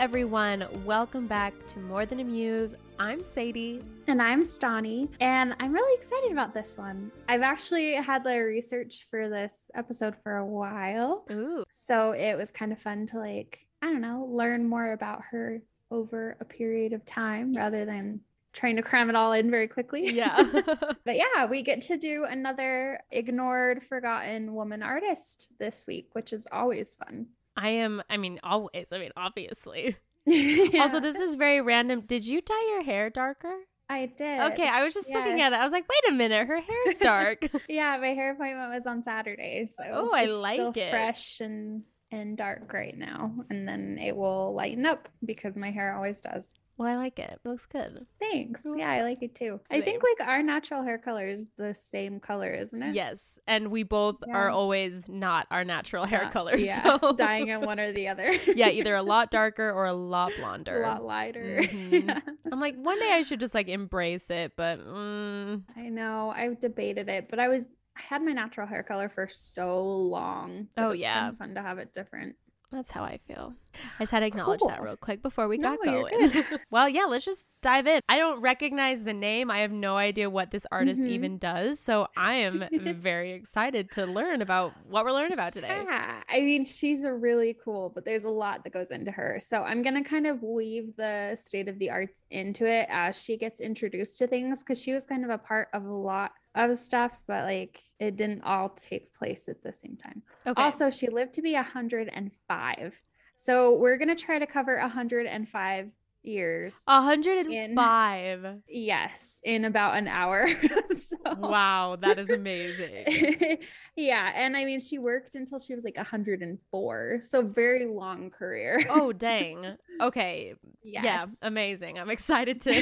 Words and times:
everyone. 0.00 0.66
Welcome 0.86 1.26
back 1.26 1.52
to 1.66 1.78
More 1.78 2.06
Than 2.06 2.20
a 2.20 2.24
Muse. 2.24 2.74
I'm 2.98 3.22
Sadie. 3.22 3.84
And 4.06 4.22
I'm 4.22 4.42
Stauney, 4.42 5.10
and 5.20 5.54
I'm 5.60 5.74
really 5.74 5.94
excited 5.94 6.32
about 6.32 6.54
this 6.54 6.78
one. 6.78 7.12
I've 7.28 7.42
actually 7.42 7.92
had 7.96 8.24
the 8.24 8.38
research 8.38 9.06
for 9.10 9.28
this 9.28 9.70
episode 9.74 10.14
for 10.22 10.38
a 10.38 10.46
while. 10.46 11.26
Ooh. 11.30 11.64
So 11.70 12.12
it 12.12 12.34
was 12.34 12.50
kind 12.50 12.72
of 12.72 12.80
fun 12.80 13.08
to, 13.08 13.18
like, 13.18 13.66
I 13.82 13.88
don't 13.88 14.00
know, 14.00 14.26
learn 14.32 14.66
more 14.66 14.92
about 14.92 15.20
her 15.32 15.60
over 15.90 16.34
a 16.40 16.46
period 16.46 16.94
of 16.94 17.04
time 17.04 17.52
rather 17.54 17.84
than 17.84 18.20
trying 18.54 18.76
to 18.76 18.82
cram 18.82 19.10
it 19.10 19.16
all 19.16 19.32
in 19.32 19.50
very 19.50 19.68
quickly. 19.68 20.14
Yeah. 20.14 20.42
but 21.04 21.16
yeah, 21.16 21.44
we 21.44 21.60
get 21.60 21.82
to 21.82 21.98
do 21.98 22.24
another 22.24 23.00
ignored, 23.10 23.82
forgotten 23.82 24.54
woman 24.54 24.82
artist 24.82 25.50
this 25.58 25.84
week, 25.86 26.08
which 26.12 26.32
is 26.32 26.48
always 26.50 26.94
fun. 26.94 27.26
I 27.60 27.68
am, 27.70 28.02
I 28.08 28.16
mean, 28.16 28.40
always. 28.42 28.88
I 28.90 28.98
mean, 28.98 29.12
obviously. 29.16 29.96
Yeah. 30.26 30.82
Also, 30.82 31.00
this 31.00 31.18
is 31.18 31.34
very 31.34 31.60
random. 31.62 32.02
Did 32.02 32.24
you 32.26 32.40
dye 32.42 32.66
your 32.74 32.82
hair 32.84 33.08
darker? 33.08 33.54
I 33.88 34.06
did. 34.06 34.40
Okay, 34.52 34.68
I 34.68 34.84
was 34.84 34.92
just 34.94 35.08
looking 35.08 35.40
at 35.40 35.52
it. 35.52 35.56
I 35.58 35.64
was 35.64 35.72
like, 35.72 35.86
wait 35.88 36.12
a 36.12 36.14
minute, 36.14 36.46
her 36.46 36.60
hair's 36.60 36.98
dark. 37.00 37.48
yeah, 37.68 37.96
my 37.98 38.08
hair 38.08 38.32
appointment 38.32 38.70
was 38.72 38.86
on 38.86 39.02
Saturday, 39.02 39.66
so 39.66 39.82
Oh, 39.90 40.10
I 40.14 40.24
it's 40.24 40.30
still 40.52 40.66
like 40.66 40.76
it. 40.76 40.90
fresh 40.90 41.40
and 41.40 41.82
and 42.12 42.36
dark 42.36 42.72
right 42.72 42.96
now, 42.96 43.32
and 43.48 43.66
then 43.66 43.98
it 43.98 44.14
will 44.14 44.52
lighten 44.54 44.84
up 44.84 45.08
because 45.24 45.56
my 45.56 45.70
hair 45.70 45.96
always 45.96 46.20
does. 46.20 46.54
Well, 46.80 46.88
I 46.88 46.96
like 46.96 47.18
it. 47.18 47.38
It 47.44 47.46
looks 47.46 47.66
good. 47.66 48.06
Thanks. 48.18 48.64
Yeah, 48.64 48.88
I 48.90 49.02
like 49.02 49.22
it 49.22 49.34
too. 49.34 49.60
I 49.70 49.82
think 49.82 50.02
like 50.02 50.26
our 50.26 50.42
natural 50.42 50.82
hair 50.82 50.96
color 50.96 51.28
is 51.28 51.46
the 51.58 51.74
same 51.74 52.20
color, 52.20 52.50
isn't 52.54 52.82
it? 52.82 52.94
Yes. 52.94 53.38
And 53.46 53.70
we 53.70 53.82
both 53.82 54.16
are 54.32 54.48
always 54.48 55.06
not 55.06 55.46
our 55.50 55.62
natural 55.62 56.06
hair 56.06 56.22
Not- 56.22 56.32
color. 56.32 56.56
Yeah, 56.56 56.82
So 57.00 57.12
dyeing 57.12 57.48
it 57.48 57.60
one 57.60 57.78
or 57.78 57.92
the 57.92 58.08
other. 58.08 58.32
yeah, 58.46 58.68
either 58.70 58.94
a 58.96 59.02
lot 59.02 59.30
darker 59.30 59.70
or 59.70 59.84
a 59.84 59.92
lot 59.92 60.32
blonder. 60.38 60.82
a 60.82 60.86
lot 60.88 61.04
lighter. 61.04 61.60
Mhm. 61.70 62.22
I'm 62.50 62.60
like, 62.60 62.76
one 62.76 62.98
day 62.98 63.12
I 63.12 63.22
should 63.24 63.40
just 63.40 63.54
like 63.54 63.68
embrace 63.68 64.30
it, 64.30 64.52
but 64.56 64.78
mm, 64.80 65.62
I 65.76 65.90
know. 65.90 66.32
I've 66.34 66.58
debated 66.60 67.10
it, 67.10 67.26
but 67.28 67.38
I 67.38 67.48
was 67.48 67.68
I 67.94 68.00
had 68.08 68.22
my 68.22 68.32
natural 68.32 68.66
hair 68.66 68.82
color 68.82 69.10
for 69.10 69.28
so 69.28 69.82
long. 69.84 70.68
that 70.76 70.86
Oh, 70.86 70.90
it's 70.92 71.00
yeah. 71.02 71.24
kinda 71.26 71.36
fun 71.36 71.54
to 71.56 71.60
have 71.62 71.78
it 71.78 71.92
different. 71.92 72.36
That's 72.72 72.90
how 72.90 73.02
I 73.02 73.18
feel. 73.26 73.54
I 73.98 74.02
just 74.02 74.12
had 74.12 74.20
to 74.20 74.26
acknowledge 74.26 74.60
that 74.66 74.82
real 74.82 74.96
quick 74.96 75.22
before 75.22 75.46
we 75.48 75.56
No, 75.58 75.76
got 75.76 75.86
you're 75.92 76.08
going. 76.10 76.44
well, 76.70 76.88
yeah, 76.88 77.04
let's 77.04 77.24
just 77.24 77.46
dive 77.62 77.86
in. 77.86 78.00
I 78.08 78.16
don't 78.16 78.40
recognize 78.40 79.02
the 79.02 79.12
name. 79.12 79.50
I 79.50 79.58
have 79.60 79.70
no 79.72 79.96
idea 79.96 80.28
what 80.30 80.50
this 80.50 80.66
artist 80.72 81.02
Mhm. 81.02 81.08
even 81.08 81.38
does. 81.38 81.78
So 81.80 82.06
I 82.16 82.34
am 82.34 82.64
very 83.00 83.32
excited 83.32 83.90
to 83.92 84.06
learn 84.06 84.42
about 84.42 84.72
what 84.88 85.04
we're 85.04 85.12
learning 85.12 85.32
about 85.32 85.52
today. 85.52 85.68
Yeah, 85.84 86.22
I 86.28 86.40
mean, 86.40 86.64
she's 86.64 87.02
a 87.04 87.12
really 87.12 87.56
cool, 87.64 87.90
but 87.94 88.04
there's 88.04 88.24
a 88.24 88.28
lot 88.30 88.64
that 88.64 88.72
goes 88.72 88.90
into 88.90 89.10
her. 89.12 89.38
So 89.40 89.62
I'm 89.62 89.82
gonna 89.82 90.04
kind 90.04 90.26
of 90.26 90.42
weave 90.42 90.94
the 90.96 91.36
state 91.40 91.68
of 91.68 91.78
the 91.78 91.90
arts 91.90 92.24
into 92.30 92.66
it 92.66 92.86
as 92.90 93.20
she 93.20 93.36
gets 93.36 93.60
introduced 93.60 94.18
to 94.18 94.26
things 94.26 94.62
because 94.62 94.80
she 94.80 94.92
was 94.92 95.04
kind 95.04 95.24
of 95.24 95.30
a 95.30 95.38
part 95.38 95.68
of 95.74 95.84
a 95.84 95.92
lot 95.92 96.32
of 96.54 96.76
stuff, 96.78 97.12
but 97.26 97.44
like 97.44 97.82
it 97.98 98.16
didn't 98.16 98.42
all 98.42 98.70
take 98.70 99.14
place 99.14 99.48
at 99.48 99.62
the 99.62 99.72
same 99.72 99.96
time. 99.96 100.22
Okay. 100.46 100.60
Also, 100.60 100.90
she 100.90 101.08
lived 101.08 101.34
to 101.34 101.42
be 101.42 101.54
105. 101.54 103.02
So 103.36 103.78
we're 103.78 103.96
gonna 103.96 104.16
try 104.16 104.38
to 104.38 104.46
cover 104.46 104.78
105 104.78 105.90
years. 106.22 106.82
105. 106.86 108.62
Yes, 108.68 109.40
in 109.44 109.64
about 109.64 109.96
an 109.96 110.08
hour. 110.08 110.46
so 110.88 111.16
Wow, 111.38 111.96
that 112.00 112.18
is 112.18 112.30
amazing. 112.40 113.58
yeah, 113.96 114.32
and 114.34 114.56
I 114.56 114.64
mean 114.64 114.80
she 114.80 114.98
worked 114.98 115.34
until 115.34 115.58
she 115.58 115.74
was 115.74 115.84
like 115.84 115.96
104. 115.96 117.20
So 117.22 117.42
very 117.42 117.86
long 117.86 118.30
career. 118.30 118.78
Oh, 118.88 119.12
dang. 119.14 119.64
Okay. 120.00 120.54
Yeah, 120.82 121.02
Yes. 121.02 121.36
amazing. 121.42 121.98
I'm 121.98 122.10
excited 122.10 122.60
to 122.62 122.72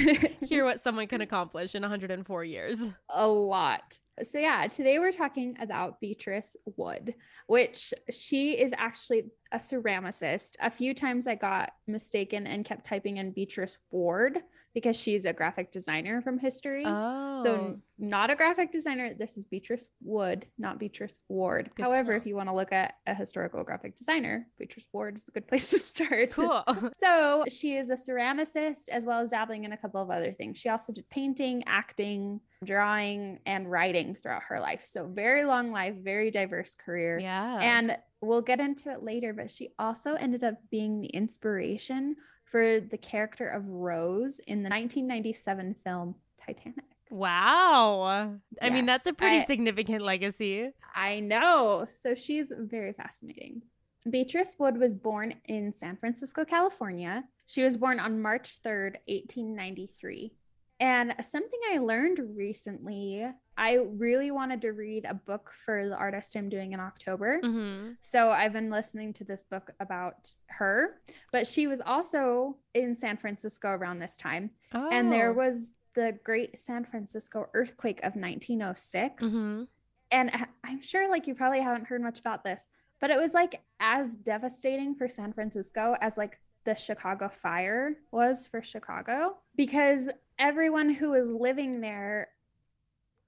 hear 0.44 0.64
what 0.64 0.80
someone 0.80 1.06
can 1.06 1.20
accomplish 1.20 1.74
in 1.74 1.82
104 1.82 2.44
years. 2.44 2.80
a 3.10 3.26
lot. 3.26 3.98
So 4.22 4.38
yeah, 4.40 4.66
today 4.66 4.98
we're 4.98 5.12
talking 5.12 5.56
about 5.60 6.00
Beatrice 6.00 6.56
Wood, 6.76 7.14
which 7.46 7.94
she 8.10 8.58
is 8.60 8.72
actually 8.76 9.26
a 9.52 9.58
ceramicist. 9.58 10.52
A 10.60 10.70
few 10.70 10.94
times 10.94 11.26
I 11.26 11.34
got 11.34 11.72
mistaken 11.86 12.46
and 12.46 12.64
kept 12.64 12.84
typing 12.84 13.16
in 13.16 13.32
Beatrice 13.32 13.78
Ward 13.90 14.38
because 14.74 14.96
she's 14.96 15.24
a 15.24 15.32
graphic 15.32 15.72
designer 15.72 16.20
from 16.20 16.38
history. 16.38 16.84
Oh. 16.86 17.42
So 17.42 17.78
not 17.98 18.30
a 18.30 18.36
graphic 18.36 18.70
designer. 18.70 19.12
This 19.14 19.36
is 19.36 19.44
Beatrice 19.44 19.88
Wood, 20.02 20.46
not 20.58 20.78
Beatrice 20.78 21.18
Ward. 21.28 21.70
Good 21.74 21.82
However, 21.82 22.14
if 22.14 22.26
you 22.26 22.36
want 22.36 22.48
to 22.48 22.54
look 22.54 22.70
at 22.70 22.94
a 23.06 23.14
historical 23.14 23.64
graphic 23.64 23.96
designer, 23.96 24.46
Beatrice 24.58 24.86
Ward 24.92 25.16
is 25.16 25.26
a 25.28 25.32
good 25.32 25.48
place 25.48 25.70
to 25.70 25.78
start. 25.78 26.32
cool. 26.32 26.62
So 26.96 27.44
she 27.48 27.76
is 27.76 27.90
a 27.90 27.94
ceramicist 27.94 28.88
as 28.90 29.04
well 29.04 29.20
as 29.20 29.30
dabbling 29.30 29.64
in 29.64 29.72
a 29.72 29.76
couple 29.76 30.00
of 30.00 30.10
other 30.10 30.32
things. 30.32 30.58
She 30.58 30.68
also 30.68 30.92
did 30.92 31.08
painting, 31.08 31.64
acting, 31.66 32.40
drawing, 32.64 33.40
and 33.46 33.70
writing 33.70 34.14
throughout 34.14 34.42
her 34.48 34.60
life. 34.60 34.84
So 34.84 35.06
very 35.06 35.44
long 35.44 35.72
life, 35.72 35.94
very 35.96 36.30
diverse 36.30 36.74
career. 36.74 37.18
yeah. 37.18 37.58
And 37.58 37.96
we'll 38.20 38.42
get 38.42 38.60
into 38.60 38.90
it 38.90 39.02
later, 39.02 39.32
but 39.32 39.50
she 39.50 39.70
also 39.78 40.14
ended 40.14 40.44
up 40.44 40.54
being 40.70 41.00
the 41.00 41.08
inspiration 41.08 42.16
for 42.44 42.80
the 42.80 42.96
character 42.98 43.48
of 43.48 43.68
Rose 43.68 44.38
in 44.46 44.62
the 44.62 44.70
1997 44.70 45.76
film 45.84 46.14
Titanic. 46.44 46.84
wow. 47.10 48.34
I 48.62 48.70
mean, 48.70 48.86
that's 48.86 49.06
a 49.06 49.12
pretty 49.12 49.38
I- 49.38 49.44
significant 49.44 50.02
legacy. 50.02 50.70
I 50.94 51.20
know. 51.20 51.86
So 51.88 52.14
she's 52.14 52.52
very 52.56 52.92
fascinating. 52.92 53.62
Beatrice 54.10 54.56
Wood 54.58 54.78
was 54.78 54.94
born 54.94 55.34
in 55.44 55.72
San 55.72 55.96
Francisco, 55.96 56.44
California. 56.44 57.24
She 57.46 57.62
was 57.62 57.76
born 57.76 58.00
on 58.00 58.22
March 58.22 58.60
3rd, 58.62 58.96
1893. 59.06 60.32
And 60.80 61.14
something 61.22 61.58
I 61.72 61.78
learned 61.78 62.20
recently, 62.36 63.26
I 63.56 63.74
really 63.96 64.30
wanted 64.30 64.60
to 64.62 64.70
read 64.70 65.04
a 65.04 65.14
book 65.14 65.52
for 65.64 65.88
the 65.88 65.96
artist 65.96 66.36
I'm 66.36 66.48
doing 66.48 66.72
in 66.72 66.80
October. 66.80 67.40
Mm-hmm. 67.42 67.92
So 68.00 68.30
I've 68.30 68.52
been 68.52 68.70
listening 68.70 69.12
to 69.14 69.24
this 69.24 69.42
book 69.42 69.72
about 69.80 70.34
her, 70.46 71.00
but 71.32 71.46
she 71.46 71.66
was 71.66 71.80
also 71.80 72.56
in 72.74 72.94
San 72.94 73.16
Francisco 73.16 73.70
around 73.70 73.98
this 73.98 74.16
time. 74.16 74.50
Oh. 74.72 74.88
And 74.90 75.12
there 75.12 75.32
was 75.32 75.74
the 75.94 76.16
Great 76.22 76.56
San 76.56 76.84
Francisco 76.84 77.48
earthquake 77.54 77.98
of 78.04 78.14
1906 78.14 79.24
hmm 79.24 79.64
and 80.10 80.30
I'm 80.64 80.82
sure 80.82 81.08
like 81.08 81.26
you 81.26 81.34
probably 81.34 81.60
haven't 81.60 81.86
heard 81.86 82.02
much 82.02 82.18
about 82.18 82.44
this, 82.44 82.70
but 83.00 83.10
it 83.10 83.18
was 83.18 83.34
like 83.34 83.60
as 83.80 84.16
devastating 84.16 84.94
for 84.94 85.08
San 85.08 85.32
Francisco 85.32 85.96
as 86.00 86.16
like 86.16 86.38
the 86.64 86.74
Chicago 86.74 87.28
fire 87.28 87.96
was 88.10 88.46
for 88.46 88.62
Chicago 88.62 89.36
because 89.56 90.10
everyone 90.38 90.90
who 90.90 91.10
was 91.10 91.32
living 91.32 91.80
there 91.80 92.28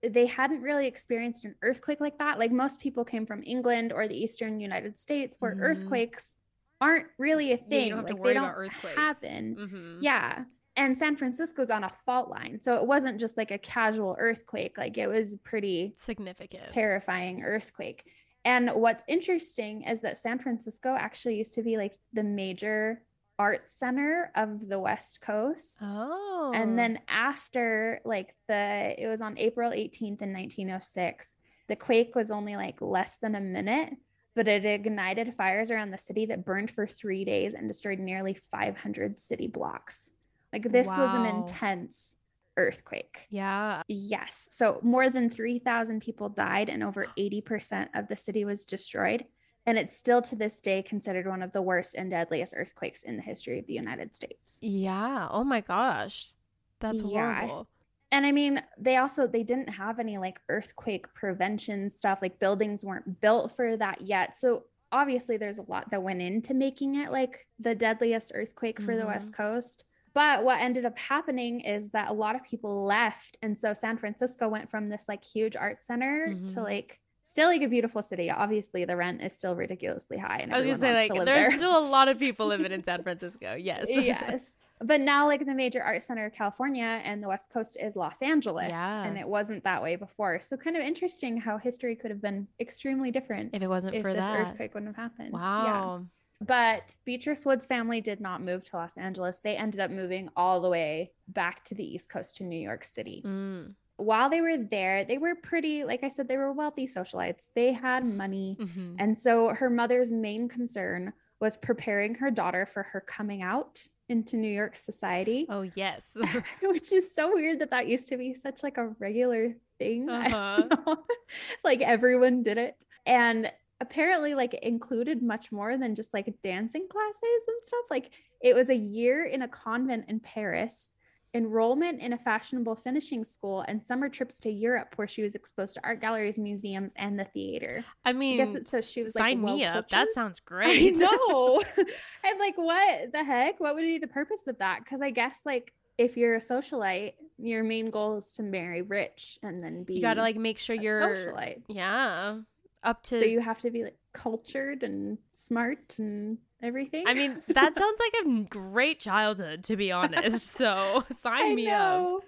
they 0.03 0.25
hadn't 0.27 0.63
really 0.63 0.87
experienced 0.87 1.45
an 1.45 1.55
earthquake 1.63 2.01
like 2.01 2.17
that. 2.19 2.39
Like 2.39 2.51
most 2.51 2.81
people 2.81 3.05
came 3.05 3.27
from 3.27 3.43
England 3.45 3.93
or 3.93 4.09
the 4.09 4.17
eastern 4.17 4.59
United 4.59 4.97
States 4.97 5.37
where 5.41 5.55
Mhm. 5.55 5.61
earthquakes 5.61 6.37
aren't 6.81 7.09
really 7.19 7.53
a 7.53 7.57
Yeah, 7.57 7.63
thing. 7.69 7.85
you 7.85 7.91
don't 7.91 7.99
have 7.99 8.07
to 8.07 8.13
like 8.15 8.23
worry 8.23 8.33
they 8.33 8.41
don't 8.41 8.49
earthquakes. 8.49 8.97
happen. 8.97 9.57
Mhm. 9.57 9.99
Yeah. 10.01 10.45
And 10.77 10.97
San 10.97 11.17
Francisco's 11.17 11.69
on 11.69 11.85
a 11.85 11.93
fault 12.07 12.31
line. 12.31 12.63
So 12.63 12.77
it 12.77 12.87
wasn't 12.87 13.21
just 13.21 13.37
like 13.37 13.51
a 13.51 13.59
casual 13.59 14.17
earthquake. 14.19 14.79
Like 14.79 14.97
it 14.97 15.07
was 15.07 15.37
pretty 15.45 15.93
Significant. 15.99 16.67
terrifying 16.69 17.43
earthquake. 17.43 18.05
And 18.47 18.71
what's 18.71 19.05
interesting 19.07 19.83
is 19.83 20.01
that 20.01 20.17
San 20.17 20.39
Francisco 20.39 20.95
actually 20.99 21.37
used 21.37 21.53
to 21.57 21.63
be 21.63 21.77
like 21.77 21.99
the 22.15 22.23
major 22.23 23.05
art 23.41 23.71
center 23.71 24.31
of 24.35 24.69
the 24.69 24.79
West 24.79 25.23
Coast. 25.23 25.79
oh. 25.81 26.53
And 26.55 26.79
then 26.79 27.01
after 27.09 28.03
like 28.05 28.37
the 28.49 28.95
it 28.99 29.09
was 29.09 29.23
on 29.23 29.39
April 29.39 29.71
18th 29.71 30.21
in 30.21 30.35
1906, 30.35 31.37
the 31.67 31.77
quake 31.77 32.15
was 32.15 32.31
only 32.31 32.57
like 32.57 32.83
less 32.83 33.17
than 33.17 33.35
a 33.35 33.41
minute, 33.41 33.95
but 34.37 34.47
it 34.47 34.67
ignited 34.67 35.33
fires 35.35 35.71
around 35.71 35.91
the 35.91 35.97
city 35.97 36.27
that 36.27 36.45
burned 36.45 36.71
for 36.71 36.87
3 36.87 37.25
days 37.25 37.55
and 37.55 37.67
destroyed 37.67 37.99
nearly 37.99 38.35
500 38.35 39.19
city 39.19 39.47
blocks. 39.47 40.11
Like 40.53 40.71
this 40.71 40.89
was 40.89 41.15
an 41.15 41.25
intense 41.25 42.15
earthquake. 42.59 43.27
Yeah. 43.31 43.83
Yes. 43.89 44.49
So 44.51 44.81
more 44.83 45.09
than 45.09 45.31
3,000 45.31 46.03
people 46.03 46.29
died 46.29 46.69
and 46.69 46.83
over 46.83 47.07
80% 47.17 47.89
of 47.95 48.09
the 48.09 48.17
city 48.17 48.45
was 48.45 48.67
destroyed. 48.67 49.25
And 49.67 49.79
it's 49.79 49.97
still 49.97 50.23
to 50.23 50.37
this 50.37 50.61
day 50.61 50.83
considered 50.83 51.27
one 51.27 51.43
of 51.43 51.53
the 51.53 51.63
worst 51.63 51.95
and 51.95 52.11
deadliest 52.11 52.55
earthquakes 52.57 53.03
in 53.03 53.17
the 53.17 53.23
history 53.23 53.59
of 53.59 53.67
the 53.67 53.75
United 53.75 54.15
States. 54.17 54.59
Yeah. 54.63 55.29
Oh 55.31 55.45
my 55.45 55.61
gosh. 55.61 56.33
That's 56.81 57.03
Yeah. 57.03 57.41
horrible. 57.41 57.69
And 58.13 58.27
I 58.27 58.33
mean, 58.33 58.61
they 58.79 58.97
also 58.97 59.27
they 59.27 59.45
didn't 59.45 59.69
have 59.69 60.01
any 60.01 60.19
like 60.19 60.41
earthquake 60.49 61.13
prevention 61.15 61.91
stuff. 61.91 62.21
Like 62.23 62.41
buildings 62.41 62.85
weren't 62.85 63.21
built 63.21 63.53
for 63.55 63.77
that 63.77 64.01
yet. 64.01 64.37
So 64.37 64.65
obviously 64.91 65.37
there's 65.37 65.59
a 65.59 65.63
lot 65.63 65.91
that 65.91 66.03
went 66.03 66.21
into 66.21 66.53
making 66.55 66.97
it 66.97 67.13
like 67.13 67.47
the 67.61 67.75
deadliest 67.75 68.33
earthquake 68.35 68.81
for 68.81 68.97
the 68.97 69.05
Mhm. 69.05 69.07
West 69.09 69.33
Coast. 69.33 69.85
But 70.13 70.45
what 70.45 70.61
ended 70.61 70.85
up 70.85 70.99
happening 70.99 71.61
is 71.61 71.91
that 71.91 72.09
a 72.11 72.13
lot 72.13 72.35
of 72.35 72.43
people 72.43 72.85
left. 72.85 73.37
And 73.43 73.57
so 73.57 73.73
San 73.75 73.97
Francisco 73.97 74.49
went 74.49 74.69
from 74.69 74.89
this 74.89 75.07
like 75.07 75.23
huge 75.25 75.55
art 75.55 75.85
center 75.85 76.27
to 76.49 76.57
Mhm. 76.57 76.63
like 76.65 77.01
still 77.25 77.49
like 77.49 77.63
a 77.63 77.69
beautiful 77.69 78.03
city. 78.03 78.31
Obviously 78.31 78.85
the 78.85 78.97
rent 78.97 79.23
is 79.23 79.37
still 79.37 79.55
ridiculously 79.55 80.19
high. 80.19 80.39
And 80.39 80.53
I 80.53 80.59
was 80.59 80.67
gonna 80.67 80.79
say 80.79 80.95
like 80.95 81.13
there's 81.13 81.49
there. 81.49 81.57
still 81.57 81.79
a 81.79 81.87
lot 81.87 82.09
of 82.09 82.19
people 82.19 82.47
living 82.47 82.73
in 82.73 82.85
San 82.91 83.03
Francisco. 83.03 83.55
Yes. 83.55 83.87
yes. 83.89 84.57
But 84.83 85.03
now, 85.03 85.27
like 85.27 85.45
the 85.45 85.55
major 85.55 85.83
art 85.83 86.03
center 86.03 86.25
of 86.25 86.33
California 86.33 87.03
and 87.05 87.23
the 87.23 87.29
West 87.29 87.53
Coast 87.53 87.77
is 87.79 87.97
Los 87.97 88.23
Angeles. 88.23 88.71
Yeah. 88.71 89.05
And 89.05 89.19
it 89.19 89.29
wasn't 89.29 89.63
that 89.65 89.83
way 89.83 89.97
before. 89.97 90.41
So, 90.41 90.57
kind 90.57 90.75
of 90.75 90.83
interesting 90.83 91.37
how 91.37 91.59
history 91.59 91.95
could 91.95 92.11
have 92.11 92.23
been 92.23 92.49
extremely 92.59 93.11
different 93.11 93.51
If 93.53 93.63
it 93.63 93.69
wasn't 93.69 93.97
if 93.97 94.03
for 94.03 94.15
this 94.15 94.25
that. 94.25 94.41
earthquake 94.41 94.73
wouldn't 94.73 94.97
have 94.97 95.11
happened. 95.11 95.33
Yeah. 95.35 95.43
Wow. 95.43 96.07
But 96.41 96.95
Beatrice 97.05 97.45
Wood's 97.45 97.67
family 97.67 98.01
did 98.01 98.21
not 98.23 98.43
move 98.43 98.63
to 98.71 98.77
Los 98.77 98.97
Angeles. 98.97 99.39
They 99.39 99.57
ended 99.57 99.81
up 99.81 99.91
moving 99.91 100.31
all 100.35 100.63
the 100.63 100.71
way 100.71 101.13
back 101.29 101.63
to 101.67 101.75
the 101.75 101.85
East 101.85 102.09
Coast 102.09 102.37
to 102.37 102.45
New 102.45 102.59
York 102.59 102.83
City. 102.85 103.23
Mm. 103.27 103.75
While 104.01 104.31
they 104.31 104.41
were 104.41 104.57
there, 104.57 105.05
they 105.05 105.19
were 105.19 105.35
pretty, 105.35 105.85
like 105.85 106.03
I 106.03 106.09
said, 106.09 106.27
they 106.29 106.37
were 106.37 106.53
wealthy 106.53 106.87
socialites. 106.87 107.49
They 107.55 107.73
had 107.73 108.05
money. 108.05 108.57
Mhm. 108.59 108.97
And 108.99 109.19
so 109.19 109.49
her 109.51 109.71
mother's 109.71 110.11
main 110.11 110.49
concern 110.49 111.13
was 111.41 111.57
preparing 111.57 112.15
her 112.17 112.31
daughter 112.31 112.67
for 112.67 112.83
her 112.83 113.01
coming 113.01 113.43
out 113.43 113.81
into 114.09 114.37
New 114.37 114.51
York 114.53 114.77
society, 114.77 115.47
Oh 115.49 115.63
yes. 115.75 116.17
which 116.63 116.93
is 116.93 117.15
so 117.15 117.33
weird 117.33 117.61
that 117.61 117.71
that 117.71 117.87
used 117.87 118.09
to 118.09 118.17
be 118.17 118.35
such 118.35 118.63
like 118.63 118.77
a 118.77 118.89
regular 118.99 119.55
thing. 119.79 120.09
Uh-huh. 120.11 120.97
like 121.65 121.81
everyone 121.81 122.43
did 122.43 122.59
it. 122.59 122.75
And 123.07 123.51
apparently 123.81 124.35
like 124.35 124.53
it 124.55 124.63
included 124.63 125.23
much 125.23 125.51
more 125.53 125.79
than 125.79 125.95
just 125.95 126.13
like 126.13 126.35
dancing 126.43 126.87
classes 126.91 127.43
and 127.49 127.57
stuff. 127.63 127.85
Like 127.91 128.11
it 128.43 128.55
was 128.55 128.69
a 128.69 128.75
year 128.77 129.25
in 129.25 129.43
a 129.43 129.49
convent 129.49 130.07
in 130.09 130.21
Paris, 130.21 130.91
enrollment 131.35 132.01
in 132.01 132.13
a 132.13 132.19
fashionable 132.19 132.75
finishing 132.77 133.25
school 133.25 133.65
and 133.69 133.85
summer 133.85 134.09
trips 134.09 134.39
to 134.41 134.51
Europe 134.51 134.95
where 134.97 135.07
she 135.07 135.23
was 135.23 135.35
exposed 135.35 135.75
to 135.75 135.81
art 135.85 136.01
galleries, 136.01 136.39
museums 136.39 136.93
and 136.97 137.19
the 137.19 137.25
theater. 137.25 137.85
I 138.05 138.13
mean, 138.13 138.41
I 138.41 138.45
guess 138.45 138.55
it 138.55 138.69
says 138.69 138.91
she 138.91 139.03
was, 139.03 139.15
like, 139.15 139.23
sign 139.23 139.43
me 139.43 139.65
up. 139.65 139.89
That 139.89 140.09
sounds 140.13 140.41
great. 140.45 140.97
I 140.97 140.99
know. 140.99 141.63
I'm 142.25 142.39
like, 142.39 142.57
what 142.57 143.13
the 143.13 143.23
heck? 143.25 143.61
What 143.61 143.75
would 143.75 143.83
be 143.83 143.99
the 143.99 144.09
purpose 144.09 144.47
of 144.47 144.59
that? 144.59 144.81
Because 144.85 145.01
I 145.01 145.11
guess 145.11 145.43
like 145.47 145.73
if 145.99 146.17
you're 146.17 146.35
a 146.35 146.41
socialite, 146.41 147.13
your 147.39 147.63
main 147.63 147.91
goal 147.91 148.17
is 148.17 148.33
to 148.35 148.43
marry 148.43 148.83
rich 148.83 149.39
and 149.43 149.63
then 149.63 149.85
be 149.85 149.95
you 149.95 150.03
got 150.03 150.15
to 150.15 150.21
like 150.23 150.37
make 150.37 150.59
sure 150.59 150.75
you're 150.77 151.01
socialite. 151.01 151.63
yeah 151.69 152.39
up 152.83 153.03
to 153.03 153.21
So 153.21 153.27
you 153.27 153.41
have 153.41 153.61
to 153.61 153.71
be 153.71 153.85
like 153.85 153.97
cultured 154.13 154.83
and 154.83 155.19
smart 155.33 155.99
and 155.99 156.39
everything. 156.63 157.05
I 157.07 157.15
mean, 157.15 157.41
that 157.49 157.75
sounds 157.75 157.99
like 157.99 158.27
a 158.27 158.41
great 158.49 159.01
childhood, 159.01 159.65
to 159.65 159.77
be 159.77 159.93
honest. 159.93 160.55
So 160.61 161.05
sign 161.11 161.53
I 161.53 161.55
me 161.55 161.69
up. 161.69 161.81
know. 162.01 162.21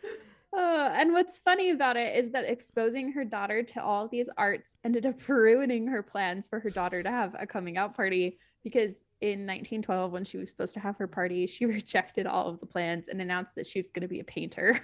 Uh, 0.55 0.91
and 0.95 1.13
what's 1.13 1.39
funny 1.39 1.71
about 1.71 1.97
it 1.97 2.17
is 2.17 2.31
that 2.31 2.45
exposing 2.45 3.13
her 3.13 3.25
daughter 3.25 3.63
to 3.63 3.83
all 3.83 4.07
these 4.09 4.29
arts 4.37 4.77
ended 4.85 5.07
up 5.07 5.17
ruining 5.29 5.87
her 5.87 6.03
plans 6.03 6.47
for 6.49 6.61
her 6.61 6.71
daughter 6.71 7.03
to 7.03 7.11
have 7.11 7.35
a 7.39 7.47
coming 7.47 7.79
out 7.79 7.95
party 7.97 8.39
because 8.63 9.05
in 9.21 9.47
1912 9.47 10.13
when 10.13 10.25
she 10.25 10.37
was 10.37 10.51
supposed 10.51 10.75
to 10.75 10.81
have 10.81 10.97
her 10.97 11.07
party 11.07 11.47
she 11.47 11.65
rejected 11.65 12.27
all 12.27 12.49
of 12.49 12.61
the 12.61 12.67
plans 12.67 13.09
and 13.09 13.21
announced 13.21 13.55
that 13.55 13.67
she 13.67 13.79
was 13.79 13.89
going 13.89 14.03
to 14.03 14.09
be 14.09 14.21
a 14.21 14.25
painter 14.25 14.79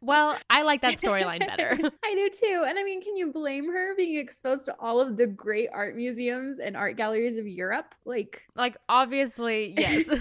Well, 0.00 0.36
I 0.50 0.62
like 0.62 0.82
that 0.82 0.94
storyline 0.94 1.40
better. 1.40 1.78
i 2.04 2.14
do 2.14 2.30
too 2.30 2.64
and 2.66 2.78
i 2.78 2.84
mean 2.84 3.00
can 3.00 3.16
you 3.16 3.32
blame 3.32 3.70
her 3.72 3.94
being 3.96 4.18
exposed 4.18 4.64
to 4.64 4.74
all 4.78 5.00
of 5.00 5.16
the 5.16 5.26
great 5.26 5.68
art 5.72 5.96
museums 5.96 6.58
and 6.58 6.76
art 6.76 6.96
galleries 6.96 7.36
of 7.36 7.46
europe 7.46 7.94
like 8.04 8.46
like, 8.56 8.76
obviously, 8.88 9.74
yes. 9.76 10.08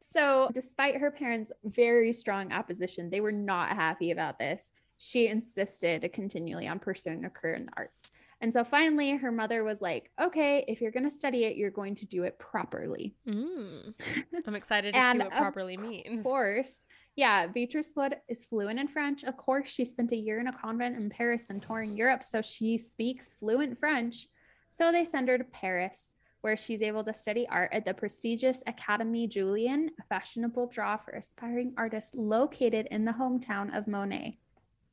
So, 0.10 0.48
despite 0.54 0.96
her 0.96 1.10
parents' 1.10 1.52
very 1.64 2.14
strong 2.14 2.50
opposition, 2.50 3.10
they 3.10 3.20
were 3.20 3.30
not 3.30 3.76
happy 3.76 4.10
about 4.10 4.38
this. 4.38 4.72
She 4.96 5.28
insisted 5.28 6.10
continually 6.14 6.66
on 6.66 6.78
pursuing 6.78 7.26
a 7.26 7.30
career 7.30 7.56
in 7.56 7.66
the 7.66 7.72
arts. 7.76 8.12
And 8.40 8.50
so 8.50 8.64
finally, 8.64 9.16
her 9.16 9.30
mother 9.30 9.64
was 9.64 9.82
like, 9.82 10.10
okay, 10.18 10.64
if 10.66 10.80
you're 10.80 10.92
going 10.92 11.04
to 11.04 11.14
study 11.14 11.44
it, 11.44 11.56
you're 11.56 11.70
going 11.70 11.94
to 11.96 12.06
do 12.06 12.22
it 12.22 12.38
properly. 12.38 13.14
mm. 13.28 13.94
I'm 14.46 14.54
excited 14.54 14.94
to 14.94 15.12
see 15.12 15.18
what 15.18 15.32
properly 15.32 15.76
means. 15.76 16.20
Of 16.20 16.24
course. 16.24 16.78
Yeah, 17.18 17.48
Beatrice 17.48 17.94
Wood 17.96 18.14
is 18.28 18.44
fluent 18.44 18.78
in 18.78 18.86
French. 18.86 19.24
Of 19.24 19.36
course, 19.36 19.68
she 19.68 19.84
spent 19.84 20.12
a 20.12 20.16
year 20.16 20.38
in 20.38 20.46
a 20.46 20.52
convent 20.52 20.96
in 20.96 21.10
Paris 21.10 21.50
and 21.50 21.60
touring 21.60 21.96
Europe, 21.96 22.22
so 22.22 22.40
she 22.40 22.78
speaks 22.78 23.34
fluent 23.34 23.76
French. 23.76 24.28
So 24.70 24.92
they 24.92 25.04
send 25.04 25.26
her 25.26 25.36
to 25.36 25.42
Paris, 25.42 26.14
where 26.42 26.56
she's 26.56 26.80
able 26.80 27.02
to 27.02 27.12
study 27.12 27.44
art 27.48 27.70
at 27.72 27.84
the 27.84 27.92
prestigious 27.92 28.62
Académie 28.68 29.28
Julian, 29.28 29.90
a 29.98 30.04
fashionable 30.04 30.68
draw 30.68 30.96
for 30.96 31.10
aspiring 31.10 31.74
artists 31.76 32.14
located 32.14 32.86
in 32.92 33.04
the 33.04 33.10
hometown 33.10 33.76
of 33.76 33.88
Monet. 33.88 34.38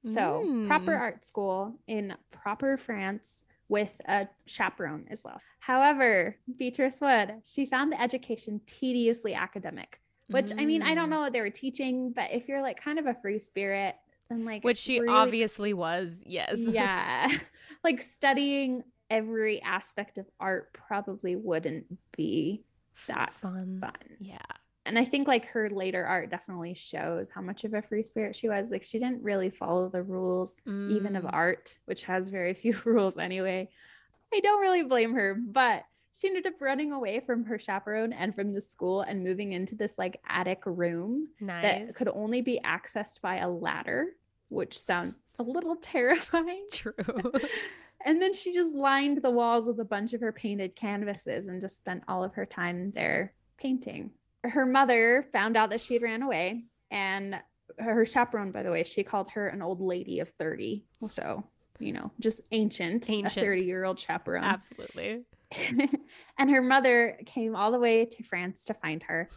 So, 0.03 0.49
proper 0.65 0.93
Mm. 0.93 0.99
art 0.99 1.25
school 1.25 1.79
in 1.85 2.15
proper 2.31 2.75
France 2.75 3.45
with 3.69 4.01
a 4.07 4.27
chaperone 4.47 5.05
as 5.11 5.23
well. 5.23 5.39
However, 5.59 6.37
Beatrice 6.57 7.01
Wood, 7.01 7.43
she 7.43 7.67
found 7.67 7.91
the 7.91 8.01
education 8.01 8.61
tediously 8.65 9.35
academic, 9.35 10.01
which 10.29 10.51
I 10.57 10.65
mean, 10.65 10.81
I 10.81 10.95
don't 10.95 11.07
Mm. 11.07 11.11
know 11.11 11.19
what 11.19 11.33
they 11.33 11.41
were 11.41 11.49
teaching, 11.49 12.11
but 12.11 12.31
if 12.31 12.47
you're 12.47 12.61
like 12.61 12.81
kind 12.81 12.99
of 12.99 13.05
a 13.05 13.13
free 13.15 13.39
spirit, 13.39 13.95
then 14.29 14.43
like 14.45 14.63
Which 14.63 14.77
she 14.79 14.95
you- 14.95 15.05
obviously 15.09 15.73
was, 15.73 16.21
yes. 16.25 16.55
yeah, 16.59 17.27
like 17.83 18.01
studying 18.01 18.83
every 19.09 19.61
aspect 19.61 20.17
of 20.17 20.25
art 20.39 20.73
probably 20.73 21.35
wouldn't 21.35 21.85
be 22.17 22.63
that 23.07 23.33
fun. 23.33 23.77
fun. 23.79 23.91
Yeah. 24.19 24.37
And 24.87 24.97
I 24.99 25.05
think 25.05 25.27
like 25.27 25.45
her 25.47 25.69
later 25.69 26.05
art 26.05 26.29
definitely 26.29 26.73
shows 26.75 27.29
how 27.29 27.41
much 27.41 27.63
of 27.63 27.73
a 27.73 27.81
free 27.81 28.03
spirit 28.03 28.35
she 28.35 28.49
was. 28.49 28.69
Like 28.71 28.83
she 28.83 28.99
didn't 28.99 29.23
really 29.23 29.49
follow 29.49 29.89
the 29.89 30.01
rules 30.03 30.59
even 30.67 31.15
of 31.15 31.23
Mm. 31.23 31.29
art, 31.33 31.77
which 31.85 32.03
has 32.03 32.29
very 32.29 32.53
few 32.61 32.75
rules 32.85 33.17
anyway. 33.17 33.69
I 34.33 34.39
don't 34.41 34.61
really 34.61 34.83
blame 34.83 35.13
her, 35.13 35.35
but 35.35 35.85
she 36.15 36.27
ended 36.27 36.47
up 36.47 36.61
running 36.61 36.91
away 36.91 37.19
from 37.19 37.43
her 37.45 37.57
chaperone 37.59 38.13
and 38.13 38.33
from 38.33 38.51
the 38.51 38.61
school 38.61 39.01
and 39.01 39.23
moving 39.23 39.51
into 39.51 39.75
this 39.75 39.97
like 39.97 40.19
attic 40.27 40.61
room 40.65 41.27
Nice. 41.41 41.63
that 41.87 41.95
could 41.95 42.07
only 42.09 42.41
be 42.41 42.59
accessed 42.63 43.21
by 43.21 43.37
a 43.37 43.49
ladder, 43.49 44.07
which 44.49 44.79
sounds 44.79 45.29
a 45.39 45.43
little 45.43 45.75
terrifying. 45.81 46.65
True. 46.71 46.93
And 48.07 48.21
then 48.21 48.35
she 48.35 48.53
just 48.53 48.75
lined 48.75 49.23
the 49.23 49.31
walls 49.31 49.65
with 49.67 49.79
a 49.79 49.85
bunch 49.85 50.13
of 50.13 50.21
her 50.21 50.31
painted 50.31 50.75
canvases 50.75 51.47
and 51.47 51.59
just 51.59 51.79
spent 51.79 52.03
all 52.07 52.23
of 52.23 52.35
her 52.35 52.45
time 52.45 52.91
there 52.91 53.33
painting. 53.57 54.11
Her 54.43 54.63
mother 54.67 55.25
found 55.31 55.57
out 55.57 55.71
that 55.71 55.81
she 55.81 55.95
had 55.95 56.03
ran 56.03 56.21
away, 56.21 56.65
and 56.91 57.41
her 57.79 58.05
chaperone, 58.05 58.51
by 58.51 58.61
the 58.61 58.69
way, 58.69 58.83
she 58.83 59.01
called 59.01 59.31
her 59.31 59.47
an 59.47 59.63
old 59.63 59.81
lady 59.81 60.19
of 60.19 60.29
30. 60.29 60.83
So, 61.09 61.45
you 61.79 61.93
know, 61.93 62.11
just 62.19 62.41
ancient, 62.51 63.09
Ancient. 63.09 63.37
a 63.37 63.39
30 63.41 63.63
year 63.65 63.85
old 63.85 63.97
chaperone. 63.99 64.43
Absolutely. 64.43 65.23
and 66.37 66.49
her 66.49 66.61
mother 66.61 67.19
came 67.25 67.55
all 67.55 67.71
the 67.71 67.79
way 67.79 68.05
to 68.05 68.23
France 68.23 68.65
to 68.65 68.73
find 68.73 69.03
her. 69.03 69.29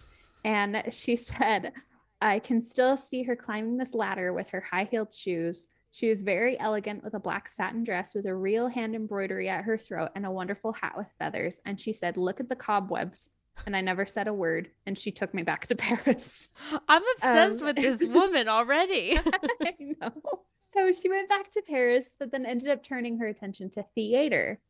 And 0.45 0.83
she 0.91 1.17
said, 1.31 1.73
I 2.21 2.39
can 2.41 2.63
still 2.63 2.97
see 2.97 3.23
her 3.25 3.37
climbing 3.37 3.77
this 3.77 3.95
ladder 3.95 4.33
with 4.33 4.49
her 4.49 4.61
high 4.61 4.89
heeled 4.91 5.13
shoes. 5.13 5.67
She 5.91 6.09
was 6.09 6.23
very 6.23 6.59
elegant 6.61 7.03
with 7.03 7.15
a 7.15 7.21
black 7.21 7.49
satin 7.49 7.83
dress 7.85 8.15
with 8.15 8.27
a 8.27 8.35
real 8.35 8.69
hand 8.69 8.95
embroidery 8.95 9.49
at 9.49 9.65
her 9.65 9.79
throat 9.79 10.11
and 10.15 10.27
a 10.27 10.31
wonderful 10.31 10.73
hat 10.73 10.95
with 10.97 11.07
feathers. 11.19 11.61
And 11.65 11.81
she 11.81 11.93
said, 11.93 12.17
Look 12.17 12.41
at 12.41 12.49
the 12.49 12.57
cobwebs. 12.57 13.31
And 13.67 13.75
I 13.75 13.81
never 13.81 14.07
said 14.07 14.29
a 14.29 14.33
word. 14.35 14.69
And 14.87 14.97
she 14.97 15.11
took 15.11 15.33
me 15.35 15.43
back 15.43 15.67
to 15.69 15.75
Paris. 15.77 16.49
I'm 16.89 17.03
obsessed 17.17 17.61
Um, 17.61 17.67
with 17.67 17.77
this 17.77 18.05
woman 18.05 18.49
already. 18.49 19.19
I 19.63 19.75
know. 19.81 20.13
So 20.59 20.93
she 20.93 21.09
went 21.09 21.29
back 21.29 21.51
to 21.53 21.63
Paris, 21.63 22.15
but 22.19 22.31
then 22.31 22.45
ended 22.47 22.69
up 22.69 22.85
turning 22.85 23.19
her 23.19 23.27
attention 23.27 23.71
to 23.71 23.85
theater. 23.95 24.61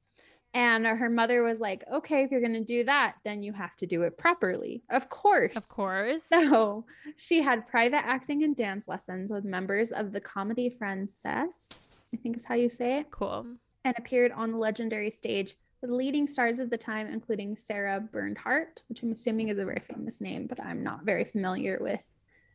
And 0.55 0.87
her 0.87 1.11
mother 1.11 1.43
was 1.43 1.61
like, 1.61 1.85
okay, 1.93 2.23
if 2.23 2.31
you're 2.31 2.40
going 2.40 2.55
to 2.55 2.64
do 2.64 2.85
that, 2.85 3.17
then 3.25 3.43
you 3.43 3.52
have 3.52 3.76
to 3.76 3.87
do 3.87 4.02
it 4.02 4.17
properly. 4.17 4.83
Of 4.90 5.09
course. 5.09 5.57
of 5.57 5.69
course. 5.69 6.28
So 6.49 6.85
she 7.17 7.43
had 7.43 7.67
private 7.67 8.05
acting 8.07 8.43
and 8.45 8.57
dance 8.57 8.88
lessons 8.88 9.31
with 9.31 9.45
members 9.45 9.93
of 9.93 10.12
the 10.12 10.21
Comedy 10.21 10.75
Française, 10.81 11.97
I 12.12 12.17
think 12.17 12.37
is 12.37 12.45
how 12.45 12.55
you 12.55 12.71
say 12.71 13.00
it, 13.00 13.11
Cool. 13.11 13.47
and 13.85 13.95
appeared 13.99 14.33
on 14.33 14.52
the 14.52 14.59
legendary 14.59 15.11
stage 15.11 15.55
with 15.81 15.90
leading 15.90 16.26
stars 16.26 16.59
of 16.59 16.71
the 16.71 16.78
time, 16.78 17.09
including 17.09 17.57
Sarah 17.57 18.00
Bernhardt, 18.00 18.83
which 18.88 19.02
I'm 19.02 19.12
assuming 19.12 19.49
is 19.49 19.59
a 19.59 19.64
very 19.64 19.83
famous 19.95 20.21
name, 20.21 20.47
but 20.47 20.61
I'm 20.61 20.83
not 20.83 21.05
very 21.05 21.25
familiar 21.25 21.78
with 21.81 22.02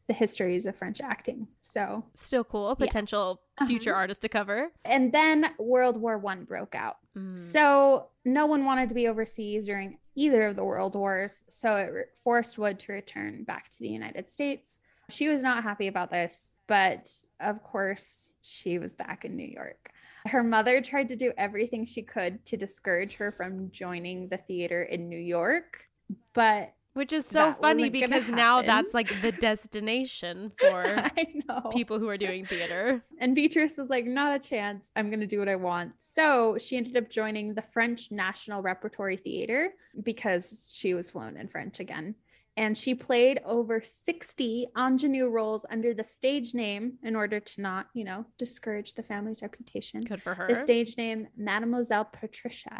the 0.07 0.13
histories 0.13 0.65
of 0.65 0.75
French 0.75 0.99
acting. 1.01 1.47
So 1.61 2.03
still 2.15 2.43
cool, 2.43 2.75
potential 2.75 3.41
yeah. 3.59 3.67
future 3.67 3.91
uh-huh. 3.91 4.01
artist 4.01 4.21
to 4.23 4.29
cover. 4.29 4.71
And 4.83 5.11
then 5.11 5.51
World 5.57 5.97
War 5.97 6.17
One 6.17 6.43
broke 6.43 6.75
out. 6.75 6.97
Mm. 7.17 7.37
So 7.37 8.07
no 8.25 8.45
one 8.45 8.65
wanted 8.65 8.89
to 8.89 8.95
be 8.95 9.07
overseas 9.07 9.65
during 9.65 9.97
either 10.15 10.47
of 10.47 10.55
the 10.55 10.63
world 10.63 10.95
wars. 10.95 11.43
So 11.49 11.75
it 11.75 11.91
forced 12.15 12.57
Wood 12.57 12.79
to 12.79 12.93
return 12.93 13.43
back 13.43 13.69
to 13.69 13.79
the 13.79 13.89
United 13.89 14.29
States. 14.29 14.79
She 15.09 15.27
was 15.27 15.43
not 15.43 15.63
happy 15.63 15.87
about 15.87 16.11
this, 16.11 16.53
but 16.67 17.09
of 17.39 17.61
course, 17.63 18.33
she 18.41 18.79
was 18.79 18.95
back 18.95 19.25
in 19.25 19.35
New 19.35 19.47
York. 19.47 19.91
Her 20.25 20.43
mother 20.43 20.81
tried 20.81 21.09
to 21.09 21.15
do 21.15 21.33
everything 21.37 21.83
she 21.85 22.01
could 22.01 22.45
to 22.45 22.55
discourage 22.57 23.15
her 23.15 23.31
from 23.31 23.69
joining 23.71 24.29
the 24.29 24.37
theater 24.37 24.83
in 24.83 25.09
New 25.09 25.19
York, 25.19 25.89
but 26.33 26.73
which 26.93 27.11
is 27.11 27.25
so 27.25 27.53
funny 27.53 27.89
because 27.89 28.29
now 28.29 28.61
that's 28.61 28.93
like 28.93 29.21
the 29.21 29.31
destination 29.41 30.51
for 30.59 31.11
people 31.71 31.99
who 31.99 32.07
are 32.07 32.17
doing 32.17 32.45
theater. 32.45 33.03
And 33.19 33.35
Beatrice 33.35 33.77
was 33.77 33.89
like, 33.89 34.05
not 34.05 34.35
a 34.35 34.39
chance. 34.39 34.91
I'm 34.95 35.09
going 35.09 35.19
to 35.19 35.27
do 35.27 35.39
what 35.39 35.49
I 35.49 35.55
want. 35.55 35.93
So 35.97 36.57
she 36.59 36.77
ended 36.77 36.95
up 36.97 37.09
joining 37.09 37.53
the 37.53 37.61
French 37.61 38.11
National 38.11 38.61
Repertory 38.61 39.17
Theater 39.17 39.73
because 40.03 40.71
she 40.73 40.93
was 40.93 41.11
fluent 41.11 41.37
in 41.37 41.47
French 41.47 41.79
again. 41.79 42.15
And 42.55 42.77
she 42.77 42.93
played 42.93 43.41
over 43.45 43.81
60 43.83 44.67
ingenue 44.77 45.27
roles 45.27 45.65
under 45.71 45.95
the 45.95 46.03
stage 46.03 46.53
name 46.53 46.93
in 47.01 47.15
order 47.15 47.39
to 47.39 47.61
not, 47.61 47.87
you 47.95 48.03
know, 48.03 48.25
discourage 48.37 48.93
the 48.93 49.01
family's 49.01 49.41
reputation. 49.41 50.01
Good 50.01 50.21
for 50.21 50.35
her. 50.35 50.47
The 50.47 50.61
stage 50.61 50.95
name, 50.95 51.27
Mademoiselle 51.35 52.05
Patricia. 52.05 52.77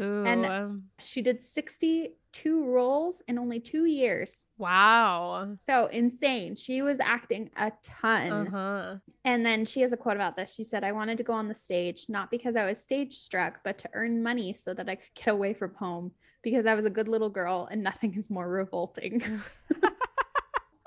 Ooh. 0.00 0.24
And 0.24 0.82
she 0.98 1.22
did 1.22 1.42
62 1.42 2.64
roles 2.64 3.22
in 3.28 3.38
only 3.38 3.60
two 3.60 3.84
years. 3.84 4.44
Wow. 4.58 5.54
So 5.58 5.86
insane. 5.86 6.56
She 6.56 6.82
was 6.82 7.00
acting 7.00 7.50
a 7.56 7.72
ton. 7.82 8.32
Uh-huh. 8.32 8.96
And 9.24 9.44
then 9.44 9.64
she 9.64 9.80
has 9.80 9.92
a 9.92 9.96
quote 9.96 10.16
about 10.16 10.36
this. 10.36 10.54
She 10.54 10.64
said, 10.64 10.84
I 10.84 10.92
wanted 10.92 11.18
to 11.18 11.24
go 11.24 11.32
on 11.32 11.48
the 11.48 11.54
stage, 11.54 12.06
not 12.08 12.30
because 12.30 12.56
I 12.56 12.64
was 12.64 12.78
stage 12.78 13.14
struck, 13.14 13.60
but 13.64 13.78
to 13.78 13.90
earn 13.92 14.22
money 14.22 14.52
so 14.52 14.74
that 14.74 14.88
I 14.88 14.96
could 14.96 15.14
get 15.14 15.28
away 15.28 15.54
from 15.54 15.74
home 15.74 16.12
because 16.42 16.66
I 16.66 16.74
was 16.74 16.84
a 16.84 16.90
good 16.90 17.08
little 17.08 17.30
girl 17.30 17.68
and 17.70 17.82
nothing 17.82 18.14
is 18.14 18.30
more 18.30 18.48
revolting. 18.48 19.22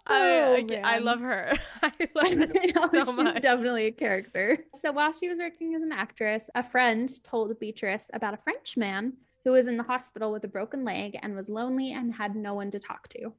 I, 0.07 0.19
oh, 0.19 0.65
I, 0.83 0.95
I, 0.95 0.97
love 0.99 1.19
her. 1.19 1.53
I 1.83 1.91
love 2.15 2.33
her 2.33 2.47
so 2.87 3.05
she's 3.05 3.15
much. 3.15 3.41
definitely 3.41 3.87
a 3.87 3.91
character. 3.91 4.57
So 4.79 4.91
while 4.91 5.11
she 5.11 5.29
was 5.29 5.39
working 5.39 5.75
as 5.75 5.81
an 5.81 5.91
actress, 5.91 6.49
a 6.55 6.63
friend 6.63 7.11
told 7.23 7.57
Beatrice 7.59 8.09
about 8.13 8.33
a 8.33 8.37
French 8.37 8.77
man 8.77 9.13
who 9.43 9.51
was 9.51 9.67
in 9.67 9.77
the 9.77 9.83
hospital 9.83 10.31
with 10.31 10.43
a 10.43 10.47
broken 10.47 10.83
leg 10.83 11.17
and 11.21 11.35
was 11.35 11.49
lonely 11.49 11.93
and 11.93 12.13
had 12.13 12.35
no 12.35 12.53
one 12.53 12.71
to 12.71 12.79
talk 12.79 13.07
to. 13.09 13.33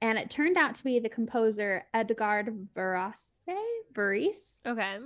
And 0.00 0.18
it 0.18 0.30
turned 0.30 0.56
out 0.56 0.74
to 0.74 0.84
be 0.84 0.98
the 0.98 1.08
composer 1.08 1.86
Edgard 1.94 2.68
Varese. 2.76 3.46
Varese. 3.94 4.60
Okay. 4.66 4.98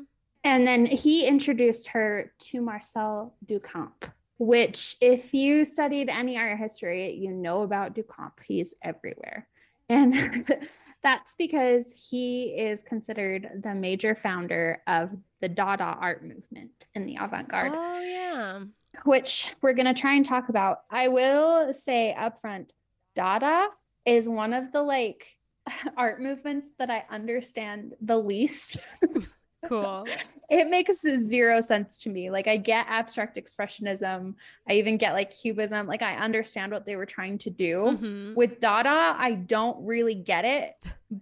And 0.45 0.67
then 0.67 0.87
he 0.87 1.27
introduced 1.27 1.89
her 1.89 2.33
to 2.39 2.61
Marcel 2.61 3.35
Duchamp, 3.47 4.11
which, 4.39 4.97
if 5.01 5.35
you 5.35 5.65
studied 5.65 6.09
any 6.09 6.37
art 6.39 6.59
history, 6.59 7.15
you 7.15 7.31
know 7.31 7.63
about 7.63 7.95
Duchamp. 7.95 8.33
He's 8.45 8.75
everywhere. 8.83 9.47
And 9.89 10.47
That's 11.03 11.35
because 11.39 12.09
he 12.11 12.47
is 12.47 12.83
considered 12.83 13.63
the 13.63 13.75
major 13.75 14.15
founder 14.15 14.83
of 14.87 15.11
the 15.41 15.49
Dada 15.49 15.85
art 15.85 16.25
movement 16.25 16.87
in 16.95 17.07
the 17.07 17.17
avant 17.21 17.49
garde. 17.49 17.73
Oh, 17.75 18.01
yeah. 18.01 18.61
Which 19.05 19.55
we're 19.63 19.75
going 19.75 19.87
to 19.87 20.01
try 20.01 20.15
and 20.15 20.25
talk 20.25 20.49
about. 20.49 20.81
I 20.91 21.09
will 21.09 21.73
say 21.73 22.17
upfront 22.19 22.71
Dada 23.15 23.69
is 24.05 24.29
one 24.29 24.53
of 24.53 24.73
the 24.73 24.83
like 24.83 25.25
art 25.97 26.21
movements 26.21 26.73
that 26.79 26.91
I 26.91 27.05
understand 27.11 27.95
the 28.01 28.19
least. 28.19 28.79
Cool. 29.67 30.07
it 30.51 30.69
makes 30.69 31.01
zero 31.01 31.61
sense 31.61 31.99
to 31.99 32.11
me. 32.11 32.31
Like 32.31 32.47
I 32.47 32.57
get 32.57 32.87
abstract 32.89 33.37
expressionism. 33.37 34.35
I 34.69 34.75
even 34.75 34.97
get 34.99 35.15
like 35.15 35.31
cubism. 35.31 35.87
Like 35.87 36.03
I 36.03 36.17
understand 36.17 36.73
what 36.73 36.87
they 36.87 36.97
were 36.97 37.07
trying 37.07 37.39
to 37.39 37.51
do. 37.51 37.75
Mm-hmm. 37.77 38.35
With 38.35 38.61
Dada, 38.61 39.17
I 39.19 39.33
don't 39.33 39.85
really 39.85 40.15
get 40.15 40.45
it, 40.45 40.75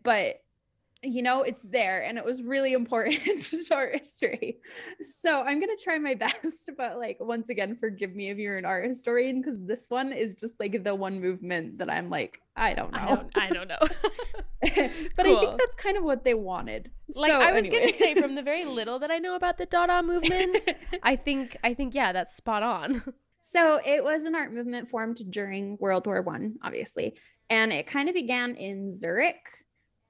but 0.02 0.40
you 1.02 1.22
know, 1.22 1.42
it's 1.42 1.62
there 1.62 2.04
and 2.04 2.18
it 2.18 2.24
was 2.24 2.42
really 2.42 2.72
important 2.72 3.22
to 3.24 3.74
art 3.74 3.96
history. 3.98 4.58
So 5.00 5.40
I'm 5.40 5.60
going 5.60 5.74
to 5.76 5.82
try 5.82 5.98
my 5.98 6.14
best, 6.14 6.70
but 6.76 6.98
like, 6.98 7.18
once 7.20 7.48
again, 7.48 7.76
forgive 7.78 8.14
me 8.14 8.30
if 8.30 8.38
you're 8.38 8.56
an 8.56 8.64
art 8.64 8.86
historian, 8.86 9.40
because 9.40 9.58
this 9.60 9.86
one 9.88 10.12
is 10.12 10.34
just 10.34 10.58
like 10.58 10.82
the 10.82 10.94
one 10.94 11.20
movement 11.20 11.78
that 11.78 11.90
I'm 11.90 12.10
like, 12.10 12.40
I 12.56 12.74
don't 12.74 12.92
know. 12.92 12.98
I 12.98 13.14
don't, 13.14 13.36
I 13.36 13.48
don't 13.50 13.68
know. 13.68 13.78
but 15.16 15.26
cool. 15.26 15.36
I 15.36 15.40
think 15.40 15.58
that's 15.58 15.76
kind 15.76 15.96
of 15.96 16.04
what 16.04 16.24
they 16.24 16.34
wanted. 16.34 16.90
Like 17.14 17.30
so, 17.30 17.40
I 17.40 17.52
was 17.52 17.66
anyway. 17.66 17.78
going 17.78 17.92
to 17.92 17.98
say 17.98 18.14
from 18.14 18.34
the 18.34 18.42
very 18.42 18.64
little 18.64 18.98
that 19.00 19.10
I 19.10 19.18
know 19.18 19.36
about 19.36 19.58
the 19.58 19.66
Dada 19.66 20.02
movement, 20.02 20.66
I 21.02 21.16
think, 21.16 21.56
I 21.62 21.74
think, 21.74 21.94
yeah, 21.94 22.12
that's 22.12 22.34
spot 22.34 22.62
on. 22.62 23.02
So 23.40 23.78
it 23.84 24.02
was 24.02 24.24
an 24.24 24.34
art 24.34 24.52
movement 24.52 24.90
formed 24.90 25.18
during 25.30 25.76
World 25.78 26.06
War 26.06 26.20
One, 26.22 26.56
obviously. 26.64 27.14
And 27.48 27.72
it 27.72 27.86
kind 27.86 28.08
of 28.08 28.14
began 28.14 28.56
in 28.56 28.90
Zurich 28.90 29.65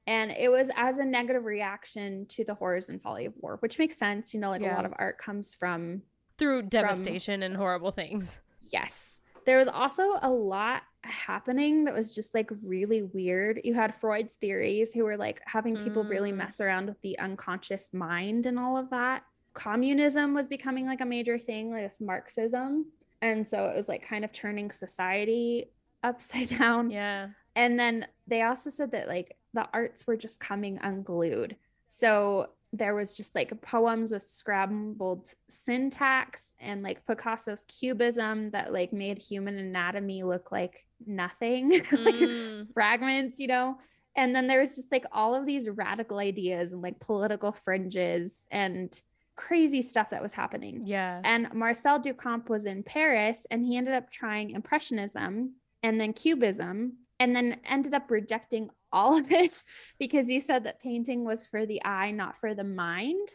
and 0.06 0.30
it 0.30 0.50
was 0.50 0.70
as 0.76 0.98
a 0.98 1.04
negative 1.04 1.44
reaction 1.44 2.26
to 2.26 2.44
the 2.44 2.54
horrors 2.54 2.88
and 2.88 3.02
folly 3.02 3.26
of 3.26 3.34
war 3.38 3.56
which 3.60 3.78
makes 3.78 3.96
sense 3.96 4.32
you 4.32 4.40
know 4.40 4.50
like 4.50 4.62
yeah. 4.62 4.74
a 4.74 4.76
lot 4.76 4.84
of 4.84 4.92
art 4.98 5.18
comes 5.18 5.54
from 5.54 6.02
through 6.38 6.62
devastation 6.62 7.40
from, 7.40 7.44
and 7.44 7.56
horrible 7.56 7.90
things. 7.90 8.38
Yes. 8.72 9.20
There 9.44 9.58
was 9.58 9.68
also 9.68 10.18
a 10.22 10.30
lot 10.30 10.82
happening 11.02 11.84
that 11.84 11.94
was 11.94 12.14
just 12.14 12.34
like 12.34 12.50
really 12.62 13.02
weird. 13.02 13.60
You 13.64 13.74
had 13.74 13.94
freud's 13.94 14.36
theories 14.36 14.92
who 14.92 15.04
were 15.04 15.16
like 15.16 15.40
having 15.46 15.76
people 15.76 16.04
mm. 16.04 16.10
really 16.10 16.32
mess 16.32 16.60
around 16.60 16.86
with 16.86 17.00
the 17.02 17.18
unconscious 17.18 17.90
mind 17.92 18.46
and 18.46 18.58
all 18.58 18.76
of 18.76 18.90
that. 18.90 19.22
Communism 19.54 20.34
was 20.34 20.48
becoming 20.48 20.86
like 20.86 21.00
a 21.00 21.06
major 21.06 21.38
thing 21.38 21.70
like 21.70 21.84
with 21.84 22.00
marxism. 22.00 22.86
And 23.22 23.46
so 23.46 23.66
it 23.66 23.76
was 23.76 23.88
like 23.88 24.06
kind 24.06 24.24
of 24.24 24.32
turning 24.32 24.70
society 24.70 25.70
upside 26.02 26.48
down. 26.58 26.90
Yeah. 26.90 27.28
And 27.54 27.78
then 27.78 28.06
they 28.26 28.42
also 28.42 28.68
said 28.68 28.90
that 28.92 29.08
like 29.08 29.36
the 29.56 29.66
arts 29.72 30.06
were 30.06 30.16
just 30.16 30.38
coming 30.38 30.78
unglued. 30.82 31.56
So 31.86 32.50
there 32.72 32.94
was 32.94 33.14
just 33.14 33.34
like 33.34 33.58
poems 33.62 34.12
with 34.12 34.22
scrambled 34.22 35.28
syntax 35.48 36.52
and 36.60 36.82
like 36.82 37.06
Picasso's 37.06 37.64
cubism 37.64 38.50
that 38.50 38.72
like 38.72 38.92
made 38.92 39.18
human 39.18 39.58
anatomy 39.58 40.22
look 40.22 40.52
like 40.52 40.84
nothing, 41.06 41.70
like 41.92 42.16
mm. 42.16 42.70
fragments, 42.74 43.40
you 43.40 43.46
know. 43.46 43.78
And 44.14 44.34
then 44.34 44.46
there 44.46 44.60
was 44.60 44.76
just 44.76 44.92
like 44.92 45.06
all 45.10 45.34
of 45.34 45.46
these 45.46 45.70
radical 45.70 46.18
ideas 46.18 46.74
and 46.74 46.82
like 46.82 47.00
political 47.00 47.52
fringes 47.52 48.46
and 48.50 49.00
crazy 49.36 49.80
stuff 49.80 50.10
that 50.10 50.22
was 50.22 50.32
happening. 50.34 50.82
Yeah. 50.84 51.20
And 51.24 51.52
Marcel 51.54 52.00
Duchamp 52.00 52.50
was 52.50 52.66
in 52.66 52.82
Paris 52.82 53.46
and 53.50 53.64
he 53.64 53.76
ended 53.76 53.94
up 53.94 54.10
trying 54.10 54.50
Impressionism 54.50 55.54
and 55.82 56.00
then 56.00 56.12
Cubism 56.12 56.92
and 57.18 57.34
then 57.34 57.60
ended 57.64 57.94
up 57.94 58.10
rejecting 58.10 58.70
all 58.92 59.16
of 59.16 59.30
it 59.30 59.62
because 59.98 60.26
he 60.26 60.40
said 60.40 60.64
that 60.64 60.80
painting 60.80 61.24
was 61.24 61.46
for 61.46 61.66
the 61.66 61.84
eye, 61.84 62.10
not 62.10 62.36
for 62.36 62.54
the 62.54 62.64
mind. 62.64 63.28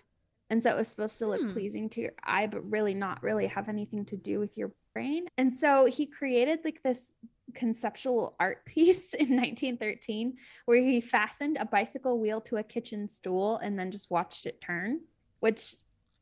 And 0.49 0.61
so 0.61 0.69
it 0.69 0.77
was 0.77 0.89
supposed 0.89 1.17
to 1.19 1.27
look 1.27 1.41
hmm. 1.41 1.53
pleasing 1.53 1.89
to 1.91 2.01
your 2.01 2.13
eye, 2.23 2.47
but 2.47 2.69
really 2.69 2.93
not 2.93 3.23
really 3.23 3.47
have 3.47 3.69
anything 3.69 4.05
to 4.05 4.17
do 4.17 4.39
with 4.39 4.57
your 4.57 4.71
brain. 4.93 5.27
And 5.37 5.55
so 5.55 5.85
he 5.85 6.05
created 6.05 6.59
like 6.65 6.83
this 6.83 7.13
conceptual 7.53 8.35
art 8.39 8.65
piece 8.65 9.13
in 9.13 9.29
1913 9.29 10.37
where 10.65 10.81
he 10.81 11.01
fastened 11.01 11.57
a 11.59 11.65
bicycle 11.65 12.19
wheel 12.19 12.41
to 12.41 12.57
a 12.57 12.63
kitchen 12.63 13.07
stool 13.07 13.57
and 13.57 13.77
then 13.77 13.91
just 13.91 14.11
watched 14.11 14.45
it 14.45 14.61
turn, 14.61 15.01
which 15.39 15.75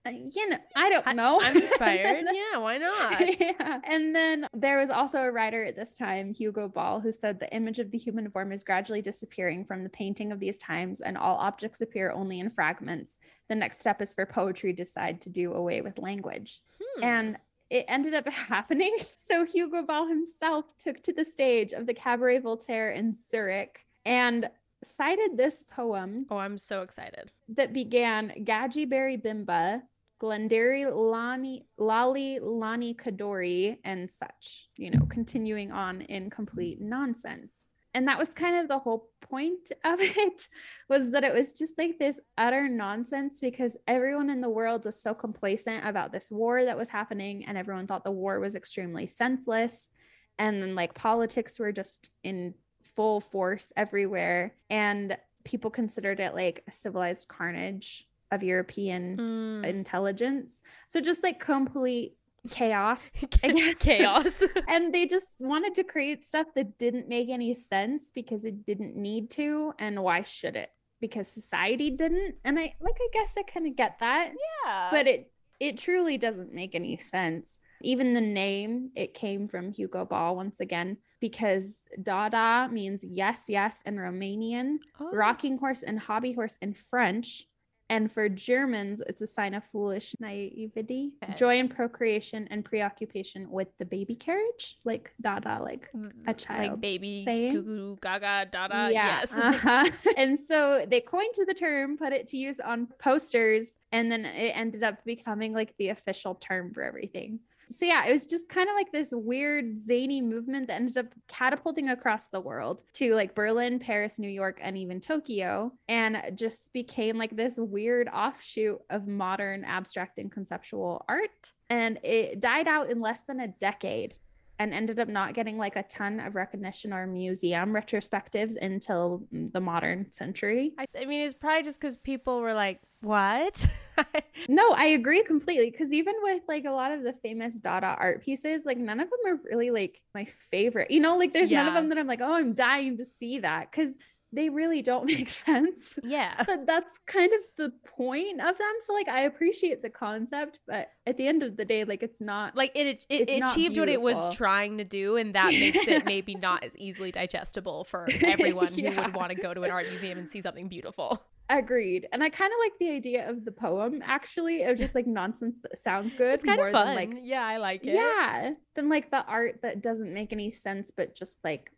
you 0.08 0.50
know, 0.50 0.58
I 0.76 0.90
don't 0.90 1.16
know. 1.16 1.40
I'm 1.42 1.58
inspired. 1.62 2.26
yeah, 2.34 2.58
why 2.58 2.78
not? 2.78 3.40
yeah. 3.40 3.80
And 3.84 4.16
then 4.16 4.48
there 4.54 4.80
was 4.80 4.90
also 4.90 5.20
a 5.20 5.32
writer 5.32 5.66
at 5.66 5.76
this 5.76 5.96
time, 5.98 6.34
Hugo 6.34 6.68
Ball, 6.68 7.00
who 7.00 7.12
said 7.12 7.40
the 7.40 7.54
image 7.54 7.80
of 7.80 7.92
the 7.92 7.98
human 7.98 8.30
form 8.32 8.52
is 8.52 8.64
gradually 8.64 9.02
disappearing 9.02 9.66
from 9.66 9.84
the 9.84 9.90
painting 9.90 10.32
of 10.32 10.40
these 10.40 10.58
times, 10.58 11.02
and 11.02 11.18
all 11.18 11.38
objects 11.38 11.82
appear 11.82 12.12
only 12.12 12.40
in 12.40 12.50
fragments. 12.50 13.20
The 13.50 13.56
next 13.56 13.80
step 13.80 14.02
is 14.02 14.14
for 14.14 14.26
poetry 14.26 14.74
to 14.74 14.84
decide 14.84 15.22
to 15.22 15.30
do 15.30 15.54
away 15.54 15.82
with 15.82 16.00
language. 16.00 16.62
Hmm. 16.82 17.04
And 17.04 17.38
it 17.70 17.86
ended 17.88 18.14
up 18.14 18.28
happening. 18.30 18.96
So 19.16 19.46
Hugo 19.46 19.84
Ball 19.86 20.08
himself 20.08 20.66
took 20.78 21.04
to 21.04 21.14
the 21.14 21.26
stage 21.26 21.74
of 21.74 21.86
the 21.86 21.94
Cabaret 21.94 22.40
Voltaire 22.40 22.92
in 22.92 23.14
Zurich 23.14 23.86
and 24.06 24.50
cited 24.84 25.38
this 25.38 25.64
poem. 25.64 26.26
Oh, 26.30 26.38
I'm 26.38 26.58
so 26.58 26.82
excited. 26.82 27.32
That 27.50 27.74
began 27.74 28.34
Gadji 28.44 28.90
Berry 28.90 29.18
Bimba, 29.18 29.82
Glengarry 30.20 30.86
Lani, 30.86 31.66
Lali 31.78 32.40
Lani 32.40 32.94
Kadori, 32.94 33.78
and 33.84 34.10
such, 34.10 34.70
you 34.78 34.92
know, 34.92 35.06
continuing 35.10 35.72
on 35.72 36.02
in 36.02 36.30
complete 36.30 36.82
nonsense. 36.82 37.70
And 37.94 38.08
that 38.08 38.20
was 38.20 38.34
kind 38.34 38.58
of 38.58 38.68
the 38.68 38.78
whole 38.78 39.10
point 39.22 39.72
of 39.84 40.00
it 40.02 40.48
was 40.90 41.12
that 41.12 41.24
it 41.24 41.34
was 41.34 41.54
just 41.54 41.78
like 41.78 41.98
this 41.98 42.20
utter 42.38 42.68
nonsense 42.68 43.40
because 43.42 43.78
everyone 43.88 44.30
in 44.30 44.42
the 44.42 44.50
world 44.50 44.86
was 44.86 45.02
so 45.02 45.14
complacent 45.14 45.86
about 45.86 46.12
this 46.12 46.30
war 46.30 46.66
that 46.66 46.78
was 46.78 46.90
happening 46.90 47.46
and 47.46 47.58
everyone 47.58 47.88
thought 47.88 48.04
the 48.04 48.12
war 48.12 48.40
was 48.40 48.56
extremely 48.56 49.08
senseless 49.08 49.90
and 50.38 50.62
then 50.62 50.76
like 50.76 50.94
politics 50.94 51.60
were 51.60 51.72
just 51.72 52.10
in 52.24 52.54
full 52.96 53.22
force 53.22 53.72
everywhere. 53.76 54.54
And 54.70 55.18
people 55.44 55.72
considered 55.72 56.20
it 56.20 56.34
like 56.34 56.64
a 56.68 56.72
civilized 56.72 57.28
carnage 57.28 58.08
of 58.32 58.44
European 58.44 59.18
mm. 59.18 59.66
intelligence. 59.66 60.62
So 60.88 61.02
just 61.02 61.24
like 61.24 61.40
complete 61.40 62.16
chaos, 62.50 63.12
I 63.44 63.52
guess. 63.52 63.80
Chaos. 63.80 64.44
and 64.68 64.94
they 64.94 65.06
just 65.06 65.38
wanted 65.40 65.76
to 65.76 65.84
create 65.84 66.26
stuff 66.26 66.48
that 66.56 66.78
didn't 66.78 67.08
make 67.08 67.30
any 67.30 67.54
sense 67.54 68.12
because 68.14 68.46
it 68.46 68.66
didn't 68.66 68.96
need 68.96 69.32
to. 69.32 69.74
And 69.80 70.02
why 70.04 70.24
should 70.24 70.56
it? 70.56 70.70
Because 71.02 71.28
society 71.28 71.92
didn't. 71.92 72.36
And 72.44 72.60
I 72.60 72.74
like 72.80 72.98
I 73.00 73.08
guess 73.14 73.36
I 73.38 73.44
kind 73.44 73.68
of 73.68 73.76
get 73.76 74.00
that. 74.00 74.32
Yeah. 74.66 74.90
But 74.92 75.08
it 75.08 75.32
it 75.60 75.78
truly 75.78 76.18
doesn't 76.18 76.54
make 76.54 76.76
any 76.76 76.98
sense. 76.98 77.60
Even 77.82 78.14
the 78.14 78.22
name, 78.22 78.92
it 78.96 79.14
came 79.14 79.48
from 79.48 79.72
Hugo 79.72 80.06
Ball 80.06 80.36
once 80.36 80.60
again, 80.60 80.98
because 81.20 81.86
Dada 82.02 82.70
means 82.72 83.04
yes, 83.08 83.46
yes 83.48 83.82
in 83.86 83.96
Romanian, 83.96 84.78
oh. 85.00 85.10
rocking 85.12 85.58
horse 85.58 85.84
and 85.84 86.00
hobby 86.00 86.34
horse 86.34 86.58
in 86.62 86.74
French, 86.74 87.46
and 87.92 88.12
for 88.12 88.30
Germans, 88.30 89.02
it's 89.08 89.22
a 89.22 89.28
sign 89.28 89.56
of 89.56 89.64
foolish 89.64 90.16
naivety, 90.20 91.14
okay. 91.24 91.34
joy 91.34 91.58
in 91.58 91.68
procreation, 91.68 92.48
and 92.52 92.64
preoccupation 92.64 93.50
with 93.50 93.68
the 93.80 93.86
baby 93.86 94.16
carriage, 94.16 94.78
like 94.86 95.12
dada, 95.20 95.60
like 95.64 95.90
a 96.28 96.34
child, 96.36 96.72
like 96.74 96.82
baby 96.82 97.24
saying. 97.26 97.54
goo 97.54 97.64
goo 97.64 97.98
gaga 98.00 98.48
dada. 98.52 98.90
Yeah. 98.94 99.22
Yes. 99.22 99.34
uh-huh. 99.34 99.90
and 100.18 100.40
so 100.40 100.86
they 100.88 101.02
coined 101.02 101.34
the 101.48 101.54
term, 101.54 101.98
put 101.98 102.14
it 102.14 102.28
to 102.28 102.38
use 102.38 102.60
on 102.60 102.88
posters, 103.00 103.72
and 103.92 104.12
then 104.12 104.24
it 104.24 104.52
ended 104.56 104.84
up 104.84 105.04
becoming 105.04 105.54
like 105.54 105.74
the 105.78 105.90
official 105.90 106.36
term 106.36 106.74
for 106.74 106.84
everything 106.84 107.40
so 107.72 107.86
yeah, 107.86 108.06
it 108.06 108.12
was 108.12 108.26
just 108.26 108.50
kind 108.50 108.68
of 108.68 108.76
like 108.76 108.92
this 108.92 109.12
weird 109.14 109.80
zany 109.80 110.22
movement 110.22 110.68
that 110.68 110.76
ended 110.76 110.98
up 110.98 111.14
catapulting 111.28 111.90
across 111.90 112.28
the 112.28 112.42
world 112.42 112.82
to 112.94 113.14
like 113.14 113.36
Berlin, 113.36 113.80
Paris, 113.80 114.18
New 114.18 114.30
York, 114.30 114.60
and 114.62 114.78
even 114.78 115.00
Tokyo, 115.00 115.72
and 115.88 116.18
just 116.36 116.74
became 116.74 117.18
like 117.18 117.36
this 117.36 117.58
weird 117.60 118.08
offshoot 118.08 118.80
of 118.90 119.08
modern 119.08 119.64
abstract 119.66 120.18
and 120.18 120.32
conceptual 120.32 121.06
art. 121.08 121.52
And 121.70 122.00
it 122.04 122.40
died 122.40 122.68
out 122.68 122.90
in 122.90 123.00
less 123.00 123.24
than 123.26 123.40
a 123.40 123.48
decade 123.48 124.16
and 124.60 124.74
ended 124.74 125.00
up 125.00 125.08
not 125.08 125.34
getting 125.34 125.58
like 125.58 125.78
a 125.78 125.84
ton 125.84 126.20
of 126.20 126.36
recognition 126.36 126.92
or 126.92 127.08
museum 127.08 127.72
retrospectives 127.72 128.56
until 128.62 129.24
mm, 129.34 129.52
the 129.54 129.62
modern 129.62 130.12
century. 130.12 130.74
I, 130.78 130.86
I 131.00 131.06
mean, 131.06 131.26
it's 131.26 131.34
probably 131.34 131.64
just 131.64 131.80
because 131.80 131.96
people 131.96 132.42
were 132.42 132.54
like, 132.54 132.80
what? 133.02 133.66
no, 134.50 134.72
I 134.72 134.88
agree 134.88 135.24
completely. 135.24 135.72
Because 135.72 135.94
even 135.94 136.14
with 136.22 136.44
like 136.50 136.66
a 136.66 136.72
lot 136.72 136.92
of 136.92 137.04
the 137.04 137.14
famous 137.14 137.60
Dada 137.62 137.96
art 137.98 138.22
pieces, 138.22 138.64
like 138.66 138.78
none 138.78 139.00
of 139.00 139.10
them 139.10 139.34
are 139.34 139.40
really 139.50 139.72
like 139.72 140.02
my 140.14 140.26
favorite. 140.26 140.92
You 140.92 141.00
know, 141.00 141.18
like 141.18 141.32
there's 141.32 141.52
yeah. 141.52 141.64
none 141.64 141.70
of 141.70 141.74
them 141.76 141.90
that 141.90 141.98
I'm 141.98 142.08
like, 142.08 142.22
oh, 142.22 142.34
I'm 142.34 142.54
dying 142.54 142.98
to 142.98 143.06
see 143.06 143.40
that. 143.40 143.72
Because 143.72 143.98
they 144.32 144.50
really 144.50 144.82
don't 144.82 145.06
make 145.08 145.30
sense. 145.30 145.98
Yeah. 146.04 146.44
But 146.46 146.66
that's 146.66 147.00
kind 147.08 147.32
of 147.34 147.40
the 147.58 147.74
point 147.86 148.42
of 148.42 148.58
them. 148.58 148.74
So 148.82 148.94
like 148.94 149.08
I 149.08 149.22
appreciate 149.22 149.82
the 149.82 149.90
concept, 149.90 150.60
but 150.68 150.90
at 151.06 151.18
the 151.18 151.28
end 151.28 151.44
of 151.44 151.58
the 151.58 151.66
day, 151.66 151.84
like 151.84 152.04
it's 152.04 152.22
not 152.22 152.56
like 152.56 152.72
it 152.76 153.06
it, 153.10 153.30
it 153.30 153.44
achieved 153.44 153.78
what 153.78 153.90
it 153.90 154.02
was 154.02 154.36
trying 154.36 154.78
to 154.78 154.84
do, 154.84 155.18
and 155.18 155.36
that 155.36 155.50
makes 155.50 155.88
it 155.88 156.06
maybe 156.06 156.36
not 156.36 156.64
as 156.64 156.76
easily 156.78 157.12
digestible 157.12 157.84
for 157.86 158.08
everyone 158.22 158.68
yeah. 158.74 158.92
who 158.92 159.02
would 159.02 159.16
want 159.16 159.32
to 159.32 159.36
go 159.36 159.54
to 159.54 159.64
an 159.64 159.72
art 159.72 159.88
museum 159.90 160.18
and 160.18 160.30
see 160.30 160.42
something 160.42 160.68
beautiful. 160.68 161.24
Agreed. 161.52 162.08
And 162.12 162.22
I 162.22 162.30
kind 162.30 162.54
of 162.54 162.60
like 162.64 162.74
the 162.80 162.92
idea 162.92 163.28
of 163.28 163.44
the 163.44 163.52
poem 163.52 164.04
actually 164.06 164.64
of 164.64 164.78
just 164.78 164.94
like 164.94 165.08
nonsense 165.08 165.56
that 165.64 165.80
sounds 165.80 166.14
good. 166.14 166.36
It's 166.36 166.46
kind 166.46 166.62
of 166.62 166.72
fun. 166.72 166.96
like 166.96 167.10
yeah, 167.24 167.44
I 167.44 167.58
like 167.58 167.84
it. 167.84 167.96
Yeah. 167.96 168.52
Than 168.76 168.88
like 168.88 169.10
the 169.10 169.26
art 169.26 169.62
that 169.64 169.82
doesn't 169.82 170.14
make 170.14 170.32
any 170.32 170.52
sense 170.52 170.92
but 170.96 171.16
just 171.16 171.40
like 171.44 171.72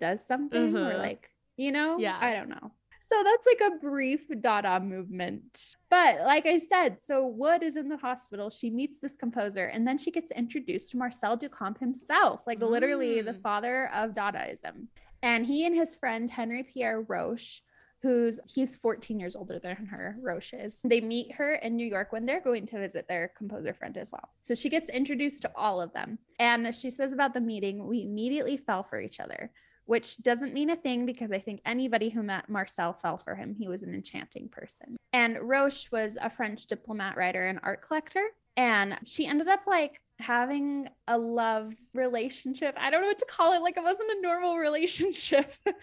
does 0.00 0.26
something 0.26 0.72
mm-hmm. 0.72 0.76
or 0.76 0.96
like 0.96 1.30
you 1.58 1.72
know? 1.72 1.98
Yeah. 1.98 2.16
I 2.18 2.32
don't 2.32 2.48
know. 2.48 2.72
So 3.00 3.22
that's 3.24 3.46
like 3.46 3.72
a 3.72 3.78
brief 3.78 4.20
Dada 4.40 4.80
movement. 4.80 5.76
But 5.88 6.20
like 6.20 6.44
I 6.44 6.58
said, 6.58 6.98
so 7.02 7.26
Wood 7.26 7.62
is 7.62 7.76
in 7.76 7.88
the 7.88 7.96
hospital. 7.96 8.50
She 8.50 8.68
meets 8.68 9.00
this 9.00 9.16
composer 9.16 9.66
and 9.66 9.86
then 9.86 9.96
she 9.96 10.10
gets 10.10 10.30
introduced 10.30 10.90
to 10.90 10.98
Marcel 10.98 11.36
Duchamp 11.36 11.78
himself, 11.78 12.42
like 12.46 12.60
mm. 12.60 12.70
literally 12.70 13.22
the 13.22 13.32
mm. 13.32 13.42
father 13.42 13.90
of 13.94 14.10
Dadaism. 14.10 14.88
And 15.22 15.46
he 15.46 15.64
and 15.64 15.74
his 15.74 15.96
friend 15.96 16.28
Henry 16.28 16.62
Pierre 16.62 17.00
Roche, 17.00 17.62
who's 18.02 18.38
he's 18.46 18.76
14 18.76 19.18
years 19.18 19.34
older 19.34 19.58
than 19.58 19.86
her, 19.86 20.16
Roche 20.20 20.52
is. 20.52 20.82
They 20.84 21.00
meet 21.00 21.34
her 21.36 21.54
in 21.54 21.76
New 21.76 21.86
York 21.86 22.12
when 22.12 22.26
they're 22.26 22.42
going 22.42 22.66
to 22.66 22.78
visit 22.78 23.08
their 23.08 23.32
composer 23.36 23.72
friend 23.72 23.96
as 23.96 24.12
well. 24.12 24.28
So 24.42 24.54
she 24.54 24.68
gets 24.68 24.90
introduced 24.90 25.42
to 25.42 25.50
all 25.56 25.80
of 25.80 25.94
them. 25.94 26.18
And 26.38 26.74
she 26.74 26.90
says 26.90 27.14
about 27.14 27.32
the 27.32 27.40
meeting, 27.40 27.86
we 27.86 28.02
immediately 28.02 28.58
fell 28.58 28.82
for 28.82 29.00
each 29.00 29.18
other 29.18 29.50
which 29.88 30.18
doesn't 30.18 30.52
mean 30.52 30.68
a 30.68 30.76
thing 30.76 31.06
because 31.06 31.32
I 31.32 31.38
think 31.38 31.62
anybody 31.64 32.10
who 32.10 32.22
met 32.22 32.50
Marcel 32.50 32.92
fell 32.92 33.16
for 33.16 33.34
him. 33.34 33.54
He 33.54 33.68
was 33.68 33.82
an 33.82 33.94
enchanting 33.94 34.50
person. 34.50 34.98
And 35.14 35.38
Roche 35.40 35.90
was 35.90 36.18
a 36.20 36.28
French 36.28 36.66
diplomat, 36.66 37.16
writer, 37.16 37.46
and 37.46 37.58
art 37.62 37.80
collector. 37.80 38.22
And 38.58 38.98
she 39.04 39.26
ended 39.26 39.48
up 39.48 39.60
like 39.66 39.98
having 40.18 40.88
a 41.06 41.16
love 41.16 41.74
relationship. 41.94 42.74
I 42.78 42.90
don't 42.90 43.00
know 43.02 43.06
what 43.06 43.18
to 43.18 43.24
call 43.26 43.52
it. 43.52 43.62
Like 43.62 43.76
it 43.76 43.82
wasn't 43.82 44.10
a 44.10 44.20
normal 44.20 44.56
relationship. 44.58 45.54
but 45.64 45.74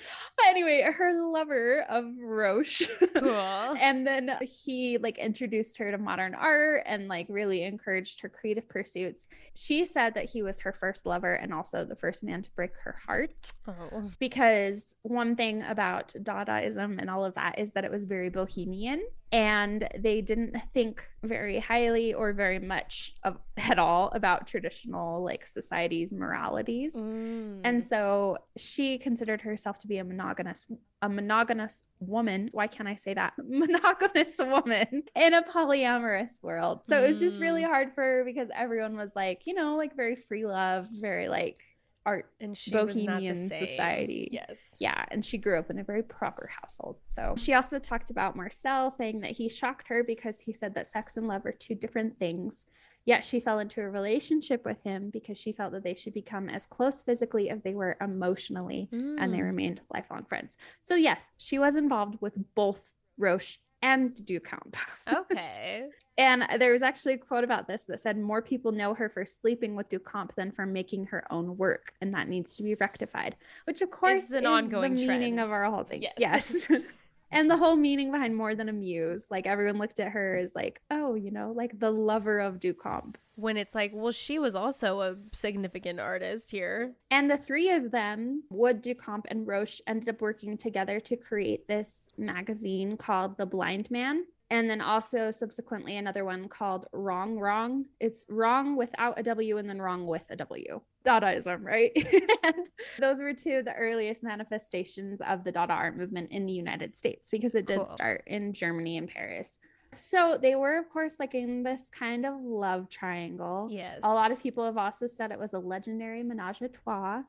anyway, 0.48 0.82
her 0.82 1.32
lover 1.32 1.86
of 1.90 2.06
Roche. 2.20 2.84
Cool. 3.16 3.32
and 3.80 4.06
then 4.06 4.30
he 4.42 4.98
like 4.98 5.18
introduced 5.18 5.78
her 5.78 5.90
to 5.90 5.98
modern 5.98 6.36
art 6.36 6.84
and 6.86 7.08
like 7.08 7.28
really 7.30 7.64
encouraged 7.64 8.20
her 8.22 8.30
creative 8.30 8.68
pursuits. 8.68 9.26
She 9.56 9.86
said 9.86 10.16
that 10.16 10.26
he 10.30 10.44
was 10.44 10.60
her 10.60 10.74
first 10.74 11.06
lover 11.06 11.34
and 11.34 11.54
also 11.54 11.86
the 11.86 11.96
first 11.96 12.24
man 12.24 12.42
to 12.42 12.50
break 12.56 12.72
her 12.84 12.98
heart. 13.08 13.54
Oh. 13.68 14.12
Because 14.20 14.96
one 15.04 15.36
thing 15.38 15.64
about 15.64 16.14
Dadaism 16.22 17.00
and 17.00 17.10
all 17.10 17.24
of 17.24 17.36
that 17.36 17.58
is 17.58 17.72
that 17.72 17.86
it 17.86 17.92
was 17.92 18.04
very 18.04 18.30
bohemian 18.30 19.02
and 19.36 19.90
they 20.00 20.22
didn't 20.22 20.56
think 20.74 21.06
very 21.22 21.60
highly 21.60 22.14
or 22.14 22.32
very 22.32 22.58
much 22.58 23.12
of 23.26 23.38
at 23.58 23.78
all 23.78 24.10
about 24.14 24.48
traditional 24.48 25.22
like 25.26 25.46
society's 25.46 26.14
moralities 26.14 26.96
mm. 26.96 27.60
and 27.66 27.84
so 27.86 28.38
she 28.56 28.98
considered 28.98 29.42
herself 29.42 29.78
to 29.78 29.88
be 29.88 29.98
a 29.98 30.06
monogamous 30.06 30.66
a 31.02 31.10
monogamous 31.10 31.84
woman 32.00 32.48
why 32.54 32.66
can't 32.66 32.88
i 32.88 32.96
say 32.96 33.14
that 33.14 33.34
monogamous 33.46 34.38
woman 34.40 35.04
in 35.16 35.34
a 35.34 35.44
polyamorous 35.44 36.42
world 36.42 36.80
so 36.86 36.96
mm. 36.96 37.04
it 37.04 37.06
was 37.06 37.20
just 37.20 37.38
really 37.42 37.64
mm. 37.64 37.68
hard 37.68 37.94
for 37.94 38.04
her 38.04 38.24
because 38.24 38.48
everyone 38.56 38.96
was 38.96 39.12
like 39.18 39.42
you 39.44 39.54
know 39.54 39.76
like 39.76 39.98
very 39.98 40.16
free 40.16 40.46
love 40.46 40.88
very 41.02 41.28
like 41.28 41.62
art 42.06 42.30
and 42.40 42.58
she 42.58 42.72
bohemian 42.72 43.50
society. 43.50 44.30
Yes. 44.32 44.76
Yeah. 44.80 45.06
And 45.10 45.24
she 45.24 45.38
grew 45.38 45.58
up 45.60 45.70
in 45.70 45.80
a 45.80 45.84
very 45.84 46.04
proper 46.04 46.50
household. 46.62 46.98
So 47.04 47.36
she 47.38 47.54
also 47.54 47.80
talked 47.80 48.12
about 48.12 48.36
Marcel 48.36 48.92
saying 48.92 49.22
that 49.22 49.32
he 49.32 49.50
shocked 49.50 49.88
her 49.88 50.04
because 50.04 50.40
he 50.40 50.54
said 50.54 50.76
that 50.76 50.88
sex 50.88 51.18
and 51.18 51.28
love 51.28 51.46
are 51.46 51.52
two 51.52 51.76
different 51.76 52.18
things. 52.20 52.66
Yet 53.06 53.24
she 53.24 53.40
fell 53.40 53.60
into 53.60 53.82
a 53.82 53.90
relationship 53.90 54.66
with 54.66 54.82
him 54.84 55.12
because 55.12 55.38
she 55.38 55.52
felt 55.52 55.74
that 55.74 55.84
they 55.84 55.94
should 55.94 56.14
become 56.14 56.50
as 56.50 56.66
close 56.66 57.02
physically 57.02 57.52
as 57.52 57.62
they 57.62 57.76
were 57.76 57.98
emotionally, 58.02 58.90
mm. 58.92 59.16
and 59.20 59.32
they 59.32 59.38
mm. 59.40 59.44
remained 59.44 59.82
lifelong 59.94 60.26
friends. 60.26 60.58
So, 60.84 60.96
yes, 60.96 61.22
she 61.38 61.60
was 61.60 61.76
involved 61.76 62.18
with 62.20 62.34
both 62.56 62.82
Roche 63.20 63.60
and 63.86 64.16
Duchamp. 64.16 64.76
Okay. 65.08 65.86
and 66.18 66.44
there 66.58 66.72
was 66.72 66.82
actually 66.82 67.14
a 67.14 67.18
quote 67.18 67.44
about 67.44 67.68
this 67.68 67.86
that 67.86 68.00
said 68.00 68.18
more 68.18 68.42
people 68.42 68.72
know 68.72 68.96
her 68.96 69.08
for 69.08 69.24
sleeping 69.24 69.76
with 69.76 69.88
Duchamp 69.88 70.34
than 70.36 70.52
for 70.52 70.66
making 70.66 71.06
her 71.06 71.32
own 71.32 71.58
work, 71.58 71.94
and 72.02 72.14
that 72.16 72.28
needs 72.28 72.56
to 72.58 72.64
be 72.64 72.74
rectified. 72.76 73.36
Which, 73.66 73.82
of 73.82 73.92
course, 73.92 74.26
is 74.26 74.32
an 74.32 74.46
is 74.46 74.50
ongoing 74.50 74.96
the 74.96 75.08
meaning 75.08 75.38
of 75.38 75.52
our 75.52 75.66
whole 75.66 75.84
thing. 75.84 76.02
Yes. 76.02 76.16
yes. 76.18 76.72
and 77.32 77.50
the 77.50 77.58
whole 77.58 77.76
meaning 77.76 78.12
behind 78.12 78.36
more 78.36 78.56
than 78.56 78.70
a 78.70 78.74
muse 78.74 79.28
like 79.30 79.46
everyone 79.46 79.78
looked 79.78 80.00
at 80.00 80.12
her 80.12 80.38
as 80.38 80.54
like 80.56 80.82
oh 80.92 81.16
you 81.16 81.32
know 81.32 81.52
like 81.56 81.80
the 81.80 81.92
lover 81.92 82.40
of 82.40 82.60
duchamp 82.60 83.16
when 83.36 83.58
it's 83.58 83.76
like 83.76 83.92
well 83.94 84.12
she 84.12 84.40
was 84.40 84.56
also 84.56 85.02
a 85.02 85.16
significant 85.34 86.00
artist 86.00 86.52
here 86.52 86.94
and 87.12 87.30
the 87.30 87.38
three 87.38 87.70
of 87.70 87.92
them 87.92 88.44
wood 88.50 88.84
duchamp 88.84 89.26
and 89.28 89.48
roche 89.48 89.82
ended 89.88 90.10
up 90.10 90.22
working 90.22 90.58
together 90.58 91.00
to 91.00 91.16
create 91.16 91.68
this 91.68 92.10
magazine 92.18 92.98
called 92.98 93.38
the 93.38 93.46
blind 93.46 93.90
man 93.92 94.24
and 94.50 94.70
then 94.70 94.82
also 94.82 95.32
subsequently 95.32 95.98
another 95.98 96.24
one 96.24 96.48
called 96.48 96.86
Rong 96.94 97.40
Wrong. 97.40 97.86
It's 98.00 98.26
wrong 98.30 98.76
without 98.76 99.20
a 99.20 99.24
W 99.24 99.58
and 99.58 99.68
then 99.68 99.82
wrong 99.82 100.06
with 100.06 100.24
a 100.30 100.36
W. 100.36 100.82
Dadaism, 101.06 101.64
right? 101.64 101.92
and 102.44 102.68
those 103.00 103.20
were 103.20 103.34
two 103.34 103.56
of 103.56 103.66
the 103.66 103.74
earliest 103.74 104.24
manifestations 104.24 105.20
of 105.26 105.44
the 105.44 105.52
Dada 105.52 105.74
art 105.74 105.98
movement 105.98 106.32
in 106.32 106.46
the 106.46 106.54
United 106.54 106.96
States 106.96 107.30
because 107.30 107.56
it 107.56 107.68
did 107.68 107.78
cool. 107.78 107.88
start 107.88 108.24
in 108.28 108.54
Germany 108.54 108.98
and 108.98 109.08
Paris. 109.08 109.60
So 109.96 110.38
they 110.42 110.56
were, 110.56 110.78
of 110.78 110.90
course, 110.90 111.18
like 111.20 111.36
in 111.36 111.64
this 111.64 111.88
kind 111.98 112.26
of 112.26 112.36
love 112.42 112.90
triangle. 112.90 113.68
Yes. 113.72 114.00
A 114.04 114.14
lot 114.14 114.32
of 114.32 114.42
people 114.42 114.66
have 114.66 114.78
also 114.78 115.08
said 115.08 115.32
it 115.32 115.40
was 115.40 115.54
a 115.54 115.60
legendary 115.60 116.24
menage 116.24 116.62
a 116.62 116.68
trois, 116.68 117.24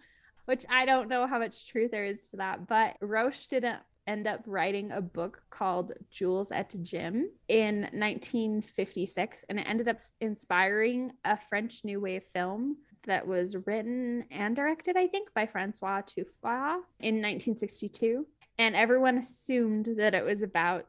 which 0.47 0.65
I 0.69 0.85
don't 0.85 1.09
know 1.09 1.27
how 1.27 1.39
much 1.39 1.69
truth 1.69 1.91
there 1.91 2.05
is 2.05 2.29
to 2.29 2.39
that. 2.39 2.67
But 2.67 2.97
Roche 3.01 3.47
didn't 3.47 3.81
end 4.07 4.27
up 4.27 4.43
writing 4.47 4.93
a 4.93 5.01
book 5.01 5.43
called 5.51 5.93
Jules 6.11 6.51
et 6.53 6.75
Jim 6.83 7.29
in 7.49 7.83
1956, 7.93 9.45
and 9.49 9.59
it 9.59 9.67
ended 9.69 9.89
up 9.89 9.99
inspiring 10.21 11.13
a 11.25 11.37
French 11.49 11.83
New 11.85 12.01
Wave 12.01 12.25
film 12.33 12.77
that 13.07 13.27
was 13.27 13.57
written 13.67 14.25
and 14.31 14.55
directed, 14.55 14.97
I 14.97 15.07
think, 15.07 15.33
by 15.35 15.47
Francois 15.47 16.03
Truffaut 16.03 16.83
in 17.01 17.17
1962. 17.17 18.27
And 18.59 18.75
everyone 18.75 19.19
assumed 19.19 19.91
that 19.99 20.15
it 20.15 20.25
was 20.25 20.43
about 20.43 20.89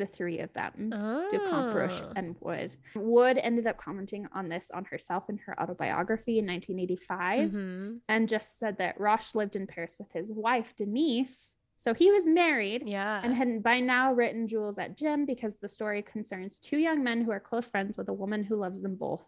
the 0.00 0.06
three 0.06 0.38
of 0.38 0.52
them, 0.54 0.92
oh. 0.94 1.28
Duchamp, 1.30 1.74
Roche, 1.74 2.02
and 2.16 2.34
Wood. 2.40 2.72
Wood 2.94 3.38
ended 3.38 3.66
up 3.66 3.76
commenting 3.76 4.26
on 4.32 4.48
this 4.48 4.70
on 4.72 4.86
herself 4.86 5.28
in 5.28 5.38
her 5.38 5.60
autobiography 5.60 6.38
in 6.38 6.46
1985 6.46 7.50
mm-hmm. 7.50 7.96
and 8.08 8.28
just 8.28 8.58
said 8.58 8.78
that 8.78 8.98
Roche 8.98 9.34
lived 9.34 9.56
in 9.56 9.66
Paris 9.66 9.96
with 9.98 10.10
his 10.12 10.32
wife, 10.32 10.74
Denise. 10.76 11.56
So 11.76 11.94
he 11.94 12.10
was 12.10 12.26
married 12.26 12.82
yeah. 12.86 13.20
and 13.22 13.34
had 13.34 13.62
by 13.62 13.80
now 13.80 14.12
written 14.12 14.46
Jules 14.46 14.78
et 14.78 14.96
Jim 14.96 15.24
because 15.24 15.58
the 15.58 15.68
story 15.68 16.02
concerns 16.02 16.58
two 16.58 16.76
young 16.78 17.02
men 17.02 17.22
who 17.22 17.30
are 17.30 17.40
close 17.40 17.70
friends 17.70 17.96
with 17.96 18.08
a 18.08 18.12
woman 18.12 18.44
who 18.44 18.56
loves 18.56 18.82
them 18.82 18.96
both. 18.96 19.24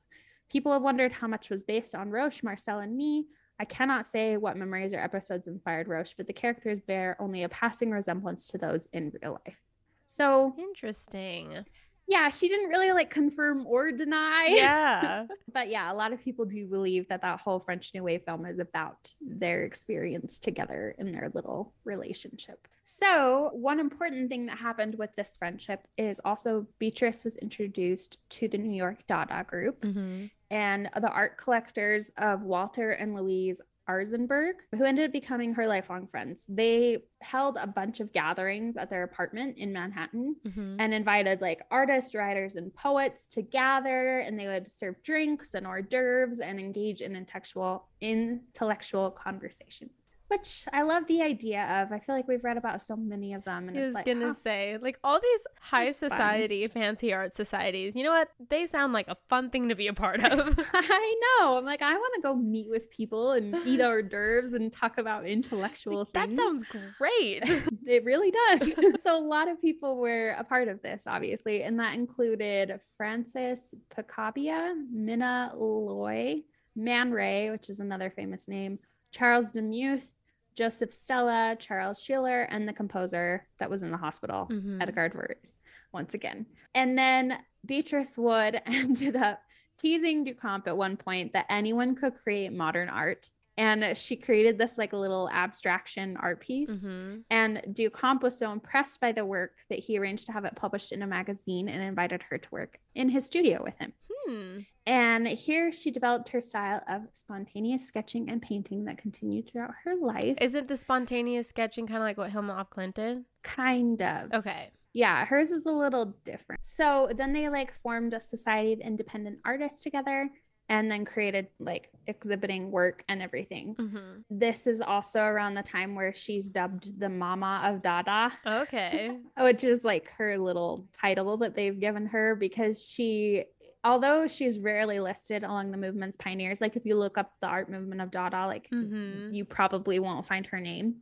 People 0.52 0.72
have 0.72 0.82
wondered 0.82 1.12
how 1.12 1.26
much 1.26 1.48
was 1.48 1.62
based 1.62 1.94
on 1.94 2.10
Roche, 2.10 2.42
Marcel, 2.42 2.80
and 2.80 2.94
me. 2.94 3.26
I 3.58 3.64
cannot 3.64 4.04
say 4.04 4.36
what 4.36 4.58
memories 4.58 4.92
or 4.92 4.98
episodes 4.98 5.46
inspired 5.46 5.88
Roche, 5.88 6.12
but 6.14 6.26
the 6.26 6.34
characters 6.34 6.82
bear 6.82 7.16
only 7.18 7.42
a 7.42 7.48
passing 7.48 7.90
resemblance 7.90 8.48
to 8.48 8.58
those 8.58 8.86
in 8.92 9.12
real 9.22 9.40
life. 9.46 9.56
So 10.04 10.54
interesting. 10.58 11.64
Yeah, 12.06 12.28
she 12.28 12.48
didn't 12.48 12.68
really 12.68 12.92
like 12.92 13.08
confirm 13.08 13.66
or 13.66 13.92
deny. 13.92 14.48
Yeah. 14.50 15.26
but 15.52 15.70
yeah, 15.70 15.90
a 15.90 15.94
lot 15.94 16.12
of 16.12 16.20
people 16.20 16.44
do 16.44 16.66
believe 16.66 17.08
that 17.08 17.22
that 17.22 17.40
whole 17.40 17.60
French 17.60 17.92
New 17.94 18.02
Wave 18.02 18.22
film 18.26 18.44
is 18.44 18.58
about 18.58 19.14
their 19.20 19.62
experience 19.62 20.38
together 20.38 20.94
in 20.98 21.12
their 21.12 21.30
little 21.32 21.72
relationship. 21.84 22.68
So, 22.84 23.50
one 23.52 23.78
important 23.78 24.28
thing 24.28 24.46
that 24.46 24.58
happened 24.58 24.96
with 24.96 25.14
this 25.16 25.36
friendship 25.36 25.86
is 25.96 26.20
also 26.24 26.66
Beatrice 26.78 27.22
was 27.22 27.36
introduced 27.36 28.18
to 28.30 28.48
the 28.48 28.58
New 28.58 28.74
York 28.74 29.06
Dada 29.06 29.44
group. 29.46 29.82
Mm-hmm. 29.82 30.26
And 30.52 30.88
the 31.00 31.08
art 31.08 31.38
collectors 31.38 32.12
of 32.18 32.42
Walter 32.42 32.90
and 32.92 33.14
Louise 33.14 33.60
Arensberg, 33.88 34.52
who 34.76 34.84
ended 34.84 35.06
up 35.06 35.12
becoming 35.12 35.54
her 35.54 35.66
lifelong 35.66 36.06
friends. 36.06 36.46
They 36.48 36.98
held 37.20 37.56
a 37.56 37.66
bunch 37.66 38.00
of 38.00 38.12
gatherings 38.12 38.76
at 38.76 38.90
their 38.90 39.02
apartment 39.02 39.58
in 39.58 39.72
Manhattan 39.72 40.36
mm-hmm. 40.46 40.76
and 40.78 40.94
invited 40.94 41.40
like 41.40 41.62
artists, 41.70 42.14
writers, 42.14 42.56
and 42.56 42.72
poets 42.74 43.28
to 43.28 43.42
gather, 43.42 44.20
and 44.20 44.38
they 44.38 44.46
would 44.46 44.70
serve 44.70 45.02
drinks 45.02 45.54
and 45.54 45.66
hors 45.66 45.82
d'oeuvres 45.82 46.38
and 46.38 46.60
engage 46.60 47.00
in 47.00 47.16
intellectual 47.16 47.88
intellectual 48.00 49.10
conversation 49.10 49.90
which 50.28 50.64
I 50.72 50.82
love 50.82 51.06
the 51.06 51.22
idea 51.22 51.82
of. 51.82 51.92
I 51.92 51.98
feel 51.98 52.14
like 52.14 52.26
we've 52.26 52.42
read 52.42 52.56
about 52.56 52.80
so 52.80 52.96
many 52.96 53.34
of 53.34 53.44
them. 53.44 53.68
And 53.68 53.78
I 53.78 53.84
was 53.84 53.94
like, 53.94 54.06
gonna 54.06 54.32
say, 54.32 54.78
like 54.80 54.98
all 55.04 55.20
these 55.20 55.46
high 55.60 55.92
society, 55.92 56.66
fun. 56.66 56.82
fancy 56.82 57.12
art 57.12 57.34
societies. 57.34 57.94
You 57.94 58.04
know 58.04 58.12
what? 58.12 58.28
They 58.48 58.66
sound 58.66 58.92
like 58.92 59.08
a 59.08 59.16
fun 59.28 59.50
thing 59.50 59.68
to 59.68 59.74
be 59.74 59.88
a 59.88 59.92
part 59.92 60.24
of. 60.24 60.58
I 60.72 61.14
know. 61.40 61.56
I'm 61.58 61.64
like, 61.64 61.82
I 61.82 61.94
want 61.94 62.14
to 62.16 62.22
go 62.22 62.34
meet 62.34 62.68
with 62.68 62.90
people 62.90 63.32
and 63.32 63.54
eat 63.66 63.80
hors 63.82 64.02
d'oeuvres 64.02 64.54
and 64.54 64.72
talk 64.72 64.98
about 64.98 65.26
intellectual 65.26 65.98
like, 65.98 66.12
things. 66.12 66.36
That 66.36 66.42
sounds 66.42 66.64
great. 66.98 67.42
it 67.86 68.04
really 68.04 68.30
does. 68.30 68.74
so 69.02 69.18
a 69.18 69.20
lot 69.24 69.48
of 69.48 69.60
people 69.60 69.98
were 69.98 70.30
a 70.38 70.44
part 70.44 70.68
of 70.68 70.82
this, 70.82 71.06
obviously, 71.06 71.62
and 71.62 71.78
that 71.78 71.94
included 71.94 72.80
Francis 72.96 73.74
Picabia, 73.94 74.74
Mina 74.90 75.52
Loy, 75.56 76.42
Man 76.74 77.10
Ray, 77.12 77.50
which 77.50 77.68
is 77.68 77.80
another 77.80 78.10
famous 78.10 78.48
name. 78.48 78.78
Charles 79.12 79.52
Demuth, 79.52 80.10
Joseph 80.54 80.92
Stella, 80.92 81.56
Charles 81.58 82.04
Sheeler, 82.04 82.46
and 82.50 82.68
the 82.68 82.72
composer 82.72 83.46
that 83.58 83.70
was 83.70 83.82
in 83.82 83.90
the 83.90 83.96
hospital, 83.96 84.48
mm-hmm. 84.50 84.82
Edgard 84.82 85.14
Varese, 85.14 85.56
once 85.92 86.14
again. 86.14 86.46
And 86.74 86.96
then 86.96 87.38
Beatrice 87.64 88.18
Wood 88.18 88.60
ended 88.66 89.16
up 89.16 89.40
teasing 89.78 90.24
Duchamp 90.24 90.66
at 90.66 90.76
one 90.76 90.96
point 90.96 91.32
that 91.32 91.46
anyone 91.48 91.94
could 91.94 92.14
create 92.14 92.52
modern 92.52 92.88
art. 92.88 93.28
And 93.58 93.96
she 93.96 94.16
created 94.16 94.56
this 94.56 94.78
like 94.78 94.94
a 94.94 94.96
little 94.96 95.28
abstraction 95.30 96.16
art 96.16 96.40
piece. 96.40 96.72
Mm-hmm. 96.72 97.18
And 97.30 97.62
Duchamp 97.68 98.22
was 98.22 98.38
so 98.38 98.50
impressed 98.50 98.98
by 98.98 99.12
the 99.12 99.26
work 99.26 99.58
that 99.68 99.78
he 99.78 99.98
arranged 99.98 100.26
to 100.26 100.32
have 100.32 100.46
it 100.46 100.56
published 100.56 100.90
in 100.90 101.02
a 101.02 101.06
magazine 101.06 101.68
and 101.68 101.82
invited 101.82 102.22
her 102.30 102.38
to 102.38 102.48
work 102.50 102.78
in 102.94 103.10
his 103.10 103.26
studio 103.26 103.62
with 103.62 103.78
him. 103.78 103.92
Hmm. 104.26 104.58
And 104.86 105.28
here 105.28 105.70
she 105.70 105.90
developed 105.90 106.30
her 106.30 106.40
style 106.40 106.82
of 106.88 107.02
spontaneous 107.12 107.86
sketching 107.86 108.28
and 108.28 108.42
painting 108.42 108.84
that 108.86 108.98
continued 108.98 109.48
throughout 109.48 109.74
her 109.84 109.94
life. 109.94 110.36
Isn't 110.40 110.66
the 110.66 110.76
spontaneous 110.76 111.48
sketching 111.48 111.86
kind 111.86 111.98
of 111.98 112.02
like 112.02 112.18
what 112.18 112.30
Hilma 112.30 112.66
Klint 112.70 112.94
did? 112.94 113.24
Kind 113.42 114.02
of. 114.02 114.32
Okay. 114.32 114.70
Yeah, 114.92 115.24
hers 115.24 115.52
is 115.52 115.66
a 115.66 115.70
little 115.70 116.14
different. 116.24 116.60
So 116.64 117.10
then 117.16 117.32
they 117.32 117.48
like 117.48 117.72
formed 117.82 118.12
a 118.12 118.20
society 118.20 118.72
of 118.72 118.80
independent 118.80 119.38
artists 119.44 119.82
together 119.82 120.30
and 120.68 120.90
then 120.90 121.04
created 121.04 121.48
like 121.58 121.90
exhibiting 122.06 122.70
work 122.70 123.04
and 123.08 123.22
everything. 123.22 123.74
Mm-hmm. 123.78 124.20
This 124.30 124.66
is 124.66 124.80
also 124.80 125.20
around 125.20 125.54
the 125.54 125.62
time 125.62 125.94
where 125.94 126.14
she's 126.14 126.50
dubbed 126.50 126.98
the 126.98 127.08
Mama 127.08 127.62
of 127.64 127.82
Dada. 127.82 128.32
Okay. 128.46 129.18
which 129.38 129.64
is 129.64 129.84
like 129.84 130.08
her 130.16 130.38
little 130.38 130.86
title 130.92 131.36
that 131.38 131.54
they've 131.54 131.78
given 131.78 132.06
her 132.06 132.34
because 132.34 132.82
she 132.82 133.44
although 133.84 134.26
she's 134.26 134.58
rarely 134.58 135.00
listed 135.00 135.42
along 135.42 135.70
the 135.70 135.78
movement's 135.78 136.16
pioneers, 136.16 136.60
like 136.60 136.76
if 136.76 136.86
you 136.86 136.96
look 136.96 137.18
up 137.18 137.32
the 137.40 137.48
art 137.48 137.70
movement 137.70 138.00
of 138.00 138.10
Dada, 138.10 138.46
like 138.46 138.68
mm-hmm. 138.70 139.32
you 139.32 139.44
probably 139.44 139.98
won't 139.98 140.26
find 140.26 140.46
her 140.46 140.60
name. 140.60 140.96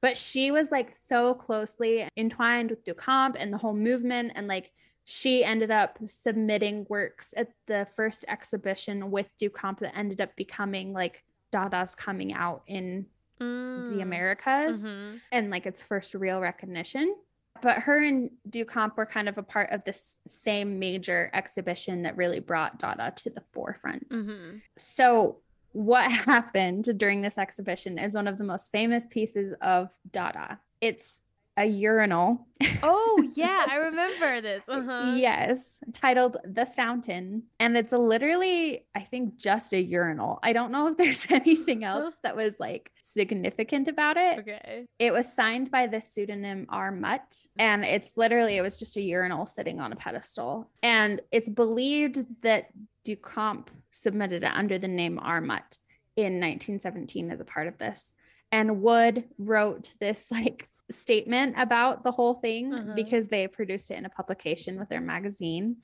But 0.00 0.16
she 0.16 0.50
was 0.50 0.70
like 0.70 0.94
so 0.94 1.34
closely 1.34 2.08
entwined 2.16 2.70
with 2.70 2.84
Duchamp 2.84 3.36
and 3.38 3.52
the 3.52 3.58
whole 3.58 3.74
movement. 3.74 4.32
And 4.34 4.46
like 4.46 4.70
she 5.04 5.44
ended 5.44 5.70
up 5.70 5.98
submitting 6.06 6.86
works 6.88 7.34
at 7.36 7.48
the 7.66 7.86
first 7.96 8.24
exhibition 8.28 9.10
with 9.10 9.28
Duchamp 9.40 9.80
that 9.80 9.96
ended 9.96 10.20
up 10.20 10.36
becoming 10.36 10.92
like 10.92 11.22
Dada's 11.52 11.94
coming 11.94 12.32
out 12.32 12.62
in 12.66 13.06
mm. 13.40 13.94
the 13.94 14.02
Americas 14.02 14.84
mm-hmm. 14.84 15.16
and 15.32 15.50
like 15.50 15.66
its 15.66 15.82
first 15.82 16.14
real 16.14 16.40
recognition 16.40 17.14
but 17.62 17.78
her 17.78 18.02
and 18.04 18.30
Duchamp 18.48 18.96
were 18.96 19.06
kind 19.06 19.28
of 19.28 19.38
a 19.38 19.42
part 19.42 19.70
of 19.70 19.84
this 19.84 20.18
same 20.26 20.78
major 20.78 21.30
exhibition 21.32 22.02
that 22.02 22.16
really 22.16 22.40
brought 22.40 22.78
Dada 22.78 23.12
to 23.16 23.30
the 23.30 23.42
forefront. 23.52 24.08
Mm-hmm. 24.10 24.58
So, 24.78 25.38
what 25.72 26.10
happened 26.10 26.98
during 26.98 27.22
this 27.22 27.38
exhibition 27.38 27.98
is 27.98 28.14
one 28.14 28.26
of 28.26 28.38
the 28.38 28.44
most 28.44 28.72
famous 28.72 29.06
pieces 29.06 29.52
of 29.60 29.88
Dada. 30.10 30.58
It's 30.80 31.22
a 31.60 31.66
urinal. 31.66 32.46
Oh, 32.82 33.28
yeah, 33.34 33.66
I 33.68 33.76
remember 33.76 34.40
this. 34.40 34.64
Uh-huh. 34.66 35.14
yes, 35.16 35.78
titled 35.92 36.38
The 36.44 36.64
Fountain. 36.64 37.44
And 37.58 37.76
it's 37.76 37.92
literally, 37.92 38.86
I 38.94 39.00
think, 39.00 39.36
just 39.36 39.74
a 39.74 39.80
urinal. 39.80 40.38
I 40.42 40.54
don't 40.54 40.72
know 40.72 40.88
if 40.88 40.96
there's 40.96 41.26
anything 41.30 41.84
else 41.84 42.18
that 42.22 42.34
was 42.34 42.56
like 42.58 42.90
significant 43.02 43.88
about 43.88 44.16
it. 44.16 44.38
Okay. 44.40 44.86
It 44.98 45.12
was 45.12 45.30
signed 45.30 45.70
by 45.70 45.86
the 45.86 46.00
pseudonym 46.00 46.66
R. 46.70 46.90
Mutt. 46.90 47.46
And 47.58 47.84
it's 47.84 48.16
literally, 48.16 48.56
it 48.56 48.62
was 48.62 48.78
just 48.78 48.96
a 48.96 49.02
urinal 49.02 49.46
sitting 49.46 49.80
on 49.80 49.92
a 49.92 49.96
pedestal. 49.96 50.70
And 50.82 51.20
it's 51.30 51.48
believed 51.48 52.24
that 52.40 52.68
Duchamp 53.06 53.68
submitted 53.90 54.44
it 54.44 54.52
under 54.52 54.78
the 54.78 54.88
name 54.88 55.18
R. 55.18 55.42
Mutt 55.42 55.76
in 56.16 56.40
1917 56.40 57.30
as 57.30 57.40
a 57.40 57.44
part 57.44 57.66
of 57.68 57.76
this. 57.76 58.14
And 58.52 58.82
Wood 58.82 59.24
wrote 59.38 59.94
this 60.00 60.30
like 60.30 60.69
statement 60.90 61.54
about 61.56 62.04
the 62.04 62.12
whole 62.12 62.34
thing 62.34 62.72
uh-huh. 62.72 62.92
because 62.94 63.28
they 63.28 63.46
produced 63.46 63.90
it 63.90 63.98
in 63.98 64.04
a 64.04 64.10
publication 64.10 64.78
with 64.78 64.88
their 64.88 65.00
magazine. 65.00 65.76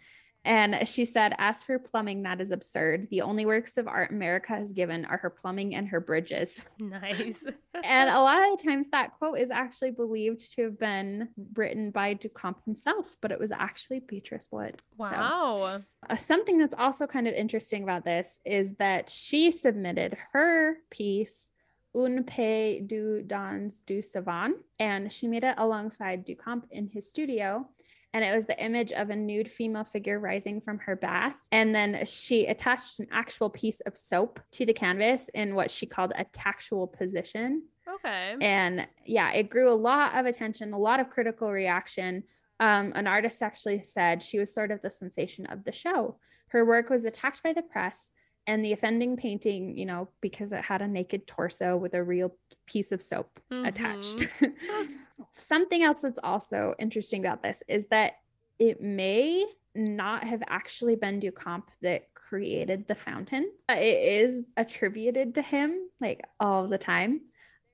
And 0.46 0.86
she 0.86 1.04
said, 1.04 1.34
As 1.38 1.64
for 1.64 1.78
plumbing, 1.78 2.22
that 2.22 2.40
is 2.40 2.52
absurd. 2.52 3.08
The 3.10 3.22
only 3.22 3.44
works 3.44 3.76
of 3.78 3.88
art 3.88 4.12
America 4.12 4.52
has 4.52 4.72
given 4.72 5.04
are 5.04 5.16
her 5.16 5.28
plumbing 5.28 5.74
and 5.74 5.88
her 5.88 5.98
bridges. 5.98 6.68
Nice. 6.78 7.44
and 7.84 8.08
a 8.08 8.20
lot 8.20 8.48
of 8.48 8.56
the 8.56 8.64
times 8.64 8.88
that 8.90 9.18
quote 9.18 9.38
is 9.38 9.50
actually 9.50 9.90
believed 9.90 10.52
to 10.54 10.62
have 10.62 10.78
been 10.78 11.30
written 11.54 11.90
by 11.90 12.14
Duchamp 12.14 12.62
himself, 12.64 13.16
but 13.20 13.32
it 13.32 13.40
was 13.40 13.50
actually 13.50 14.00
Beatrice 14.00 14.46
Wood. 14.52 14.76
Wow. 14.96 15.80
So, 15.80 15.84
uh, 16.08 16.16
something 16.16 16.58
that's 16.58 16.74
also 16.78 17.08
kind 17.08 17.26
of 17.26 17.34
interesting 17.34 17.82
about 17.82 18.04
this 18.04 18.38
is 18.44 18.76
that 18.76 19.10
she 19.10 19.50
submitted 19.50 20.16
her 20.32 20.76
piece 20.90 21.50
Un 21.96 22.22
peu 22.22 22.80
d'eau 22.86 23.22
dans 23.22 23.82
du 23.86 24.02
savon, 24.02 24.54
and 24.78 25.10
she 25.10 25.26
made 25.26 25.44
it 25.44 25.54
alongside 25.56 26.26
Duchamp 26.26 26.64
in 26.70 26.88
his 26.88 27.08
studio. 27.08 27.66
And 28.12 28.24
it 28.24 28.34
was 28.34 28.46
the 28.46 28.62
image 28.62 28.92
of 28.92 29.10
a 29.10 29.16
nude 29.16 29.50
female 29.50 29.84
figure 29.84 30.18
rising 30.18 30.60
from 30.60 30.78
her 30.78 30.96
bath. 30.96 31.36
And 31.52 31.74
then 31.74 32.04
she 32.06 32.46
attached 32.46 32.98
an 32.98 33.08
actual 33.12 33.50
piece 33.50 33.80
of 33.80 33.96
soap 33.96 34.40
to 34.52 34.64
the 34.64 34.72
canvas 34.72 35.28
in 35.34 35.54
what 35.54 35.70
she 35.70 35.86
called 35.86 36.12
a 36.16 36.24
tactual 36.24 36.86
position. 36.86 37.62
Okay. 37.86 38.34
And 38.40 38.86
yeah, 39.04 39.32
it 39.32 39.50
grew 39.50 39.70
a 39.70 39.74
lot 39.74 40.16
of 40.18 40.24
attention, 40.24 40.72
a 40.72 40.78
lot 40.78 41.00
of 41.00 41.10
critical 41.10 41.50
reaction. 41.50 42.24
Um, 42.58 42.92
an 42.94 43.06
artist 43.06 43.42
actually 43.42 43.82
said 43.82 44.22
she 44.22 44.38
was 44.38 44.54
sort 44.54 44.70
of 44.70 44.80
the 44.80 44.90
sensation 44.90 45.46
of 45.46 45.64
the 45.64 45.72
show. 45.72 46.16
Her 46.48 46.64
work 46.64 46.88
was 46.88 47.04
attacked 47.04 47.42
by 47.42 47.52
the 47.52 47.62
press, 47.62 48.12
and 48.46 48.64
the 48.64 48.72
offending 48.72 49.16
painting, 49.16 49.76
you 49.76 49.86
know, 49.86 50.08
because 50.20 50.52
it 50.52 50.62
had 50.62 50.82
a 50.82 50.88
naked 50.88 51.26
torso 51.26 51.76
with 51.76 51.94
a 51.94 52.02
real 52.02 52.32
piece 52.66 52.92
of 52.92 53.02
soap 53.02 53.40
mm-hmm. 53.50 53.66
attached. 53.66 54.26
Something 55.36 55.82
else 55.82 56.00
that's 56.02 56.20
also 56.22 56.74
interesting 56.78 57.24
about 57.24 57.42
this 57.42 57.62
is 57.68 57.86
that 57.86 58.12
it 58.58 58.80
may 58.80 59.44
not 59.74 60.24
have 60.24 60.42
actually 60.48 60.96
been 60.96 61.20
Duchamp 61.20 61.64
that 61.82 62.12
created 62.14 62.86
the 62.88 62.94
fountain. 62.94 63.50
It 63.68 64.22
is 64.24 64.46
attributed 64.56 65.34
to 65.34 65.42
him 65.42 65.88
like 66.00 66.22
all 66.40 66.68
the 66.68 66.78
time. 66.78 67.20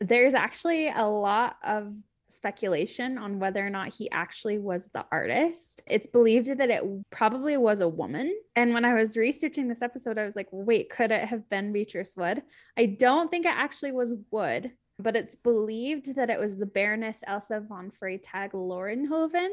There's 0.01 0.35
actually 0.35 0.89
a 0.89 1.07
lot 1.07 1.57
of 1.63 1.93
speculation 2.33 3.19
on 3.19 3.39
whether 3.39 3.65
or 3.65 3.71
not 3.71 3.95
he 3.95 4.11
actually 4.11 4.59
was 4.59 4.89
the 4.89 5.05
artist. 5.13 5.83
It's 5.87 6.07
believed 6.07 6.47
that 6.59 6.71
it 6.71 6.83
probably 7.11 7.57
was 7.57 7.81
a 7.81 7.89
woman. 7.89 8.35
And 8.57 8.75
when 8.75 8.85
I 8.85 8.95
was 8.95 9.17
researching 9.17 9.69
this 9.69 9.83
episode, 9.83 10.19
I 10.19 10.25
was 10.25 10.37
like, 10.37 10.49
wait, 10.51 10.91
could 10.91 11.11
it 11.11 11.29
have 11.29 11.49
been 11.49 11.73
Beatrice 11.73 12.15
Wood? 12.17 12.43
I 12.77 12.87
don't 12.87 13.31
think 13.31 13.47
it 13.47 13.55
actually 13.55 13.93
was 13.93 14.15
Wood, 14.31 14.73
but 14.99 15.17
it's 15.17 15.37
believed 15.37 16.15
that 16.17 16.31
it 16.31 16.41
was 16.41 16.57
the 16.57 16.67
Baroness 16.67 17.23
Elsa 17.27 17.61
von 17.61 17.91
Freytag 17.91 18.53
Loringhoven 18.53 19.51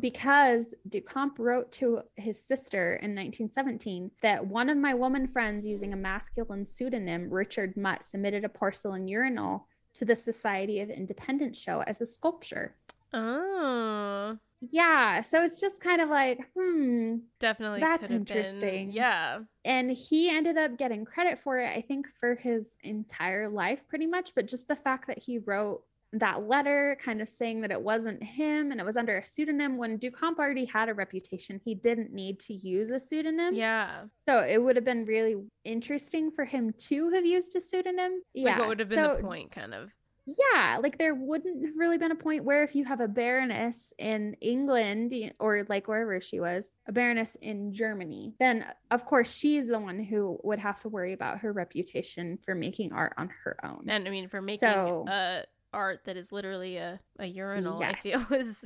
because 0.00 0.74
Duchamp 0.88 1.38
wrote 1.38 1.70
to 1.72 2.00
his 2.16 2.42
sister 2.42 2.94
in 2.94 3.14
1917 3.14 4.10
that 4.22 4.46
one 4.46 4.68
of 4.68 4.78
my 4.78 4.94
woman 4.94 5.26
friends 5.28 5.66
using 5.66 5.92
a 5.92 5.96
masculine 5.96 6.64
pseudonym, 6.64 7.28
Richard 7.30 7.76
Mutt, 7.76 8.04
submitted 8.04 8.44
a 8.44 8.48
porcelain 8.48 9.08
urinal 9.08 9.68
to 9.94 10.04
the 10.04 10.16
Society 10.16 10.80
of 10.80 10.90
Independence 10.90 11.58
show 11.58 11.82
as 11.86 12.00
a 12.00 12.06
sculpture. 12.06 12.74
Oh. 13.12 14.38
Yeah. 14.70 15.22
So 15.22 15.42
it's 15.42 15.60
just 15.60 15.80
kind 15.80 16.00
of 16.00 16.08
like, 16.08 16.38
hmm. 16.56 17.16
Definitely. 17.40 17.80
That's 17.80 18.10
interesting. 18.10 18.86
Been, 18.86 18.92
yeah. 18.92 19.40
And 19.64 19.90
he 19.90 20.30
ended 20.30 20.56
up 20.56 20.78
getting 20.78 21.04
credit 21.04 21.40
for 21.40 21.58
it, 21.58 21.76
I 21.76 21.82
think, 21.82 22.06
for 22.18 22.36
his 22.36 22.76
entire 22.82 23.48
life, 23.48 23.80
pretty 23.88 24.06
much. 24.06 24.34
But 24.34 24.48
just 24.48 24.68
the 24.68 24.76
fact 24.76 25.08
that 25.08 25.18
he 25.18 25.38
wrote 25.38 25.82
that 26.14 26.46
letter 26.46 26.98
kind 27.02 27.22
of 27.22 27.28
saying 27.28 27.62
that 27.62 27.70
it 27.70 27.80
wasn't 27.80 28.22
him 28.22 28.70
and 28.70 28.78
it 28.78 28.84
was 28.84 28.96
under 28.96 29.16
a 29.16 29.24
pseudonym 29.24 29.78
when 29.78 29.98
Duchamp 29.98 30.38
already 30.38 30.66
had 30.66 30.88
a 30.88 30.94
reputation. 30.94 31.60
He 31.64 31.74
didn't 31.74 32.12
need 32.12 32.38
to 32.40 32.54
use 32.54 32.90
a 32.90 32.98
pseudonym. 32.98 33.54
Yeah. 33.54 34.02
So 34.28 34.40
it 34.40 34.62
would 34.62 34.76
have 34.76 34.84
been 34.84 35.06
really 35.06 35.36
interesting 35.64 36.30
for 36.30 36.44
him 36.44 36.74
to 36.78 37.10
have 37.10 37.24
used 37.24 37.56
a 37.56 37.60
pseudonym. 37.60 38.22
Like 38.34 38.44
yeah. 38.44 38.58
What 38.58 38.68
would 38.68 38.80
have 38.80 38.90
been 38.90 38.98
so, 38.98 39.16
the 39.16 39.22
point, 39.22 39.52
kind 39.52 39.72
of? 39.72 39.88
Yeah. 40.26 40.78
Like 40.82 40.98
there 40.98 41.14
wouldn't 41.14 41.64
have 41.64 41.74
really 41.78 41.96
been 41.96 42.12
a 42.12 42.16
point 42.16 42.44
where 42.44 42.62
if 42.62 42.74
you 42.76 42.84
have 42.84 43.00
a 43.00 43.08
baroness 43.08 43.94
in 43.98 44.36
England 44.42 45.14
or 45.40 45.64
like 45.70 45.88
wherever 45.88 46.20
she 46.20 46.40
was, 46.40 46.74
a 46.86 46.92
baroness 46.92 47.36
in 47.40 47.72
Germany, 47.72 48.34
then 48.38 48.66
of 48.90 49.06
course 49.06 49.32
she's 49.32 49.66
the 49.66 49.78
one 49.78 49.98
who 49.98 50.38
would 50.44 50.58
have 50.58 50.80
to 50.82 50.90
worry 50.90 51.14
about 51.14 51.38
her 51.38 51.54
reputation 51.54 52.38
for 52.44 52.54
making 52.54 52.92
art 52.92 53.14
on 53.16 53.30
her 53.44 53.56
own. 53.64 53.86
And 53.88 54.06
I 54.06 54.10
mean, 54.10 54.28
for 54.28 54.42
making 54.42 54.58
so, 54.58 55.06
uh, 55.08 55.42
art 55.72 56.00
that 56.04 56.16
is 56.16 56.32
literally 56.32 56.76
a, 56.76 57.00
a 57.18 57.26
urinal 57.26 57.80
yes. 57.80 57.94
i 57.94 58.00
feel 58.00 58.38
is 58.38 58.64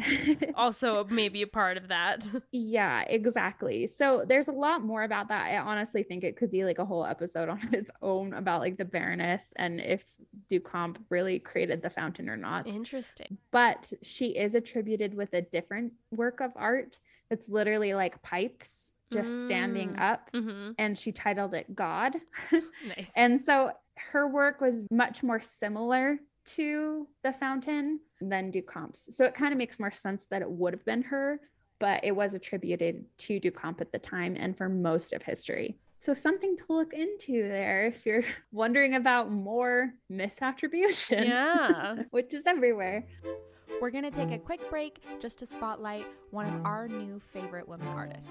also 0.55 1.05
maybe 1.05 1.43
a 1.43 1.47
part 1.47 1.77
of 1.77 1.89
that 1.89 2.29
yeah 2.53 3.03
exactly 3.03 3.87
so 3.87 4.25
there's 4.27 4.49
a 4.49 4.53
lot 4.53 4.83
more 4.83 5.03
about 5.03 5.29
that 5.29 5.47
i 5.47 5.59
honestly 5.59 6.03
think 6.03 6.25
it 6.25 6.37
could 6.37 6.51
be 6.51 6.65
like 6.65 6.79
a 6.79 6.85
whole 6.85 7.05
episode 7.05 7.49
on 7.49 7.61
its 7.73 7.91
own 8.03 8.35
about 8.35 8.61
like 8.61 8.77
the 8.77 8.85
baroness 8.85 9.53
and 9.57 9.81
if 9.81 10.05
duchamp 10.51 10.97
really 11.11 11.39
created 11.39 11.83
the 11.83 11.91
fountain 11.91 12.29
or 12.29 12.37
not 12.37 12.67
interesting 12.67 13.39
but 13.51 13.93
she 14.03 14.27
is 14.37 14.55
attributed 14.55 15.15
with 15.15 15.33
a 15.35 15.43
different 15.43 15.93
work 16.11 16.41
of 16.41 16.53
art 16.57 16.99
that's 17.31 17.49
literally 17.49 17.95
like 17.95 18.23
pipes 18.23 18.95
just 19.13 19.33
mm. 19.33 19.45
standing 19.45 19.99
up 19.99 20.31
mm-hmm. 20.33 20.73
and 20.79 20.99
she 20.99 21.13
titled 21.13 21.55
it 21.55 21.75
god 21.75 22.17
nice 22.97 23.13
and 23.17 23.41
so 23.41 23.71
her 23.97 24.27
work 24.27 24.61
was 24.61 24.83
much 24.91 25.23
more 25.23 25.41
similar 25.41 26.19
to 26.47 27.07
the 27.23 27.33
fountain 27.33 28.01
than 28.21 28.53
Duchamp's. 28.53 29.15
So 29.17 29.25
it 29.25 29.35
kind 29.35 29.53
of 29.53 29.59
makes 29.59 29.81
more 29.81 29.91
sense 29.91 30.27
that 30.27 30.43
it 30.43 30.51
would 30.51 30.73
have 30.73 30.85
been 30.85 31.03
her, 31.03 31.41
but 31.79 32.05
it 32.05 32.15
was 32.15 32.35
attributed 32.35 33.05
to 33.19 33.41
Duchamp 33.41 33.81
at 33.81 33.93
the 33.93 33.99
time 33.99 34.37
and 34.39 34.57
for 34.57 34.69
most 34.69 35.13
of 35.13 35.23
history. 35.23 35.79
So 35.99 36.15
something 36.15 36.57
to 36.57 36.65
look 36.69 36.93
into 36.93 37.49
there 37.49 37.87
if 37.87 38.07
you're 38.07 38.25
wondering 38.53 38.95
about 38.95 39.31
more 39.31 39.95
misattribution. 40.11 41.27
Yeah. 41.27 42.03
which 42.11 42.35
is 42.35 42.47
everywhere. 42.47 43.07
We're 43.81 43.91
going 43.91 44.05
to 44.05 44.11
take 44.11 44.31
a 44.31 44.39
quick 44.39 44.71
break 44.71 45.03
just 45.21 45.39
to 45.41 45.47
spotlight 45.47 46.07
one 46.31 46.47
of 46.47 46.65
our 46.65 46.89
new 46.89 47.21
favorite 47.33 47.69
women 47.69 47.89
artists. 47.89 48.31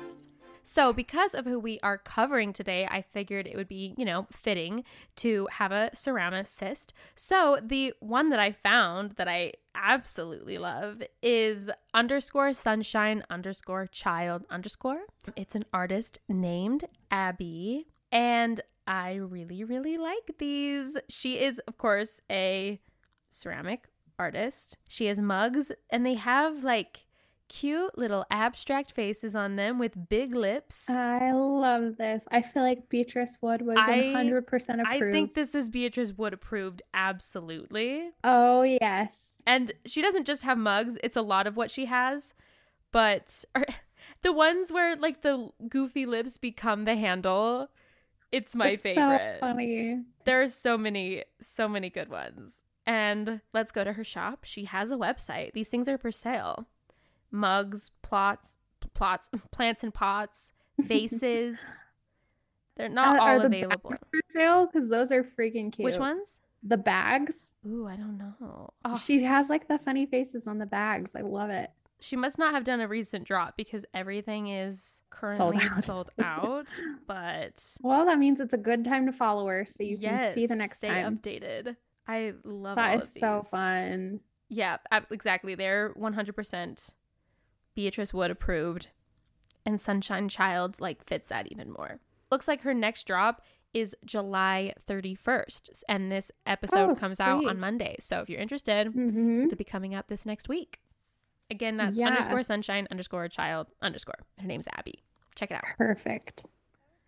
So, 0.65 0.91
because 0.91 1.35
of 1.35 1.45
who 1.45 1.59
we 1.59 1.79
are 1.83 1.99
covering 1.99 2.51
today, 2.51 2.87
I 2.89 3.03
figured 3.03 3.45
it 3.45 3.55
would 3.55 3.67
be, 3.67 3.93
you 3.97 4.03
know, 4.03 4.25
fitting 4.31 4.83
to 5.17 5.47
have 5.51 5.71
a 5.71 5.91
ceramicist. 5.93 6.87
So, 7.13 7.59
the 7.63 7.93
one 7.99 8.31
that 8.31 8.39
I 8.39 8.51
found 8.51 9.11
that 9.11 9.27
I 9.27 9.53
absolutely 9.75 10.57
love 10.57 11.03
is 11.21 11.69
underscore 11.93 12.53
sunshine 12.53 13.23
underscore 13.29 13.85
child 13.85 14.45
underscore. 14.49 15.03
It's 15.35 15.53
an 15.53 15.65
artist 15.71 16.19
named 16.27 16.85
Abby, 17.11 17.85
and 18.11 18.61
I 18.87 19.13
really, 19.13 19.63
really 19.63 19.97
like 19.97 20.31
these. 20.39 20.97
She 21.09 21.39
is, 21.39 21.59
of 21.67 21.77
course, 21.77 22.21
a 22.29 22.81
ceramic 23.29 23.87
artist. 24.17 24.77
She 24.87 25.05
has 25.05 25.19
mugs, 25.19 25.71
and 25.91 26.03
they 26.03 26.15
have 26.15 26.63
like 26.63 27.04
cute 27.47 27.97
little 27.97 28.25
abstract 28.29 28.91
faces 28.91 29.35
on 29.35 29.55
them 29.55 29.79
with 29.79 30.09
big 30.09 30.35
lips. 30.35 30.89
I 30.89 31.31
love 31.31 31.97
this. 31.97 32.27
I 32.31 32.41
feel 32.41 32.63
like 32.63 32.89
Beatrice 32.89 33.37
Wood 33.41 33.61
would 33.61 33.77
have 33.77 33.87
100% 33.87 34.43
approve. 34.45 34.85
I 34.87 34.99
think 35.11 35.33
this 35.33 35.55
is 35.55 35.69
Beatrice 35.69 36.13
Wood 36.13 36.33
approved, 36.33 36.81
absolutely. 36.93 38.09
Oh, 38.23 38.63
yes. 38.63 39.41
And 39.45 39.73
she 39.85 40.01
doesn't 40.01 40.25
just 40.25 40.43
have 40.43 40.57
mugs, 40.57 40.97
it's 41.03 41.17
a 41.17 41.21
lot 41.21 41.47
of 41.47 41.55
what 41.55 41.71
she 41.71 41.85
has, 41.85 42.33
but 42.91 43.43
er, 43.57 43.65
the 44.21 44.33
ones 44.33 44.71
where 44.71 44.95
like 44.95 45.21
the 45.21 45.49
goofy 45.67 46.05
lips 46.05 46.37
become 46.37 46.85
the 46.85 46.95
handle, 46.95 47.69
it's 48.31 48.55
my 48.55 48.69
it's 48.69 48.83
favorite. 48.83 49.35
So 49.35 49.39
funny. 49.39 50.01
There's 50.25 50.53
so 50.53 50.77
many, 50.77 51.23
so 51.39 51.67
many 51.67 51.89
good 51.89 52.09
ones. 52.09 52.63
And 52.87 53.41
let's 53.53 53.71
go 53.71 53.83
to 53.83 53.93
her 53.93 54.03
shop. 54.03 54.39
She 54.43 54.65
has 54.65 54.91
a 54.91 54.95
website. 54.95 55.53
These 55.53 55.69
things 55.69 55.89
are 55.89 55.97
for 55.97 56.11
sale 56.11 56.67
mugs, 57.35 57.91
plots, 58.01 58.55
plots, 58.93 59.29
plants 59.51 59.83
and 59.83 59.93
pots, 59.93 60.51
vases. 60.79 61.59
They're 62.77 62.89
not 62.89 63.19
uh, 63.19 63.23
all 63.23 63.39
the 63.39 63.45
available 63.45 63.91
for 63.91 64.19
sale 64.29 64.65
because 64.65 64.89
those 64.89 65.11
are 65.11 65.23
freaking 65.23 65.71
cute. 65.71 65.85
Which 65.85 65.97
ones? 65.97 66.39
The 66.61 66.77
bags. 66.77 67.51
Ooh, 67.65 67.87
I 67.87 67.95
don't 67.95 68.17
know. 68.17 68.73
Oh. 68.83 68.97
She 68.97 69.23
has 69.23 69.49
like 69.49 69.67
the 69.67 69.77
funny 69.77 70.05
faces 70.05 70.47
on 70.47 70.57
the 70.57 70.65
bags. 70.65 71.15
I 71.15 71.21
love 71.21 71.49
it. 71.49 71.71
She 72.01 72.17
must 72.17 72.37
not 72.37 72.53
have 72.53 72.65
done 72.65 72.81
a 72.81 72.87
recent 72.87 73.23
drop 73.25 73.55
because 73.55 73.85
everything 73.93 74.47
is 74.47 75.01
currently 75.09 75.59
sold 75.59 75.73
out. 75.73 75.83
sold 75.85 76.11
out 76.19 76.67
but 77.07 77.63
well, 77.81 78.05
that 78.05 78.19
means 78.19 78.41
it's 78.41 78.53
a 78.53 78.57
good 78.57 78.83
time 78.83 79.05
to 79.05 79.13
follow 79.13 79.47
her 79.47 79.65
so 79.65 79.81
you 79.81 79.97
yes, 79.97 80.25
can 80.25 80.33
see 80.33 80.45
the 80.45 80.55
next 80.55 80.77
stay 80.77 80.89
time. 80.89 81.17
updated. 81.17 81.77
I 82.07 82.33
love 82.43 82.75
that. 82.75 82.97
Is 82.97 83.13
so 83.13 83.41
fun. 83.41 84.19
Yeah, 84.49 84.77
exactly. 85.09 85.55
They're 85.55 85.93
one 85.95 86.13
hundred 86.13 86.35
percent 86.35 86.89
Beatrice 87.75 88.13
Wood 88.13 88.31
approved, 88.31 88.87
and 89.65 89.79
Sunshine 89.79 90.29
Child 90.29 90.79
like 90.79 91.05
fits 91.05 91.27
that 91.27 91.51
even 91.51 91.71
more. 91.71 91.99
Looks 92.31 92.47
like 92.47 92.61
her 92.61 92.73
next 92.73 93.05
drop 93.05 93.41
is 93.73 93.95
July 94.05 94.73
31st, 94.87 95.83
and 95.89 96.11
this 96.11 96.31
episode 96.45 96.91
oh, 96.91 96.95
comes 96.95 97.17
sweet. 97.17 97.25
out 97.25 97.45
on 97.45 97.59
Monday. 97.59 97.97
So 97.99 98.19
if 98.21 98.29
you're 98.29 98.39
interested, 98.39 98.87
mm-hmm. 98.87 99.43
it'll 99.43 99.57
be 99.57 99.65
coming 99.65 99.93
up 99.93 100.07
this 100.07 100.25
next 100.25 100.47
week. 100.47 100.79
Again, 101.51 101.77
that's 101.77 101.97
yeah. 101.97 102.07
underscore 102.07 102.41
sunshine 102.41 102.87
underscore 102.89 103.27
child 103.27 103.67
underscore. 103.81 104.19
Her 104.39 104.47
name's 104.47 104.67
Abby. 104.71 105.03
Check 105.35 105.51
it 105.51 105.55
out. 105.55 105.65
Perfect. 105.77 106.45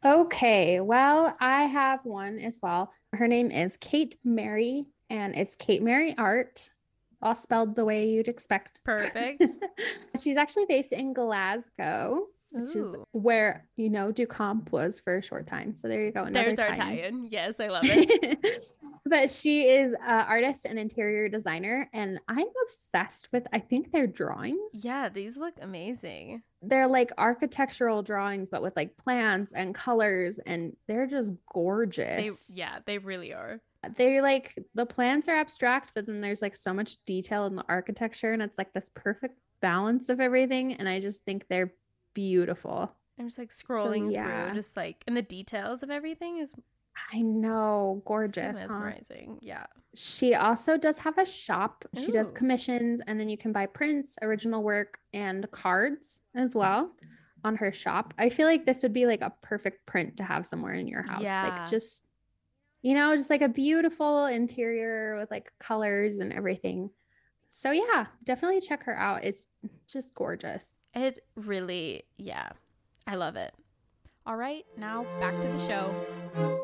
Okay, 0.06 0.80
well, 0.80 1.36
I 1.40 1.64
have 1.64 2.02
one 2.04 2.38
as 2.40 2.60
well. 2.62 2.92
Her 3.14 3.28
name 3.28 3.50
is 3.50 3.78
Kate 3.78 4.16
Mary, 4.24 4.86
and 5.10 5.36
it's 5.36 5.56
Kate 5.56 5.82
Mary 5.82 6.14
Art 6.18 6.70
all 7.22 7.36
spelled 7.36 7.76
the 7.76 7.86
way 7.86 8.10
you'd 8.10 8.28
expect. 8.28 8.82
Perfect. 8.84 9.44
She's 10.22 10.38
actually 10.38 10.66
based 10.68 10.94
in 10.94 11.14
Glasgow, 11.14 12.28
which 12.52 12.76
Ooh. 12.76 12.80
is 12.80 12.96
where 13.12 13.68
you 13.76 13.90
know 13.90 14.12
Duchamp 14.12 14.72
was 14.72 15.00
for 15.00 15.18
a 15.18 15.24
short 15.24 15.48
time. 15.48 15.76
So 15.76 15.88
there 15.88 16.04
you 16.04 16.12
go. 16.12 16.28
There's 16.30 16.60
our 16.60 16.74
tie-in. 16.76 17.28
Yes, 17.30 17.60
I 17.60 17.68
love 17.68 17.84
it. 17.86 18.64
but 19.06 19.30
she 19.30 19.68
is 19.68 19.94
an 19.94 20.00
artist 20.28 20.66
and 20.66 20.78
interior 20.78 21.30
designer, 21.30 21.90
and 21.94 22.20
I'm 22.28 22.48
obsessed 22.64 23.30
with. 23.32 23.48
I 23.52 23.60
think 23.60 23.92
their 23.92 24.08
drawings. 24.08 24.84
Yeah, 24.84 25.10
these 25.10 25.38
look 25.38 25.56
amazing. 25.62 26.44
They're 26.62 26.88
like 26.88 27.12
architectural 27.18 28.04
drawings, 28.04 28.50
but 28.50 28.62
with 28.62 28.76
like 28.76 28.98
plants 28.98 29.54
and 29.54 29.74
colors, 29.74 30.40
and 30.40 30.76
they're 30.88 31.08
just 31.08 31.34
gorgeous. 31.52 32.48
They, 32.48 32.60
yeah, 32.60 32.80
they 32.86 32.98
really 32.98 33.34
are 33.34 33.60
they 33.96 34.22
like 34.22 34.58
the 34.76 34.86
plans 34.86 35.28
are 35.28 35.36
abstract, 35.36 35.92
but 35.96 36.06
then 36.06 36.22
there's 36.22 36.42
like 36.42 36.56
so 36.56 36.74
much 36.74 37.04
detail 37.06 37.46
in 37.46 37.56
the 37.56 37.64
architecture, 37.70 38.34
and 38.34 38.42
it's 38.42 38.58
like 38.58 38.74
this 38.74 38.92
perfect 38.94 39.38
balance 39.62 40.10
of 40.10 40.20
everything. 40.20 40.74
And 40.74 40.88
I 40.88 41.00
just 41.00 41.24
think 41.24 41.46
they're 41.48 41.74
beautiful. 42.14 42.92
I'm 43.20 43.28
just 43.28 43.40
like 43.40 43.50
scrolling 43.50 44.08
so, 44.08 44.12
yeah. 44.12 44.46
through, 44.48 44.56
just 44.56 44.78
like 44.78 45.04
and 45.08 45.18
the 45.18 45.22
details 45.22 45.84
of 45.84 45.90
everything 45.90 46.38
is 46.38 46.54
I 47.14 47.22
know, 47.22 48.02
gorgeous, 48.06 48.60
so 48.60 48.68
mesmerizing. 48.68 49.34
Huh? 49.34 49.40
Yeah. 49.42 49.66
She 49.96 50.36
also 50.36 50.78
does 50.78 50.98
have 51.00 51.18
a 51.18 51.26
shop. 51.26 51.86
Ooh. 51.96 52.02
She 52.04 52.12
does 52.12 52.32
commissions, 52.32 53.02
and 53.08 53.20
then 53.20 53.30
you 53.30 53.38
can 53.38 53.52
buy 53.52 53.66
prints, 53.66 54.18
original 54.22 54.64
work, 54.64 55.00
and 55.14 55.50
cards 55.52 56.22
as 56.36 56.56
well 56.56 56.92
on 57.44 57.56
her 57.56 57.72
shop. 57.72 58.14
I 58.18 58.30
feel 58.30 58.48
like 58.48 58.66
this 58.66 58.84
would 58.84 58.94
be 58.94 59.06
like 59.06 59.22
a 59.22 59.34
perfect 59.42 59.86
print 59.86 60.18
to 60.18 60.24
have 60.24 60.46
somewhere 60.46 60.74
in 60.74 60.88
your 60.88 61.04
house. 61.04 61.22
Yeah. 61.24 61.44
Like 61.44 61.70
just 61.70 62.04
you 62.82 62.94
know, 62.94 63.16
just 63.16 63.30
like 63.30 63.42
a 63.42 63.50
beautiful 63.50 64.26
interior 64.26 65.18
with 65.20 65.32
like 65.32 65.52
colors 65.60 66.18
and 66.18 66.34
everything. 66.34 66.90
So 67.50 67.72
yeah, 67.72 68.08
definitely 68.24 68.62
check 68.62 68.84
her 68.84 68.98
out. 68.98 69.24
It's 69.24 69.48
just 69.88 70.14
gorgeous. 70.14 70.76
It 70.94 71.20
really, 71.36 72.04
yeah, 72.18 72.50
I 73.06 73.16
love 73.16 73.36
it. 73.36 73.54
All 74.26 74.36
right, 74.36 74.66
now 74.78 75.06
back 75.20 75.40
to 75.42 75.48
the 75.48 75.68
show. 75.68 76.57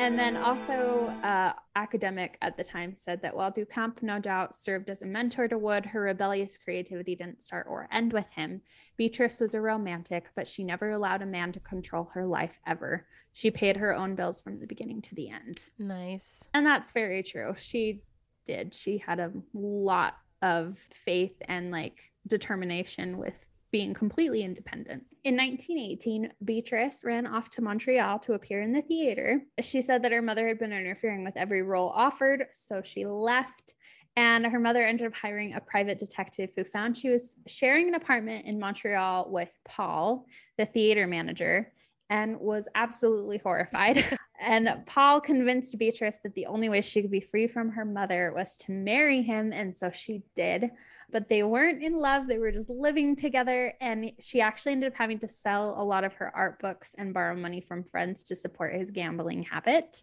And 0.00 0.18
then 0.18 0.38
also, 0.38 1.14
uh, 1.22 1.52
academic 1.76 2.38
at 2.40 2.56
the 2.56 2.64
time 2.64 2.94
said 2.96 3.20
that 3.20 3.36
while 3.36 3.52
Duchamp 3.52 4.00
no 4.00 4.18
doubt 4.18 4.54
served 4.54 4.88
as 4.88 5.02
a 5.02 5.06
mentor 5.06 5.46
to 5.46 5.58
Wood, 5.58 5.84
her 5.84 6.00
rebellious 6.00 6.56
creativity 6.56 7.14
didn't 7.14 7.42
start 7.42 7.66
or 7.68 7.86
end 7.92 8.14
with 8.14 8.24
him. 8.34 8.62
Beatrice 8.96 9.40
was 9.40 9.52
a 9.52 9.60
romantic, 9.60 10.24
but 10.34 10.48
she 10.48 10.64
never 10.64 10.92
allowed 10.92 11.20
a 11.20 11.26
man 11.26 11.52
to 11.52 11.60
control 11.60 12.08
her 12.14 12.24
life 12.24 12.58
ever. 12.66 13.06
She 13.34 13.50
paid 13.50 13.76
her 13.76 13.94
own 13.94 14.14
bills 14.14 14.40
from 14.40 14.58
the 14.58 14.66
beginning 14.66 15.02
to 15.02 15.14
the 15.14 15.28
end. 15.28 15.64
Nice. 15.78 16.44
And 16.54 16.64
that's 16.64 16.92
very 16.92 17.22
true. 17.22 17.54
She 17.58 18.00
did. 18.46 18.72
She 18.72 18.96
had 18.96 19.20
a 19.20 19.32
lot 19.52 20.14
of 20.40 20.78
faith 21.04 21.36
and 21.42 21.70
like 21.70 22.10
determination 22.26 23.18
with 23.18 23.34
being 23.70 23.94
completely 23.94 24.42
independent. 24.42 25.04
In 25.24 25.36
1918, 25.36 26.32
Beatrice 26.44 27.04
ran 27.04 27.26
off 27.26 27.48
to 27.50 27.62
Montreal 27.62 28.18
to 28.20 28.32
appear 28.32 28.62
in 28.62 28.72
the 28.72 28.82
theater. 28.82 29.42
She 29.60 29.82
said 29.82 30.02
that 30.02 30.12
her 30.12 30.22
mother 30.22 30.48
had 30.48 30.58
been 30.58 30.72
interfering 30.72 31.24
with 31.24 31.36
every 31.36 31.62
role 31.62 31.90
offered, 31.94 32.46
so 32.52 32.82
she 32.82 33.06
left. 33.06 33.74
And 34.16 34.44
her 34.44 34.58
mother 34.58 34.84
ended 34.84 35.06
up 35.06 35.14
hiring 35.14 35.54
a 35.54 35.60
private 35.60 35.98
detective 35.98 36.50
who 36.56 36.64
found 36.64 36.96
she 36.96 37.10
was 37.10 37.36
sharing 37.46 37.88
an 37.88 37.94
apartment 37.94 38.46
in 38.46 38.58
Montreal 38.58 39.30
with 39.30 39.50
Paul, 39.64 40.26
the 40.58 40.66
theater 40.66 41.06
manager, 41.06 41.72
and 42.08 42.40
was 42.40 42.68
absolutely 42.74 43.38
horrified. 43.38 44.04
and 44.40 44.84
Paul 44.86 45.20
convinced 45.20 45.78
Beatrice 45.78 46.18
that 46.18 46.34
the 46.34 46.46
only 46.46 46.68
way 46.68 46.80
she 46.80 47.02
could 47.02 47.10
be 47.10 47.20
free 47.20 47.46
from 47.46 47.70
her 47.70 47.84
mother 47.84 48.32
was 48.34 48.56
to 48.58 48.72
marry 48.72 49.22
him. 49.22 49.52
And 49.52 49.74
so 49.76 49.90
she 49.90 50.22
did. 50.34 50.70
But 51.12 51.28
they 51.28 51.42
weren't 51.42 51.82
in 51.82 51.96
love, 51.96 52.26
they 52.26 52.38
were 52.38 52.52
just 52.52 52.70
living 52.70 53.16
together. 53.16 53.74
And 53.80 54.12
she 54.18 54.40
actually 54.40 54.72
ended 54.72 54.92
up 54.92 54.98
having 54.98 55.18
to 55.20 55.28
sell 55.28 55.74
a 55.76 55.84
lot 55.84 56.04
of 56.04 56.14
her 56.14 56.34
art 56.34 56.60
books 56.60 56.94
and 56.96 57.12
borrow 57.12 57.36
money 57.36 57.60
from 57.60 57.84
friends 57.84 58.24
to 58.24 58.34
support 58.34 58.74
his 58.74 58.90
gambling 58.90 59.42
habit. 59.42 60.02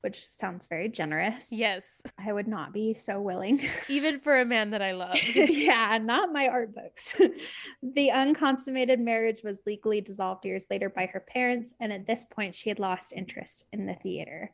Which 0.00 0.24
sounds 0.24 0.66
very 0.66 0.88
generous. 0.88 1.52
Yes. 1.52 2.00
I 2.18 2.32
would 2.32 2.46
not 2.48 2.72
be 2.72 2.94
so 2.94 3.20
willing. 3.20 3.60
Even 3.88 4.20
for 4.20 4.38
a 4.38 4.44
man 4.44 4.70
that 4.70 4.82
I 4.82 4.92
loved. 4.92 5.20
yeah, 5.34 5.98
not 6.00 6.32
my 6.32 6.48
art 6.48 6.74
books. 6.74 7.20
the 7.82 8.10
unconsummated 8.10 9.00
marriage 9.00 9.42
was 9.42 9.60
legally 9.66 10.00
dissolved 10.00 10.44
years 10.44 10.66
later 10.70 10.88
by 10.88 11.06
her 11.06 11.20
parents, 11.20 11.74
and 11.80 11.92
at 11.92 12.06
this 12.06 12.26
point, 12.26 12.54
she 12.54 12.68
had 12.68 12.78
lost 12.78 13.12
interest 13.12 13.64
in 13.72 13.86
the 13.86 13.94
theater. 13.94 14.50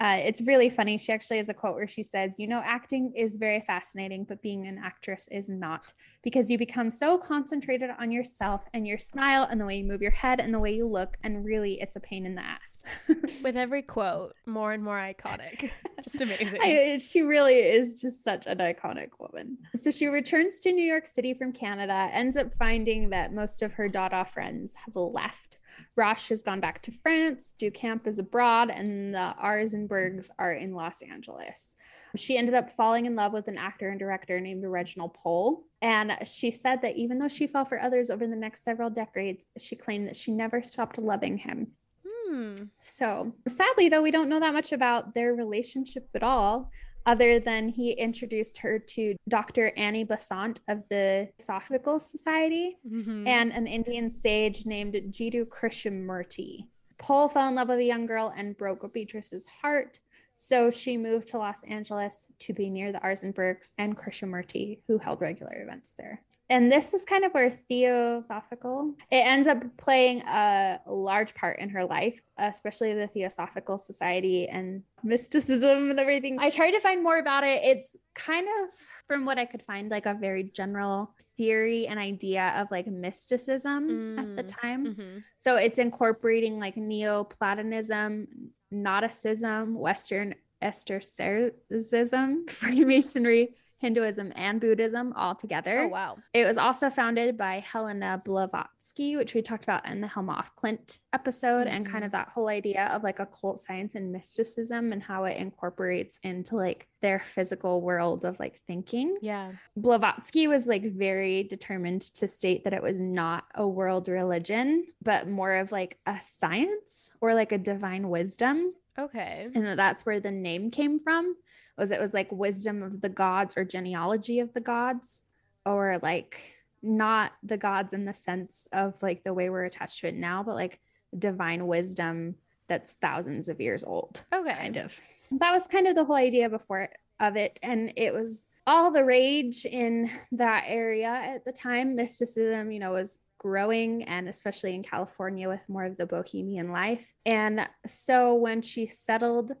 Uh, 0.00 0.16
it's 0.18 0.40
really 0.40 0.70
funny. 0.70 0.96
She 0.96 1.12
actually 1.12 1.36
has 1.36 1.50
a 1.50 1.54
quote 1.54 1.74
where 1.74 1.86
she 1.86 2.02
says, 2.02 2.34
You 2.38 2.46
know, 2.46 2.62
acting 2.64 3.12
is 3.14 3.36
very 3.36 3.60
fascinating, 3.66 4.24
but 4.24 4.40
being 4.40 4.66
an 4.66 4.80
actress 4.82 5.28
is 5.30 5.50
not 5.50 5.92
because 6.22 6.48
you 6.48 6.56
become 6.56 6.90
so 6.90 7.18
concentrated 7.18 7.90
on 7.98 8.10
yourself 8.10 8.62
and 8.72 8.86
your 8.86 8.96
smile 8.96 9.46
and 9.50 9.60
the 9.60 9.66
way 9.66 9.76
you 9.76 9.84
move 9.84 10.00
your 10.00 10.10
head 10.10 10.40
and 10.40 10.54
the 10.54 10.58
way 10.58 10.74
you 10.74 10.86
look. 10.86 11.18
And 11.22 11.44
really, 11.44 11.78
it's 11.82 11.96
a 11.96 12.00
pain 12.00 12.24
in 12.24 12.34
the 12.34 12.42
ass. 12.42 12.82
With 13.42 13.56
every 13.56 13.82
quote, 13.82 14.34
more 14.46 14.72
and 14.72 14.82
more 14.82 14.96
iconic. 14.96 15.70
Just 16.02 16.20
amazing. 16.22 16.60
I, 16.62 16.96
she 16.98 17.20
really 17.20 17.56
is 17.56 18.00
just 18.00 18.24
such 18.24 18.46
an 18.46 18.58
iconic 18.58 19.10
woman. 19.18 19.58
So 19.76 19.90
she 19.90 20.06
returns 20.06 20.60
to 20.60 20.72
New 20.72 20.84
York 20.84 21.06
City 21.06 21.34
from 21.34 21.52
Canada, 21.52 22.08
ends 22.12 22.38
up 22.38 22.54
finding 22.54 23.10
that 23.10 23.34
most 23.34 23.62
of 23.62 23.74
her 23.74 23.86
Dada 23.86 24.24
friends 24.24 24.74
have 24.76 24.96
left. 24.96 25.58
Roche 26.00 26.30
has 26.30 26.42
gone 26.42 26.60
back 26.60 26.80
to 26.82 26.92
France, 26.92 27.54
Duchamp 27.58 28.06
is 28.06 28.18
abroad, 28.18 28.70
and 28.70 29.12
the 29.12 29.34
Arensbergs 29.42 30.30
are 30.38 30.54
in 30.54 30.72
Los 30.72 31.02
Angeles. 31.02 31.76
She 32.16 32.38
ended 32.38 32.54
up 32.54 32.70
falling 32.70 33.04
in 33.04 33.14
love 33.14 33.34
with 33.34 33.48
an 33.48 33.58
actor 33.58 33.90
and 33.90 33.98
director 33.98 34.40
named 34.40 34.64
Reginald 34.64 35.12
Pole. 35.12 35.64
And 35.82 36.16
she 36.24 36.50
said 36.50 36.80
that 36.80 36.96
even 36.96 37.18
though 37.18 37.28
she 37.28 37.46
fell 37.46 37.66
for 37.66 37.78
others 37.78 38.08
over 38.08 38.26
the 38.26 38.34
next 38.34 38.64
several 38.64 38.88
decades, 38.88 39.44
she 39.58 39.76
claimed 39.76 40.08
that 40.08 40.16
she 40.16 40.32
never 40.32 40.62
stopped 40.62 40.96
loving 40.96 41.36
him. 41.36 41.68
Hmm. 42.08 42.54
So 42.80 43.34
sadly, 43.46 43.90
though, 43.90 44.02
we 44.02 44.10
don't 44.10 44.30
know 44.30 44.40
that 44.40 44.54
much 44.54 44.72
about 44.72 45.12
their 45.12 45.34
relationship 45.34 46.08
at 46.14 46.22
all, 46.22 46.70
other 47.06 47.40
than 47.40 47.68
he 47.68 47.92
introduced 47.92 48.58
her 48.58 48.78
to 48.78 49.14
Dr. 49.28 49.72
Annie 49.76 50.04
Besant 50.04 50.60
of 50.68 50.82
the 50.90 51.28
Theosophical 51.38 51.98
Society 51.98 52.76
Mhm. 52.86 53.26
and 53.26 53.52
an 53.52 53.66
Indian 53.66 54.10
sage 54.10 54.66
named 54.66 54.94
Jiddu 54.94 55.46
Krishnamurti. 55.46 56.66
Paul 56.98 57.28
fell 57.28 57.48
in 57.48 57.54
love 57.54 57.68
with 57.68 57.78
a 57.78 57.84
young 57.84 58.06
girl 58.06 58.32
and 58.36 58.56
broke 58.56 58.92
Beatrice's 58.92 59.46
heart. 59.46 59.98
So 60.34 60.70
she 60.70 60.96
moved 60.96 61.28
to 61.28 61.38
Los 61.38 61.62
Angeles 61.64 62.26
to 62.40 62.52
be 62.54 62.70
near 62.70 62.92
the 62.92 63.00
Arensbergs 63.00 63.70
and 63.78 63.96
Krishnamurti, 63.96 64.80
who 64.86 64.98
held 64.98 65.20
regular 65.20 65.60
events 65.62 65.94
there. 65.98 66.22
And 66.50 66.70
this 66.70 66.92
is 66.94 67.04
kind 67.04 67.24
of 67.24 67.32
where 67.32 67.50
Theosophical 67.50 68.94
it 69.10 69.24
ends 69.24 69.46
up 69.46 69.62
playing 69.76 70.22
a 70.22 70.80
large 70.86 71.32
part 71.34 71.60
in 71.60 71.70
her 71.70 71.84
life, 71.84 72.20
especially 72.38 72.92
the 72.92 73.06
Theosophical 73.06 73.78
Society 73.78 74.48
and 74.48 74.82
mysticism 75.04 75.90
and 75.90 76.00
everything. 76.00 76.38
I 76.40 76.50
tried 76.50 76.72
to 76.72 76.80
find 76.80 77.02
more 77.02 77.18
about 77.18 77.44
it. 77.44 77.62
It's 77.62 77.96
kind 78.14 78.46
of 78.62 78.70
from 79.06 79.24
what 79.24 79.38
I 79.38 79.44
could 79.44 79.62
find, 79.62 79.90
like 79.90 80.06
a 80.06 80.14
very 80.14 80.42
general 80.44 81.14
theory 81.36 81.86
and 81.86 81.98
idea 81.98 82.52
of 82.56 82.68
like 82.70 82.86
mysticism 82.88 84.18
at 84.18 84.36
the 84.36 84.42
Mm, 84.44 84.48
time. 84.60 84.86
Mhm. 84.94 85.22
So 85.38 85.54
it's 85.56 85.78
incorporating 85.78 86.58
like 86.58 86.76
Neoplatonism, 86.76 88.26
Gnosticism, 88.72 89.74
Western 89.78 90.34
Esotericism, 90.62 92.46
Freemasonry, 92.48 93.54
Hinduism, 93.80 94.32
and 94.36 94.60
Buddhism 94.60 95.12
all 95.16 95.34
together. 95.34 95.80
Oh, 95.80 95.88
wow. 95.88 96.18
It 96.34 96.46
was 96.46 96.58
also 96.58 96.90
founded 96.90 97.36
by 97.38 97.60
Helena 97.60 98.20
Blavatsky, 98.24 99.16
which 99.16 99.34
we 99.34 99.40
talked 99.42 99.64
about 99.64 99.88
in 99.88 100.00
the 100.02 100.08
Hilma 100.08 100.36
af 100.38 100.54
Klint 100.54 100.98
episode, 101.12 101.66
and 101.66 101.86
kind 101.86 102.02
Mhm. 102.02 102.06
of 102.06 102.12
that 102.12 102.28
whole 102.28 102.48
idea 102.48 102.86
of 102.88 103.02
like 103.02 103.18
occult 103.20 103.58
science 103.60 103.94
and 103.94 104.12
mysticism 104.12 104.92
and 104.92 105.02
how 105.02 105.24
it 105.24 105.36
incorporates 105.38 106.18
into 106.22 106.56
like 106.56 106.86
their 107.00 107.18
physical 107.20 107.80
world 107.80 108.24
of 108.26 108.38
like 108.38 108.60
thinking. 108.66 109.16
Yeah. 109.22 109.52
Blavatsky 109.76 110.46
was 110.46 110.66
like 110.66 110.84
very 110.84 111.42
determined 111.44 112.02
to 112.02 112.28
state 112.28 112.64
that 112.64 112.74
it 112.74 112.82
was 112.82 113.00
not 113.00 113.44
a 113.54 113.66
world 113.66 114.08
religion, 114.08 114.84
but 115.02 115.26
more 115.26 115.54
of 115.56 115.72
like 115.72 115.98
a 116.06 116.18
science 116.20 117.10
or 117.22 117.32
like 117.34 117.52
a 117.52 117.58
divine 117.58 118.10
wisdom. 118.10 118.74
Okay. 118.98 119.48
And 119.54 119.78
that's 119.78 120.04
where 120.04 120.20
the 120.20 120.30
name 120.30 120.70
came 120.70 120.98
from. 120.98 121.36
Was 121.80 121.90
it 121.90 122.00
was 122.00 122.14
like 122.14 122.30
wisdom 122.30 122.82
of 122.82 123.00
the 123.00 123.08
gods 123.08 123.54
or 123.56 123.64
genealogy 123.64 124.38
of 124.38 124.52
the 124.52 124.60
gods, 124.60 125.22
or 125.66 125.98
like 126.02 126.54
not 126.82 127.32
the 127.42 127.56
gods 127.56 127.92
in 127.92 128.04
the 128.04 128.14
sense 128.14 128.68
of 128.72 128.94
like 129.02 129.24
the 129.24 129.34
way 129.34 129.50
we're 129.50 129.64
attached 129.64 130.00
to 130.00 130.08
it 130.08 130.14
now, 130.14 130.42
but 130.42 130.54
like 130.54 130.78
divine 131.18 131.66
wisdom 131.66 132.36
that's 132.68 132.92
thousands 132.92 133.48
of 133.48 133.60
years 133.60 133.82
old 133.82 134.22
Okay. 134.32 134.52
kind 134.52 134.76
of. 134.76 135.00
That 135.32 135.52
was 135.52 135.66
kind 135.66 135.88
of 135.88 135.96
the 135.96 136.04
whole 136.04 136.16
idea 136.16 136.48
before 136.48 136.88
of 137.18 137.36
it, 137.36 137.58
and 137.62 137.92
it 137.96 138.14
was 138.14 138.46
all 138.66 138.90
the 138.92 139.04
rage 139.04 139.64
in 139.64 140.08
that 140.32 140.64
area 140.68 141.08
at 141.08 141.44
the 141.44 141.52
time. 141.52 141.96
Mysticism, 141.96 142.70
you 142.70 142.78
know, 142.78 142.92
was 142.92 143.18
growing, 143.38 144.04
and 144.04 144.28
especially 144.28 144.74
in 144.74 144.82
California 144.82 145.48
with 145.48 145.66
more 145.68 145.86
of 145.86 145.96
the 145.96 146.06
bohemian 146.06 146.70
life. 146.72 147.12
And 147.24 147.66
so 147.86 148.34
when 148.34 148.60
she 148.62 148.86
settled 148.86 149.52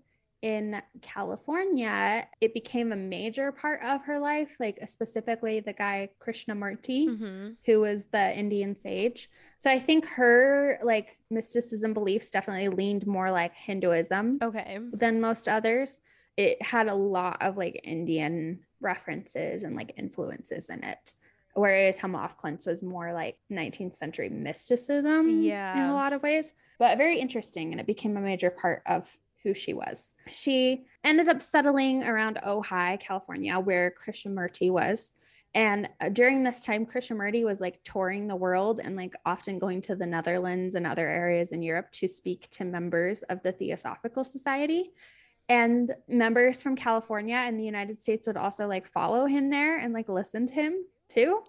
in 0.42 0.80
California, 1.02 2.26
it 2.40 2.54
became 2.54 2.92
a 2.92 2.96
major 2.96 3.52
part 3.52 3.82
of 3.82 4.02
her 4.04 4.18
life, 4.18 4.48
like 4.58 4.78
specifically 4.88 5.60
the 5.60 5.72
guy 5.72 6.08
Krishnamurti 6.20 7.06
Mhm. 7.08 7.56
who 7.66 7.80
was 7.80 8.06
the 8.06 8.36
Indian 8.38 8.74
sage. 8.74 9.30
So 9.58 9.70
I 9.70 9.78
think 9.78 10.06
her 10.06 10.78
like 10.82 11.18
mysticism 11.30 11.92
beliefs 11.92 12.30
definitely 12.30 12.68
leaned 12.68 13.06
more 13.06 13.30
like 13.30 13.52
Hinduism 13.54 14.38
Okay. 14.42 14.78
than 14.92 15.20
most 15.20 15.46
others. 15.48 16.00
It 16.36 16.62
had 16.62 16.88
a 16.88 16.94
lot 16.94 17.42
of 17.42 17.56
like 17.58 17.80
Indian 17.84 18.64
references 18.80 19.62
and 19.62 19.76
like 19.76 19.92
influences 19.98 20.70
in 20.70 20.82
it. 20.84 21.14
Whereas 21.54 21.98
Hilma 21.98 22.18
af 22.24 22.38
Klint's 22.38 22.64
was 22.64 22.82
more 22.82 23.12
like 23.12 23.36
19th 23.50 23.94
century 23.94 24.28
mysticism 24.30 25.42
yeah. 25.42 25.84
in 25.84 25.90
a 25.90 25.94
lot 25.94 26.12
of 26.12 26.22
ways, 26.22 26.54
but 26.78 26.96
very 26.96 27.18
interesting. 27.18 27.72
And 27.72 27.80
it 27.80 27.86
became 27.86 28.16
a 28.16 28.20
major 28.20 28.50
part 28.50 28.82
of 28.86 29.06
who 29.42 29.54
she 29.54 29.72
was. 29.72 30.14
She 30.30 30.84
ended 31.04 31.28
up 31.28 31.42
settling 31.42 32.04
around 32.04 32.38
Ojai, 32.46 33.00
California, 33.00 33.58
where 33.58 33.92
Krishnamurti 33.92 34.70
was. 34.70 35.12
And 35.54 35.88
uh, 36.00 36.10
during 36.10 36.42
this 36.42 36.64
time, 36.64 36.86
Krishnamurti 36.86 37.44
was 37.44 37.60
like 37.60 37.82
touring 37.82 38.28
the 38.28 38.36
world 38.36 38.80
and 38.82 38.94
like 38.96 39.14
often 39.26 39.58
going 39.58 39.82
to 39.82 39.96
the 39.96 40.06
Netherlands 40.06 40.76
and 40.76 40.86
other 40.86 41.08
areas 41.08 41.52
in 41.52 41.62
Europe 41.62 41.90
to 41.92 42.08
speak 42.08 42.48
to 42.50 42.64
members 42.64 43.22
of 43.24 43.42
the 43.42 43.52
Theosophical 43.52 44.22
Society. 44.22 44.92
And 45.48 45.92
members 46.06 46.62
from 46.62 46.76
California 46.76 47.34
and 47.34 47.58
the 47.58 47.64
United 47.64 47.98
States 47.98 48.28
would 48.28 48.36
also 48.36 48.68
like 48.68 48.86
follow 48.86 49.26
him 49.26 49.50
there 49.50 49.78
and 49.78 49.92
like 49.92 50.08
listen 50.08 50.46
to 50.46 50.54
him 50.54 50.84
too. 51.08 51.42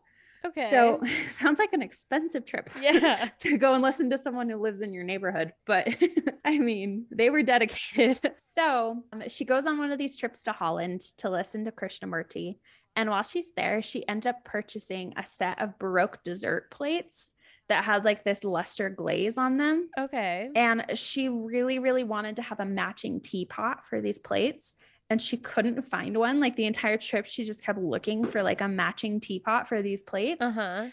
Okay. 0.46 0.68
So 0.70 1.02
sounds 1.30 1.60
like 1.60 1.74
an 1.74 1.82
expensive 1.82 2.46
trip. 2.46 2.70
Yeah. 2.82 3.30
to 3.40 3.58
go 3.58 3.74
and 3.74 3.84
listen 3.84 4.10
to 4.10 4.18
someone 4.18 4.50
who 4.50 4.58
lives 4.58 4.82
in 4.82 4.92
your 4.92 5.04
neighborhood. 5.04 5.54
But 5.68 5.96
I 6.46 6.58
mean, 6.58 7.06
they 7.12 7.30
were 7.30 7.44
dedicated. 7.44 8.20
So 8.38 9.04
um, 9.14 9.24
she 9.28 9.46
goes 9.46 9.66
on 9.66 9.78
one 9.78 9.92
of 9.92 10.00
these 10.00 10.18
trips 10.18 10.44
to 10.44 10.52
Holland 10.52 11.02
to 11.18 11.30
listen 11.30 11.66
to 11.66 11.72
Krishnamurti. 11.72 12.58
And 12.96 13.10
while 13.10 13.24
she's 13.24 13.54
there, 13.56 13.82
she 13.82 14.08
ended 14.08 14.28
up 14.28 14.44
purchasing 14.44 15.14
a 15.16 15.24
set 15.24 15.62
of 15.62 15.78
Baroque 15.80 16.24
dessert 16.24 16.72
plates 16.72 17.30
that 17.70 17.86
had 17.86 18.04
like 18.04 18.24
this 18.24 18.44
luster 18.44 18.90
glaze 18.90 19.38
on 19.38 19.58
them. 19.58 19.90
Okay. 19.98 20.50
And 20.56 20.86
she 20.96 21.30
really, 21.30 21.80
really 21.80 22.04
wanted 22.04 22.36
to 22.38 22.42
have 22.42 22.60
a 22.60 22.66
matching 22.66 23.22
teapot 23.22 23.86
for 23.86 24.02
these 24.02 24.20
plates. 24.20 24.76
And 25.12 25.22
she 25.22 25.36
couldn't 25.36 25.82
find 25.82 26.16
one. 26.16 26.40
Like 26.40 26.56
the 26.56 26.66
entire 26.66 26.96
trip, 26.96 27.26
she 27.26 27.44
just 27.44 27.66
kept 27.66 27.78
looking 27.78 28.24
for 28.26 28.42
like 28.42 28.62
a 28.62 28.68
matching 28.70 29.20
teapot 29.20 29.68
for 29.68 29.82
these 29.82 30.02
plates. 30.02 30.40
Uh 30.40 30.52
huh. 30.54 30.86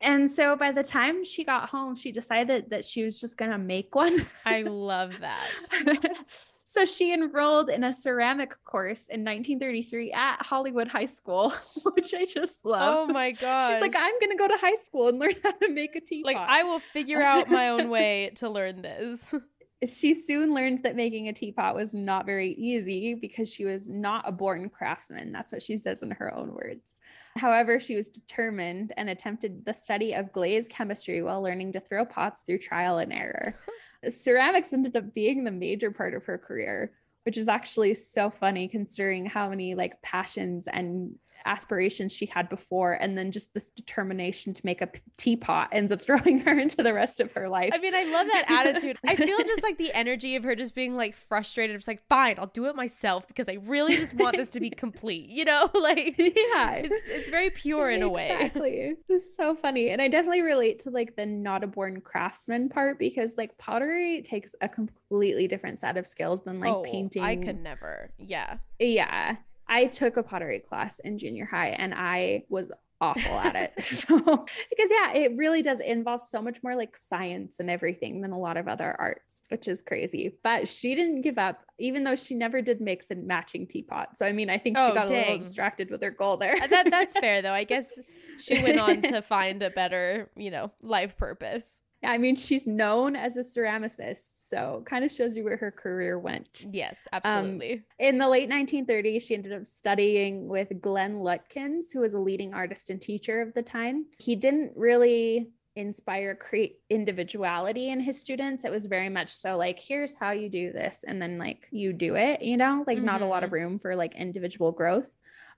And 0.00 0.32
so 0.32 0.56
by 0.56 0.72
the 0.72 0.82
time 0.82 1.26
she 1.26 1.44
got 1.44 1.68
home, 1.68 1.94
she 1.94 2.10
decided 2.10 2.70
that 2.70 2.86
she 2.86 3.04
was 3.04 3.20
just 3.20 3.36
going 3.36 3.50
to 3.50 3.58
make 3.58 3.94
one. 3.94 4.24
I 4.46 4.62
love 4.62 5.20
that. 5.20 5.50
so 6.64 6.86
she 6.86 7.12
enrolled 7.12 7.68
in 7.68 7.84
a 7.84 7.92
ceramic 7.92 8.54
course 8.64 9.08
in 9.08 9.20
1933 9.20 10.10
at 10.10 10.40
Hollywood 10.40 10.88
High 10.88 11.04
School, 11.04 11.50
which 11.92 12.14
I 12.14 12.24
just 12.24 12.64
love. 12.64 13.08
Oh 13.08 13.12
my 13.12 13.32
god. 13.32 13.72
She's 13.72 13.82
like, 13.82 13.94
I'm 13.94 14.18
going 14.20 14.32
to 14.32 14.38
go 14.38 14.48
to 14.48 14.56
high 14.56 14.76
school 14.76 15.08
and 15.08 15.18
learn 15.18 15.34
how 15.42 15.52
to 15.52 15.68
make 15.68 15.96
a 15.96 16.00
teapot. 16.00 16.32
like 16.32 16.48
I 16.48 16.62
will 16.62 16.80
figure 16.80 17.20
out 17.20 17.50
my 17.50 17.68
own 17.68 17.90
way 17.90 18.32
to 18.36 18.48
learn 18.48 18.80
this. 18.80 19.34
she 19.84 20.14
soon 20.14 20.54
learned 20.54 20.82
that 20.82 20.96
making 20.96 21.28
a 21.28 21.32
teapot 21.32 21.74
was 21.74 21.94
not 21.94 22.24
very 22.24 22.52
easy 22.52 23.14
because 23.14 23.52
she 23.52 23.64
was 23.64 23.90
not 23.90 24.26
a 24.26 24.32
born 24.32 24.70
craftsman. 24.70 25.32
That's 25.32 25.52
what 25.52 25.62
she 25.62 25.76
says 25.76 26.02
in 26.02 26.10
her 26.12 26.34
own 26.34 26.54
words. 26.54 26.94
However, 27.36 27.78
she 27.78 27.96
was 27.96 28.08
determined 28.08 28.94
and 28.96 29.10
attempted 29.10 29.64
the 29.66 29.74
study 29.74 30.14
of 30.14 30.32
glaze 30.32 30.68
chemistry 30.68 31.22
while 31.22 31.42
learning 31.42 31.72
to 31.74 31.80
throw 31.80 32.06
pots 32.06 32.42
through 32.42 32.58
trial 32.58 32.98
and 32.98 33.12
error. 33.12 33.54
Ceramics 34.08 34.72
ended 34.72 34.96
up 34.96 35.12
being 35.12 35.44
the 35.44 35.50
major 35.50 35.90
part 35.90 36.14
of 36.14 36.24
her 36.24 36.38
career, 36.38 36.92
which 37.24 37.36
is 37.36 37.48
actually 37.48 37.94
so 37.94 38.30
funny 38.30 38.68
considering 38.68 39.26
how 39.26 39.50
many 39.50 39.74
like 39.74 40.00
passions 40.00 40.66
and 40.72 41.16
aspirations 41.46 42.12
she 42.12 42.26
had 42.26 42.48
before 42.48 42.94
and 42.94 43.16
then 43.16 43.30
just 43.30 43.54
this 43.54 43.70
determination 43.70 44.52
to 44.52 44.64
make 44.64 44.80
a 44.80 44.88
teapot 45.16 45.68
ends 45.72 45.92
up 45.92 46.02
throwing 46.06 46.38
her 46.40 46.58
into 46.58 46.82
the 46.82 46.92
rest 46.92 47.20
of 47.20 47.32
her 47.32 47.48
life 47.48 47.72
I 47.76 47.78
mean, 47.78 47.94
I 47.94 48.04
love 48.04 48.26
that 48.28 48.44
attitude. 48.48 48.98
I 49.06 49.16
feel 49.16 49.38
just 49.38 49.62
like 49.62 49.78
the 49.78 49.92
energy 49.94 50.36
of 50.36 50.44
her 50.44 50.54
just 50.54 50.74
being 50.74 50.96
like 50.96 51.14
frustrated. 51.14 51.76
It's 51.76 51.88
like, 51.88 52.06
fine, 52.08 52.36
I'll 52.38 52.46
do 52.46 52.66
it 52.66 52.76
myself 52.76 53.26
because 53.26 53.48
I 53.48 53.58
really 53.64 53.96
just 53.96 54.14
want 54.14 54.36
this 54.36 54.50
to 54.50 54.60
be 54.60 54.70
complete. 54.76 55.28
You 55.28 55.44
know, 55.44 55.70
like 55.74 56.14
yeah 56.18 56.72
it's 56.72 57.04
it's 57.06 57.28
very 57.28 57.50
pure 57.50 57.90
in 57.90 58.02
a 58.02 58.08
way. 58.08 58.30
Exactly. 58.30 58.94
It's 59.08 59.36
so 59.36 59.54
funny. 59.54 59.90
And 59.90 60.00
I 60.00 60.08
definitely 60.08 60.42
relate 60.42 60.80
to 60.80 60.90
like 60.90 61.16
the 61.16 61.26
not 61.26 61.64
a 61.64 61.66
born 61.66 62.00
craftsman 62.00 62.68
part 62.68 62.98
because 62.98 63.36
like 63.36 63.56
pottery 63.58 64.22
takes 64.22 64.54
a 64.60 64.68
completely 64.68 65.46
different 65.46 65.80
set 65.80 65.96
of 65.96 66.06
skills 66.06 66.42
than 66.42 66.60
like 66.60 66.72
oh, 66.72 66.82
painting. 66.82 67.22
I 67.22 67.36
could 67.36 67.62
never. 67.62 68.10
Yeah. 68.18 68.58
Yeah. 68.78 69.36
I 69.68 69.86
took 69.86 70.16
a 70.16 70.22
pottery 70.22 70.60
class 70.60 70.98
in 71.00 71.18
junior 71.18 71.44
high 71.46 71.68
and 71.70 71.92
I 71.94 72.44
was 72.48 72.70
awful 73.00 73.38
at 73.38 73.54
it. 73.56 73.72
So, 73.84 74.16
because 74.18 74.90
yeah, 74.90 75.12
it 75.12 75.32
really 75.36 75.60
does 75.60 75.80
involve 75.80 76.22
so 76.22 76.40
much 76.40 76.62
more 76.62 76.74
like 76.74 76.96
science 76.96 77.60
and 77.60 77.68
everything 77.68 78.20
than 78.22 78.32
a 78.32 78.38
lot 78.38 78.56
of 78.56 78.68
other 78.68 78.94
arts, 78.98 79.42
which 79.48 79.68
is 79.68 79.82
crazy. 79.82 80.36
But 80.42 80.66
she 80.68 80.94
didn't 80.94 81.20
give 81.20 81.36
up, 81.38 81.60
even 81.78 82.04
though 82.04 82.16
she 82.16 82.34
never 82.34 82.62
did 82.62 82.80
make 82.80 83.08
the 83.08 83.16
matching 83.16 83.66
teapot. 83.66 84.16
So, 84.16 84.24
I 84.24 84.32
mean, 84.32 84.48
I 84.48 84.58
think 84.58 84.78
she 84.78 84.84
Oh, 84.84 84.94
got 84.94 85.08
a 85.08 85.10
little 85.12 85.38
distracted 85.38 85.90
with 85.90 86.02
her 86.02 86.10
goal 86.10 86.36
there. 86.38 86.56
Uh, 86.62 86.66
that 86.68 86.90
that's 86.90 87.18
fair 87.18 87.42
though. 87.42 87.52
I 87.52 87.64
guess 87.64 87.90
she 88.38 88.62
went 88.62 88.78
on 88.78 89.02
to 89.12 89.20
find 89.20 89.62
a 89.62 89.70
better, 89.70 90.30
you 90.36 90.50
know, 90.50 90.72
life 90.80 91.16
purpose. 91.18 91.80
I 92.06 92.18
mean, 92.18 92.36
she's 92.36 92.66
known 92.66 93.16
as 93.16 93.36
a 93.36 93.40
ceramicist, 93.40 94.48
so 94.48 94.82
kind 94.86 95.04
of 95.04 95.12
shows 95.12 95.36
you 95.36 95.44
where 95.44 95.56
her 95.56 95.70
career 95.70 96.18
went. 96.18 96.64
Yes, 96.70 97.06
um, 97.12 97.20
absolutely. 97.24 97.82
In 97.98 98.18
the 98.18 98.28
late 98.28 98.48
1930s, 98.48 99.22
she 99.22 99.34
ended 99.34 99.52
up 99.52 99.66
studying 99.66 100.48
with 100.48 100.80
Glen 100.80 101.16
Lukens, 101.16 101.92
who 101.92 102.00
was 102.00 102.14
a 102.14 102.20
leading 102.20 102.54
artist 102.54 102.90
and 102.90 103.00
teacher 103.00 103.40
of 103.40 103.52
the 103.54 103.62
time. 103.62 104.06
He 104.18 104.36
didn't 104.36 104.72
really 104.76 105.50
inspire 105.76 106.34
create 106.34 106.80
individuality 106.88 107.90
in 107.90 108.00
his 108.00 108.18
students 108.18 108.64
it 108.64 108.70
was 108.70 108.86
very 108.86 109.10
much 109.10 109.28
so 109.28 109.58
like 109.58 109.78
here's 109.78 110.14
how 110.14 110.30
you 110.30 110.48
do 110.48 110.72
this 110.72 111.04
and 111.06 111.20
then 111.20 111.36
like 111.36 111.68
you 111.70 111.92
do 111.92 112.16
it 112.16 112.40
you 112.40 112.56
know 112.56 112.82
like 112.86 112.96
not 112.96 113.20
a 113.20 113.26
lot 113.26 113.44
of 113.44 113.48
mm-hmm. 113.48 113.56
room 113.56 113.78
for 113.78 113.94
like 113.94 114.14
individual 114.14 114.72
growth 114.72 115.14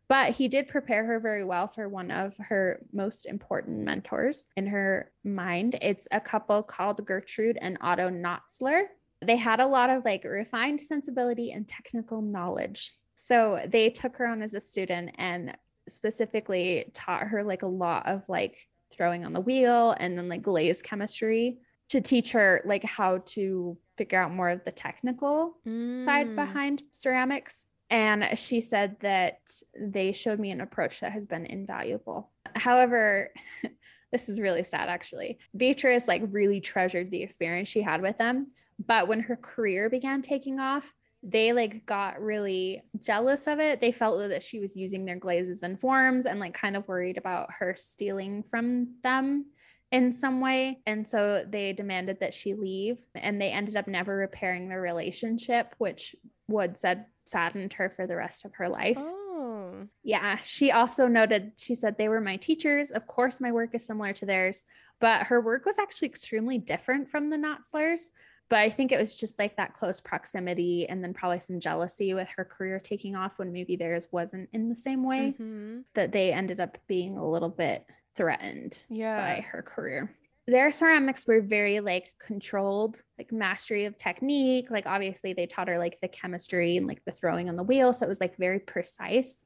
but 0.09 0.33
he 0.33 0.49
did 0.49 0.67
prepare 0.69 1.05
her 1.05 1.21
very 1.21 1.45
well 1.45 1.69
for 1.69 1.89
one 1.89 2.11
of 2.11 2.37
her 2.39 2.81
most 2.93 3.27
important 3.27 3.79
mentors 3.85 4.47
in 4.57 4.67
her 4.67 5.11
mind. 5.25 5.79
It's 5.83 6.09
a 6.11 6.21
couple 6.21 6.63
called 6.63 7.05
Gertrude 7.07 7.59
and 7.61 7.77
Otto 7.81 8.09
Natzler. 8.11 8.85
They 9.25 9.37
had 9.37 9.61
a 9.61 9.67
lot 9.67 9.91
of 9.91 10.05
like 10.05 10.25
refined 10.25 10.81
sensibility 10.81 11.51
and 11.53 11.69
technical 11.69 12.23
knowledge. 12.23 12.93
So 13.15 13.61
they 13.67 13.91
took 13.91 14.17
her 14.17 14.27
on 14.27 14.43
as 14.43 14.55
a 14.55 14.61
student 14.61 15.11
and 15.19 15.57
specifically 15.89 16.91
taught 16.95 17.27
her 17.27 17.43
like 17.43 17.63
a 17.63 17.67
lot 17.67 18.07
of 18.07 18.29
like 18.29 18.69
throwing 18.91 19.25
on 19.25 19.33
the 19.33 19.41
wheel 19.41 19.95
and 19.99 20.17
then 20.17 20.29
like 20.29 20.43
glaze 20.43 20.81
chemistry 20.83 21.59
to 21.89 22.01
teach 22.01 22.33
her 22.33 22.63
like 22.65 22.85
how 22.85 23.19
to 23.27 23.77
figure 23.97 24.23
out 24.23 24.33
more 24.33 24.51
of 24.51 24.65
the 24.65 24.71
technical 24.71 25.57
side 25.99 26.29
Mm. 26.29 26.37
behind 26.37 26.83
ceramics. 26.93 27.67
And 27.91 28.37
she 28.39 28.61
said 28.61 28.97
that 29.01 29.41
they 29.79 30.13
showed 30.13 30.39
me 30.39 30.51
an 30.51 30.61
approach 30.61 31.01
that 31.01 31.13
has 31.13 31.27
been 31.27 31.47
invaluable. 31.47 32.31
However, 32.55 33.33
this 34.13 34.29
is 34.29 34.41
really 34.41 34.65
sad 34.65 34.89
actually. 34.89 35.39
Beatrice 35.57 36.09
like 36.09 36.23
really 36.31 36.61
treasured 36.61 37.11
the 37.11 37.23
experience 37.23 37.69
she 37.69 37.83
had 37.83 38.03
with 38.03 38.19
them. 38.19 38.53
But 38.85 39.09
when 39.09 39.21
her 39.21 39.37
career 39.37 39.91
began 39.91 40.23
taking 40.23 40.61
off, 40.61 40.93
they 41.23 41.53
like 41.53 41.85
got 41.85 42.21
really 42.21 42.83
jealous 43.01 43.47
of 43.47 43.59
it. 43.59 43.81
They 43.81 43.91
felt 43.91 44.29
that 44.29 44.43
she 44.43 44.61
was 44.61 44.77
using 44.77 45.05
their 45.05 45.17
glazes 45.17 45.63
and 45.63 45.81
forms 45.81 46.27
and 46.27 46.39
like 46.39 46.55
kind 46.55 46.77
of 46.77 46.87
worried 46.87 47.19
about 47.19 47.51
her 47.59 47.75
stealing 47.77 48.45
from 48.45 48.95
them 49.03 49.47
in 49.91 50.13
some 50.13 50.41
way. 50.41 50.79
And 50.87 51.09
so 51.09 51.45
they 51.49 51.73
demanded 51.73 52.21
that 52.21 52.35
she 52.35 52.55
leave 52.55 52.99
and 53.15 53.41
they 53.41 53.51
ended 53.51 53.77
up 53.77 53.89
never 53.89 54.15
repairing 54.15 54.69
their 54.69 54.81
relationship, 54.81 55.75
which 55.79 56.15
Wood 56.47 56.77
said 56.77 57.07
saddened 57.29 57.73
her 57.75 57.91
for 57.91 58.07
the 58.07 58.17
rest 58.17 58.45
of 58.45 58.55
her 58.55 58.69
life. 58.69 58.97
Oh. 58.99 59.87
Yeah. 60.03 60.37
She 60.43 60.71
also 60.73 61.07
noted, 61.07 61.53
she 61.57 61.75
said, 61.75 61.97
they 61.97 62.09
were 62.09 62.21
my 62.21 62.37
teachers. 62.37 62.91
Of 62.91 63.07
course, 63.07 63.41
my 63.41 63.53
work 63.53 63.75
is 63.75 63.87
similar 63.87 64.13
to 64.15 64.27
theirs, 64.27 64.65
but 65.01 65.27
her 65.29 65.41
work 65.41 65.65
was 65.67 65.79
actually 65.79 66.09
extremely 66.09 66.59
different 66.59 67.09
from 67.09 67.31
the 67.31 67.37
Natzlers. 67.37 68.11
But 68.49 68.61
I 68.61 68.71
think 68.71 68.93
it 68.93 68.99
was 68.99 69.17
just 69.19 69.39
like 69.39 69.57
that 69.57 69.75
close 69.75 70.01
proximity 70.01 70.89
and 70.89 71.05
then 71.05 71.13
probably 71.13 71.39
some 71.39 71.61
jealousy 71.61 72.15
with 72.15 72.29
her 72.37 72.45
career 72.47 72.81
taking 72.81 73.15
off 73.15 73.39
when 73.39 73.53
maybe 73.53 73.77
theirs 73.77 74.09
wasn't 74.11 74.49
in 74.55 74.71
the 74.71 74.77
same 74.77 75.05
way 75.05 75.35
Mhm. 75.39 75.85
that 75.95 76.13
they 76.13 76.33
ended 76.33 76.59
up 76.59 76.79
being 76.87 77.19
a 77.19 77.29
little 77.29 77.51
bit 77.51 77.85
threatened 78.15 78.83
Yeah. 78.89 79.21
by 79.21 79.41
her 79.43 79.63
career. 79.63 80.11
Their 80.49 80.73
ceramics 80.73 81.27
were 81.27 81.43
very 81.43 81.81
like 81.81 82.15
controlled, 82.19 83.03
like 83.19 83.31
mastery 83.31 83.85
of 83.85 83.99
technique. 83.99 84.71
Like 84.71 84.87
obviously 84.87 85.35
they 85.35 85.47
taught 85.47 85.69
her 85.69 85.79
like 85.79 85.99
the 86.01 86.09
chemistry 86.09 86.79
and 86.79 86.87
like 86.87 87.05
the 87.05 87.13
throwing 87.13 87.51
on 87.51 87.57
the 87.57 87.63
wheel. 87.63 87.93
So 87.93 88.07
it 88.07 88.09
was 88.09 88.19
like 88.19 88.39
very 88.39 88.59
precise. 88.59 89.45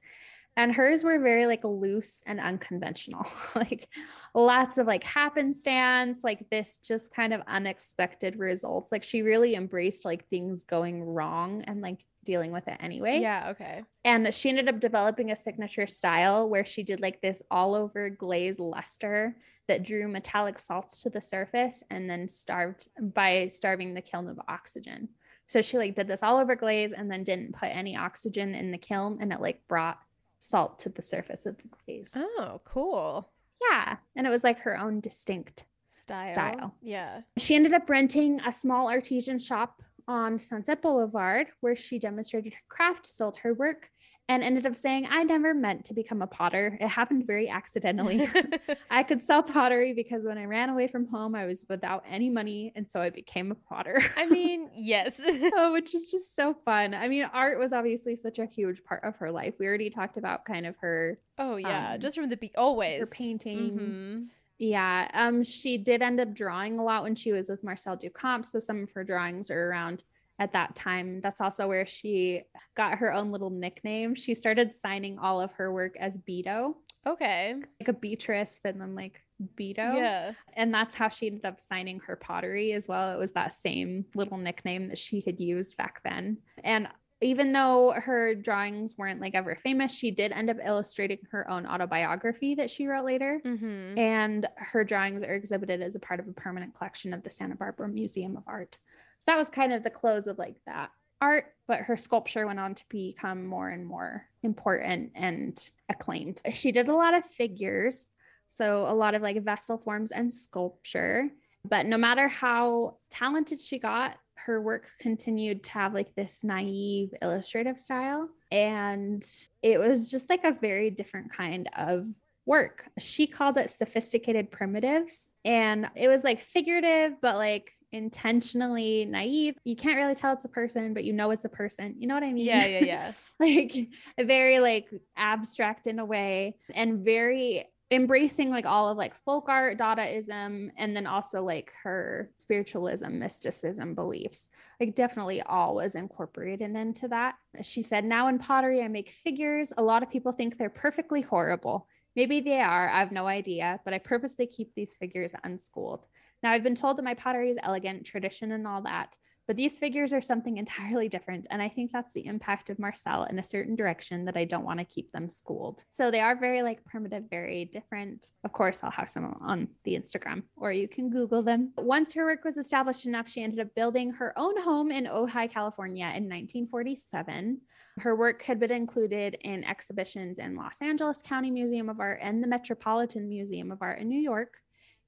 And 0.57 0.75
hers 0.75 1.03
were 1.03 1.19
very 1.19 1.47
like 1.47 1.65
loose 1.65 2.23
and 2.27 2.39
unconventional, 2.39 3.27
like 3.55 3.89
lots 4.35 4.77
of 4.77 4.87
like 4.87 5.03
happenstance, 5.03 6.21
like 6.23 6.49
this 6.51 6.77
just 6.77 7.15
kind 7.15 7.33
of 7.33 7.41
unexpected 7.47 8.37
results. 8.37 8.93
Like 8.93 9.03
she 9.03 9.23
really 9.23 9.55
embraced 9.55 10.05
like 10.05 10.29
things 10.29 10.65
going 10.65 11.03
wrong 11.03 11.63
and 11.63 11.81
like 11.81 12.05
dealing 12.25 12.53
with 12.53 12.69
it 12.69 12.77
anyway. 12.81 13.21
Yeah, 13.21 13.49
okay. 13.51 13.83
And 14.05 14.33
she 14.35 14.51
ended 14.51 14.69
up 14.69 14.79
developing 14.79 15.31
a 15.31 15.37
signature 15.37 15.87
style 15.87 16.49
where 16.49 16.65
she 16.65 16.83
did 16.83 17.01
like 17.01 17.21
this 17.23 17.43
all 17.51 17.75
over 17.75 18.11
glaze 18.11 18.61
luster 18.61 19.37
that 19.69 19.83
drew 19.83 20.09
metallic 20.09 20.59
salts 20.59 21.03
to 21.03 21.11
the 21.11 21.21
surface 21.21 21.83
and 21.91 22.11
then 22.11 22.29
starved 22.29 22.89
by 23.01 23.47
starving 23.47 23.95
the 23.95 24.03
kiln 24.03 24.29
of 24.29 24.41
oxygen. 24.49 25.09
So 25.47 25.63
she 25.63 25.79
like 25.79 25.95
did 25.95 26.09
this 26.09 26.23
all 26.23 26.39
over 26.39 26.57
glaze 26.57 26.93
and 26.93 27.11
then 27.11 27.25
didn't 27.25 27.55
put 27.55 27.69
any 27.69 27.97
oxygen 27.97 28.55
in 28.55 28.71
the 28.71 28.79
kiln 28.79 29.19
and 29.21 29.33
it 29.33 29.41
like 29.41 29.67
brought 29.69 29.99
salt 30.43 30.81
to 30.81 30.89
the 30.89 31.03
surface 31.03 31.47
of 31.47 31.57
the 31.57 31.69
glaze. 31.87 32.15
Oh, 32.17 32.61
cool. 32.65 33.31
Yeah. 33.71 33.97
And 34.17 34.27
it 34.27 34.31
was 34.31 34.43
like 34.43 34.61
her 34.61 34.77
own 34.79 34.99
distinct 35.01 35.67
Style. 35.89 36.33
Style. 36.33 36.75
Yeah. 36.83 37.21
she 37.39 37.55
ended 37.55 37.73
up 37.75 37.89
renting 37.89 38.41
a 38.41 38.53
small 38.53 38.89
artesian 38.89 39.39
shop 39.39 39.83
on 40.09 40.39
Sunset 40.39 40.83
Boulevard 40.83 41.47
where 41.61 41.77
she 41.77 41.99
demonstrated 42.01 42.55
her 42.55 42.63
craft, 42.69 43.07
sold 43.07 43.37
her 43.39 43.55
work, 43.55 43.89
and 44.29 44.43
ended 44.43 44.67
up 44.67 44.77
saying, 44.77 45.09
I 45.11 45.25
never 45.25 45.53
meant 45.53 45.85
to 45.87 45.95
become 45.95 46.23
a 46.23 46.27
potter. 46.27 46.79
It 46.81 46.89
happened 46.89 47.27
very 47.27 47.49
accidentally. 47.49 48.29
I 48.91 49.03
could 49.03 49.21
sell 49.21 49.43
pottery 49.43 49.93
because 49.93 50.25
when 50.25 50.39
I 50.39 50.45
ran 50.45 50.71
away 50.71 50.87
from 50.87 51.07
home, 51.07 51.35
I 51.35 51.47
was 51.47 51.65
without 51.69 52.05
any 52.09 52.31
money. 52.31 52.73
And 52.77 52.89
so 52.89 53.01
I 53.01 53.11
became 53.11 53.51
a 53.51 53.55
potter. 53.55 54.03
I 54.17 54.27
mean, 54.27 54.71
yes. 54.75 55.21
oh, 55.55 55.73
which 55.73 55.95
is 55.95 56.11
just 56.11 56.37
so 56.37 56.55
fun. 56.65 56.95
I 56.95 57.09
mean, 57.09 57.25
art 57.33 57.59
was 57.59 57.73
obviously 57.73 58.15
such 58.15 58.39
a 58.39 58.47
huge 58.47 58.85
part 58.85 59.03
of 59.05 59.17
her 59.17 59.31
life. 59.31 59.55
We 59.59 59.67
already 59.67 59.91
talked 59.91 60.17
about 60.17 60.45
kind 60.45 60.67
of 60.67 60.77
her. 60.81 61.19
Oh, 61.39 61.57
yeah. 61.57 61.95
Um, 61.95 62.01
just 62.01 62.17
from 62.17 62.31
the 62.31 62.37
be 62.37 62.53
always. 62.57 63.01
Her 63.01 63.07
painting. 63.07 63.71
Mhm. 63.71 64.27
Yeah. 64.59 65.11
Um, 65.13 65.43
she 65.43 65.77
did 65.77 66.03
end 66.03 66.21
up 66.21 66.33
drawing 66.33 66.79
a 66.79 66.85
lot 66.85 67.03
when 67.03 67.17
she 67.17 67.33
was 67.33 67.49
with 67.49 67.65
Marcel 67.65 67.97
Duchamp. 67.97 68.47
So 68.47 68.61
some 68.61 68.85
of 68.85 68.91
her 68.93 69.03
drawings 69.03 69.51
are 69.51 69.69
around 69.69 70.05
at 70.39 70.53
that 70.53 70.75
time. 70.75 71.21
That's 71.21 71.41
also 71.41 71.69
where 71.69 71.87
she 71.87 72.43
got 72.75 72.99
her 72.99 73.13
own 73.13 73.31
little 73.33 73.51
nickname. 73.51 74.15
She 74.15 74.35
started 74.35 74.75
signing 74.75 75.19
all 75.19 75.41
of 75.41 75.53
her 75.53 75.73
work 75.73 75.97
as 75.99 76.19
Beato, 76.19 76.77
Okay. 77.07 77.55
like 77.81 77.89
a 77.89 77.93
Beatrice, 77.93 78.61
but 78.63 78.79
then 78.79 78.95
like 78.95 79.23
Beato. 79.57 79.97
Yeah. 79.97 80.33
And 80.55 80.73
that's 80.73 80.95
how 80.95 81.09
she 81.09 81.27
ended 81.27 81.45
up 81.45 81.61
signing 81.61 82.01
her 82.07 82.17
pottery 82.17 82.73
as 82.73 82.89
well. 82.89 83.15
It 83.15 83.19
was 83.19 83.33
that 83.33 83.53
same 83.53 84.05
little 84.15 84.39
nickname 84.39 84.89
that 84.89 84.99
she 84.99 85.23
had 85.25 85.41
used 85.41 85.77
back 85.77 86.01
then. 86.05 86.39
And 86.65 86.89
even 87.21 87.53
though 87.53 87.93
her 87.93 88.35
drawings 88.35 88.99
weren't 88.99 89.21
like 89.21 89.37
ever 89.37 89.55
famous, 89.55 89.95
she 89.95 90.11
did 90.11 90.33
end 90.33 90.51
up 90.51 90.57
illustrating 90.65 91.19
her 91.31 91.49
own 91.49 91.67
autobiography 91.67 92.57
that 92.57 92.69
she 92.69 92.89
wrote 92.89 93.05
later. 93.05 93.41
Mm-hmm. 93.45 93.97
And 93.99 94.47
her 94.57 94.83
drawings 94.83 95.23
are 95.23 95.35
exhibited 95.35 95.83
as 95.83 95.95
a 95.95 96.01
part 96.01 96.19
of 96.19 96.27
a 96.27 96.33
permanent 96.33 96.75
collection 96.75 97.13
of 97.15 97.23
the 97.23 97.31
Santa 97.31 97.55
Barbara 97.55 97.89
Museum 97.89 98.37
of 98.37 98.43
Art. 98.49 98.79
So 99.23 99.31
that 99.31 99.39
was 99.39 99.49
kind 99.49 99.73
of 99.73 99.85
the 99.85 99.91
close 99.91 100.27
of 100.27 100.37
like 100.37 100.57
that 100.67 100.91
art, 101.21 101.45
but 101.69 101.79
her 101.83 101.97
sculpture 101.97 102.45
went 102.45 102.59
on 102.59 102.75
to 102.75 102.83
become 102.89 103.47
more 103.47 103.69
and 103.69 103.87
more 103.87 104.27
important 104.43 105.13
and 105.15 105.57
acclaimed. 105.89 106.43
She 106.51 106.73
did 106.73 106.89
a 106.89 106.95
lot 106.97 107.15
of 107.15 107.25
figures, 107.25 108.11
so 108.49 108.85
a 108.89 108.93
lot 108.93 109.15
of 109.15 109.23
like 109.23 109.41
vessel 109.45 109.79
forms 109.79 110.11
and 110.11 110.35
sculpture. 110.35 111.29
But 111.65 111.87
no 111.87 111.97
matter 111.97 112.27
how 112.27 112.97
talented 113.11 113.61
she 113.61 113.79
got, 113.79 114.17
her 114.35 114.61
work 114.61 114.91
continued 114.99 115.63
to 115.63 115.71
have 115.71 115.95
like 115.95 116.13
this 116.17 116.43
naive 116.43 117.15
illustrative 117.23 117.79
style. 117.79 118.29
And 118.51 119.25
it 119.63 119.79
was 119.79 120.11
just 120.11 120.29
like 120.29 120.43
a 120.43 120.59
very 120.61 120.91
different 120.91 121.33
kind 121.33 121.71
of 121.77 122.09
work. 122.45 122.87
She 122.99 123.29
called 123.29 123.57
it 123.57 123.71
sophisticated 123.71 124.51
primitives. 124.51 125.31
And 125.45 125.89
it 125.95 126.09
was 126.09 126.25
like 126.25 126.41
figurative, 126.41 127.21
but 127.21 127.37
like 127.37 127.77
intentionally 127.93 129.05
naive. 129.05 129.57
You 129.65 129.77
can't 129.77 129.97
really 129.97 130.15
tell 130.15 130.33
it's 130.33 130.45
a 130.45 130.49
person, 130.49 130.95
but 130.95 131.05
you 131.05 131.13
know 131.13 131.31
it's 131.31 131.45
a 131.45 131.51
person. 131.51 131.95
You 131.99 132.09
know 132.09 132.15
what 132.15 132.25
I 132.25 132.33
mean? 132.33 132.47
Yeah, 132.47 132.67
yeah, 132.67 132.85
yeah. 132.85 133.13
like 133.39 133.75
very 134.19 134.59
like 134.59 134.89
abstract 135.17 135.87
in 135.87 135.99
a 135.99 136.05
way 136.05 136.57
and 136.75 137.05
very 137.05 137.67
embracing 137.93 138.49
like 138.49 138.65
all 138.65 138.89
of 138.89 138.97
like 138.97 139.15
folk 139.15 139.51
art 139.51 139.79
dadaism 139.79 140.71
and 140.79 140.97
then 140.97 141.07
also 141.07 141.43
like 141.43 141.73
her 141.83 142.31
spiritualism 142.39 143.19
mysticism 143.19 143.95
beliefs 143.95 144.49
like 144.81 144.95
definitely 144.95 145.43
all 145.43 145.75
was 145.75 145.95
incorporated 145.95 146.75
into 146.75 147.07
that 147.07 147.35
she 147.61 147.83
said 147.83 148.03
now 148.03 148.29
in 148.29 148.39
pottery 148.39 148.83
i 148.83 148.89
make 148.89 149.15
figures 149.23 149.75
a 149.77 149.83
lot 149.83 150.03
of 150.03 150.09
people 150.09 150.33
think 150.33 150.57
they're 150.57 150.71
perfectly 150.71 151.21
horrible 151.21 151.87
maybe 152.17 152.41
they 152.41 152.61
are 152.61 152.89
i 152.89 152.99
have 152.99 153.13
no 153.13 153.27
idea 153.27 153.79
but 153.85 153.93
i 153.93 153.99
purposely 153.99 154.47
keep 154.47 154.75
these 154.75 154.97
figures 154.97 155.35
unschooled 155.45 156.07
now 156.43 156.53
i've 156.53 156.63
been 156.63 156.75
told 156.75 156.97
that 156.97 157.05
my 157.05 157.15
pottery 157.15 157.51
is 157.51 157.59
elegant 157.63 158.05
tradition 158.05 158.53
and 158.53 158.67
all 158.67 158.83
that 158.83 159.17
but 159.47 159.57
these 159.57 159.79
figures 159.79 160.13
are 160.13 160.21
something 160.21 160.57
entirely 160.59 161.09
different. 161.09 161.47
And 161.51 161.61
I 161.61 161.69
think 161.69 161.93
that's 161.93 162.13
the 162.13 162.27
impact 162.27 162.71
of 162.71 162.79
Marcel 162.79 163.25
in 163.25 163.39
a 163.39 163.45
certain 163.45 163.75
direction 163.75 164.25
that 164.27 164.37
I 164.37 164.45
don't 164.45 164.65
want 164.65 164.79
to 164.79 164.85
keep 164.85 165.11
them 165.13 165.29
schooled. 165.29 165.85
So 165.91 166.11
they 166.11 166.21
are 166.21 166.39
very 166.39 166.63
like 166.63 166.85
primitive, 166.85 167.25
very 167.29 167.65
different. 167.67 168.31
Of 168.45 168.53
course, 168.53 168.83
I'll 168.83 168.91
have 168.91 169.11
some 169.11 169.37
on 169.41 169.69
the 169.85 169.95
Instagram 169.95 170.45
or 170.57 170.73
you 170.73 170.89
can 170.89 171.11
Google 171.11 171.43
them. 171.43 171.73
Once 171.77 172.15
her 172.15 172.25
work 172.25 172.45
was 172.45 172.57
established 172.57 173.07
enough, 173.07 173.29
she 173.29 173.43
ended 173.43 173.61
up 173.61 173.75
building 173.75 174.13
her 174.13 174.33
own 174.39 174.61
home 174.61 174.91
in 174.91 175.07
Ojai, 175.07 175.51
California 175.51 176.07
in 176.07 176.29
1947. 176.29 177.61
Her 177.99 178.17
work 178.17 178.43
had 178.43 178.59
been 178.59 178.71
included 178.71 179.37
in 179.43 179.65
exhibitions 179.65 180.39
in 180.39 180.57
Los 180.57 180.81
Angeles 180.81 181.21
County 181.21 181.51
Museum 181.51 181.91
of 181.91 182.01
Art 182.01 182.21
and 182.23 182.43
the 182.43 182.49
Metropolitan 182.49 183.29
Museum 183.29 183.71
of 183.71 183.83
Art 183.83 183.99
in 183.99 184.09
New 184.09 184.19
York. 184.19 184.62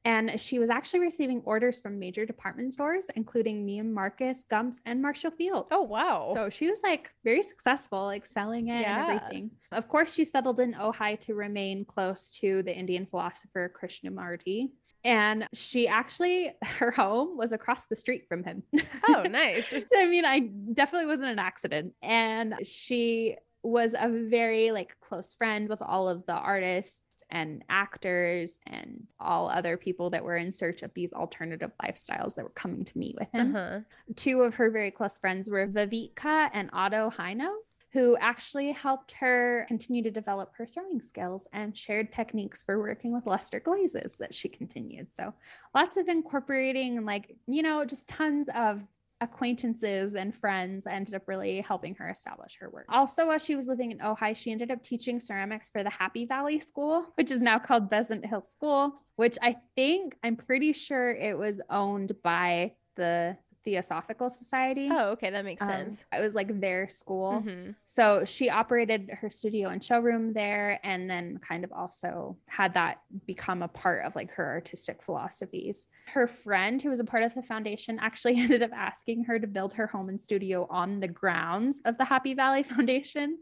And 0.04 0.38
she 0.38 0.58
was 0.58 0.68
actually 0.68 1.00
receiving 1.00 1.40
orders 1.44 1.78
from 1.78 1.98
major 1.98 2.26
department 2.26 2.72
stores, 2.74 3.06
including 3.16 3.66
Neiman 3.66 3.92
Marcus, 3.92 4.44
Gumps, 4.50 4.80
and 4.84 5.00
Marshall 5.00 5.30
Fields. 5.30 5.68
Oh, 5.72 5.84
wow. 5.84 6.30
So 6.34 6.50
she 6.50 6.68
was 6.68 6.80
like 6.82 7.10
very 7.24 7.42
successful, 7.42 8.04
like 8.04 8.26
selling 8.26 8.68
it 8.68 8.80
Yeah. 8.82 9.00
and 9.10 9.12
everything. 9.20 9.50
Of 9.72 9.88
course, 9.88 10.12
she 10.12 10.24
settled 10.26 10.60
in 10.60 10.74
Ojai 10.74 11.18
to 11.20 11.34
remain 11.34 11.84
close 11.86 12.32
to 12.40 12.62
the 12.62 12.74
Indian 12.76 13.06
philosopher 13.06 13.72
Krishnamurti. 13.74 14.68
And 15.04 15.48
she 15.54 15.88
actually, 15.88 16.52
her 16.64 16.90
home 16.90 17.36
was 17.36 17.52
across 17.52 17.86
the 17.86 17.96
street 17.96 18.26
from 18.28 18.44
him. 18.44 18.62
oh, 19.08 19.22
nice. 19.30 19.72
I 19.96 20.06
mean, 20.06 20.24
I 20.24 20.50
definitely 20.74 21.06
wasn't 21.06 21.28
an 21.30 21.38
accident. 21.38 21.92
And 22.02 22.54
she 22.64 23.36
was 23.62 23.94
a 23.98 24.08
very 24.28 24.70
like 24.72 24.94
close 25.00 25.32
friend 25.32 25.70
with 25.70 25.80
all 25.80 26.06
of 26.10 26.26
the 26.26 26.34
artists 26.34 27.02
and 27.34 27.64
actors 27.68 28.60
and 28.66 29.06
all 29.18 29.50
other 29.50 29.76
people 29.76 30.08
that 30.10 30.24
were 30.24 30.36
in 30.36 30.52
search 30.52 30.82
of 30.82 30.94
these 30.94 31.12
alternative 31.12 31.72
lifestyles 31.82 32.36
that 32.36 32.44
were 32.44 32.50
coming 32.50 32.84
to 32.84 32.96
meet 32.96 33.16
with 33.18 33.28
him. 33.34 33.54
Uh-huh. 33.54 33.80
Two 34.14 34.42
of 34.42 34.54
her 34.54 34.70
very 34.70 34.92
close 34.92 35.18
friends 35.18 35.50
were 35.50 35.66
Vivika 35.66 36.48
and 36.52 36.70
Otto 36.72 37.10
Heino, 37.10 37.50
who 37.92 38.16
actually 38.20 38.70
helped 38.70 39.12
her 39.12 39.64
continue 39.66 40.02
to 40.02 40.10
develop 40.10 40.52
her 40.56 40.64
throwing 40.64 41.00
skills 41.00 41.48
and 41.52 41.76
shared 41.76 42.12
techniques 42.12 42.62
for 42.62 42.78
working 42.78 43.12
with 43.12 43.26
luster 43.26 43.58
glazes 43.58 44.16
that 44.18 44.32
she 44.32 44.48
continued. 44.48 45.12
So 45.12 45.34
lots 45.74 45.96
of 45.96 46.08
incorporating, 46.08 47.04
like, 47.04 47.36
you 47.46 47.62
know, 47.62 47.84
just 47.84 48.08
tons 48.08 48.48
of 48.54 48.80
acquaintances 49.24 50.14
and 50.14 50.34
friends 50.34 50.86
ended 50.86 51.14
up 51.14 51.22
really 51.26 51.60
helping 51.60 51.94
her 51.96 52.08
establish 52.08 52.56
her 52.60 52.70
work. 52.70 52.86
Also, 52.88 53.26
while 53.26 53.38
she 53.38 53.56
was 53.56 53.66
living 53.66 53.90
in 53.90 53.98
Ojai, 53.98 54.36
she 54.36 54.52
ended 54.52 54.70
up 54.70 54.82
teaching 54.82 55.18
ceramics 55.18 55.68
for 55.68 55.82
the 55.82 55.90
Happy 55.90 56.26
Valley 56.26 56.58
School, 56.58 57.06
which 57.16 57.30
is 57.30 57.42
now 57.42 57.58
called 57.58 57.90
Besant 57.90 58.24
Hill 58.24 58.44
School, 58.44 59.02
which 59.16 59.36
I 59.42 59.56
think 59.74 60.16
I'm 60.22 60.36
pretty 60.36 60.72
sure 60.72 61.10
it 61.10 61.36
was 61.36 61.60
owned 61.68 62.12
by 62.22 62.72
the 62.96 63.36
Theosophical 63.64 64.28
Society. 64.28 64.88
Oh, 64.90 65.10
okay. 65.12 65.30
That 65.30 65.44
makes 65.44 65.62
Um, 65.62 65.68
sense. 65.68 66.04
it 66.12 66.20
was 66.20 66.34
like 66.34 66.60
their 66.60 66.86
school. 66.88 67.42
Mhm. 67.44 67.74
So 67.84 68.24
she 68.24 68.50
operated 68.50 69.10
her 69.20 69.30
studio 69.30 69.70
and 69.70 69.82
showroom 69.82 70.32
there 70.32 70.78
and 70.84 71.08
then 71.08 71.38
kind 71.38 71.64
of 71.64 71.72
also 71.72 72.36
had 72.46 72.74
that 72.74 73.00
become 73.26 73.62
a 73.62 73.68
part 73.68 74.04
of 74.04 74.14
like 74.14 74.30
her 74.32 74.46
artistic 74.46 75.02
philosophies. 75.02 75.88
Her 76.08 76.26
friend 76.26 76.80
who 76.82 76.90
was 76.90 77.00
a 77.00 77.04
part 77.04 77.22
of 77.22 77.34
the 77.34 77.42
foundation 77.42 77.98
actually 78.00 78.36
ended 78.40 78.62
up 78.62 78.72
asking 78.74 79.24
her 79.24 79.38
to 79.38 79.46
build 79.46 79.72
her 79.74 79.86
home 79.86 80.08
and 80.08 80.20
studio 80.20 80.66
on 80.68 81.00
the 81.00 81.08
grounds 81.08 81.80
of 81.84 81.96
the 81.96 82.04
Happy 82.04 82.34
Valley 82.34 82.62
Foundation. 82.74 83.38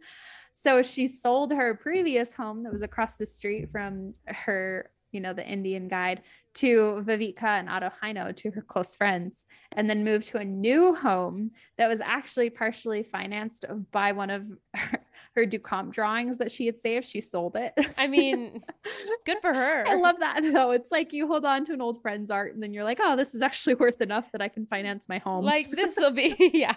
So 0.55 0.83
she 0.83 1.09
sold 1.09 1.51
her 1.51 1.75
previous 1.75 2.35
home 2.35 2.63
that 2.65 2.71
was 2.73 2.83
across 2.83 3.17
the 3.17 3.25
street 3.25 3.71
from 3.73 4.13
her, 4.27 4.91
you 5.13 5.21
know, 5.21 5.33
the 5.33 5.47
Indian 5.47 5.89
guide 5.89 6.23
to 6.55 7.03
Vivika 7.07 7.45
and 7.45 7.69
Otto 7.69 7.91
Heino, 8.03 8.35
to 8.37 8.51
her 8.51 8.63
close 8.63 8.95
friends, 8.95 9.47
and 9.75 9.89
then 9.89 10.05
moved 10.05 10.29
to 10.29 10.39
a 10.39 10.45
new 10.45 10.95
home 10.95 11.51
that 11.79 11.89
was 11.89 12.01
actually 12.01 12.51
partially 12.51 13.03
financed 13.03 13.65
by 13.91 14.13
one 14.13 14.31
of 14.31 14.45
her, 14.75 15.01
her 15.35 15.47
Duchamp 15.47 15.93
drawings 15.93 16.39
that 16.39 16.51
she 16.51 16.67
had 16.67 16.79
saved. 16.79 17.07
She 17.07 17.21
sold 17.21 17.57
it. 17.57 17.73
I 17.97 18.07
mean, 18.07 18.63
good 19.25 19.39
for 19.41 19.55
her. 19.55 19.87
I 19.89 19.95
love 19.95 20.17
that 20.21 20.43
though. 20.43 20.73
It's 20.73 20.91
like 20.91 21.13
you 21.13 21.27
hold 21.27 21.47
on 21.47 21.65
to 21.67 21.73
an 21.73 21.81
old 21.81 22.03
friend's 22.03 22.31
art 22.31 22.53
and 22.53 22.63
then 22.63 22.75
you're 22.75 22.85
like, 22.85 22.99
oh, 23.01 23.17
this 23.17 23.35
is 23.35 23.41
actually 23.41 23.75
worth 23.77 24.01
enough 24.01 24.31
that 24.33 24.43
I 24.43 24.49
can 24.49 24.67
finance 24.67 25.09
my 25.09 25.19
home. 25.19 25.45
Like 25.45 25.71
this 25.71 25.95
will 25.97 26.11
be, 26.11 26.37
yeah, 26.53 26.75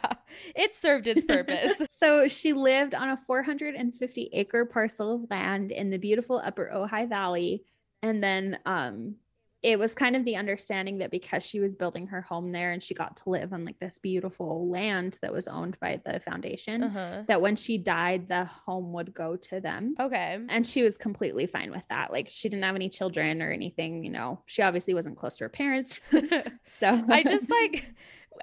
it 0.55 0.73
served 0.73 1.07
its 1.07 1.25
purpose. 1.25 1.81
so 1.89 2.27
she 2.27 2.53
lived 2.53 2.93
on 2.93 3.09
a 3.09 3.17
450 3.17 4.29
acre 4.31 4.65
parcel 4.65 5.15
of 5.15 5.29
land 5.29 5.71
in 5.71 5.89
the 5.89 5.97
beautiful 5.97 6.41
upper 6.43 6.71
Ojai 6.73 7.09
Valley. 7.09 7.63
And 8.05 8.23
then 8.23 8.59
um 8.65 9.15
it 9.63 9.79
was 9.79 9.95
kind 9.95 10.15
of 10.15 10.23
the 10.25 10.35
understanding 10.35 10.99
that 10.99 11.09
because 11.09 11.41
she 11.43 11.59
was 11.59 11.73
building 11.73 12.05
her 12.05 12.21
home 12.21 12.51
there 12.51 12.71
and 12.71 12.83
she 12.83 12.93
got 12.93 13.17
to 13.17 13.29
live 13.31 13.51
on 13.51 13.65
like 13.65 13.79
this 13.79 13.97
beautiful 13.97 14.69
land 14.69 15.17
that 15.23 15.33
was 15.33 15.47
owned 15.47 15.75
by 15.79 15.99
the 16.05 16.19
foundation, 16.19 16.83
Uh-huh. 16.83 17.23
that 17.27 17.41
when 17.41 17.55
she 17.55 17.79
died, 17.79 18.27
the 18.27 18.45
home 18.45 18.93
would 18.93 19.11
go 19.11 19.35
to 19.37 19.59
them. 19.59 19.95
Okay. 19.99 20.37
And 20.49 20.67
she 20.67 20.83
was 20.83 20.99
completely 20.99 21.47
fine 21.47 21.71
with 21.71 21.81
that. 21.89 22.11
Like 22.11 22.27
she 22.29 22.47
didn't 22.47 22.63
have 22.63 22.75
any 22.75 22.89
children 22.89 23.41
or 23.41 23.49
anything, 23.51 24.03
you 24.03 24.11
know. 24.11 24.43
She 24.45 24.61
obviously 24.61 24.93
wasn't 24.93 25.17
close 25.17 25.37
to 25.37 25.45
her 25.45 25.49
parents. 25.49 26.05
so 26.63 27.01
I 27.09 27.23
just 27.23 27.49
like 27.49 27.91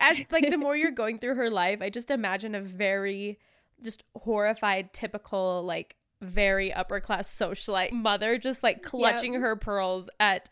as 0.00 0.18
like 0.32 0.50
the 0.50 0.56
more 0.56 0.76
you're 0.76 0.90
going 1.02 1.20
through 1.20 1.36
her 1.36 1.50
life, 1.50 1.82
I 1.82 1.90
just 1.90 2.10
imagine 2.10 2.56
a 2.56 2.62
very 2.62 3.38
just 3.80 4.02
horrified 4.16 4.92
typical 4.92 5.62
like 5.64 5.94
very 6.22 6.72
upper 6.72 7.00
class 7.00 7.28
socialite 7.28 7.92
mother 7.92 8.38
just 8.38 8.62
like 8.62 8.82
clutching 8.82 9.34
her 9.34 9.56
pearls 9.56 10.08
at 10.20 10.48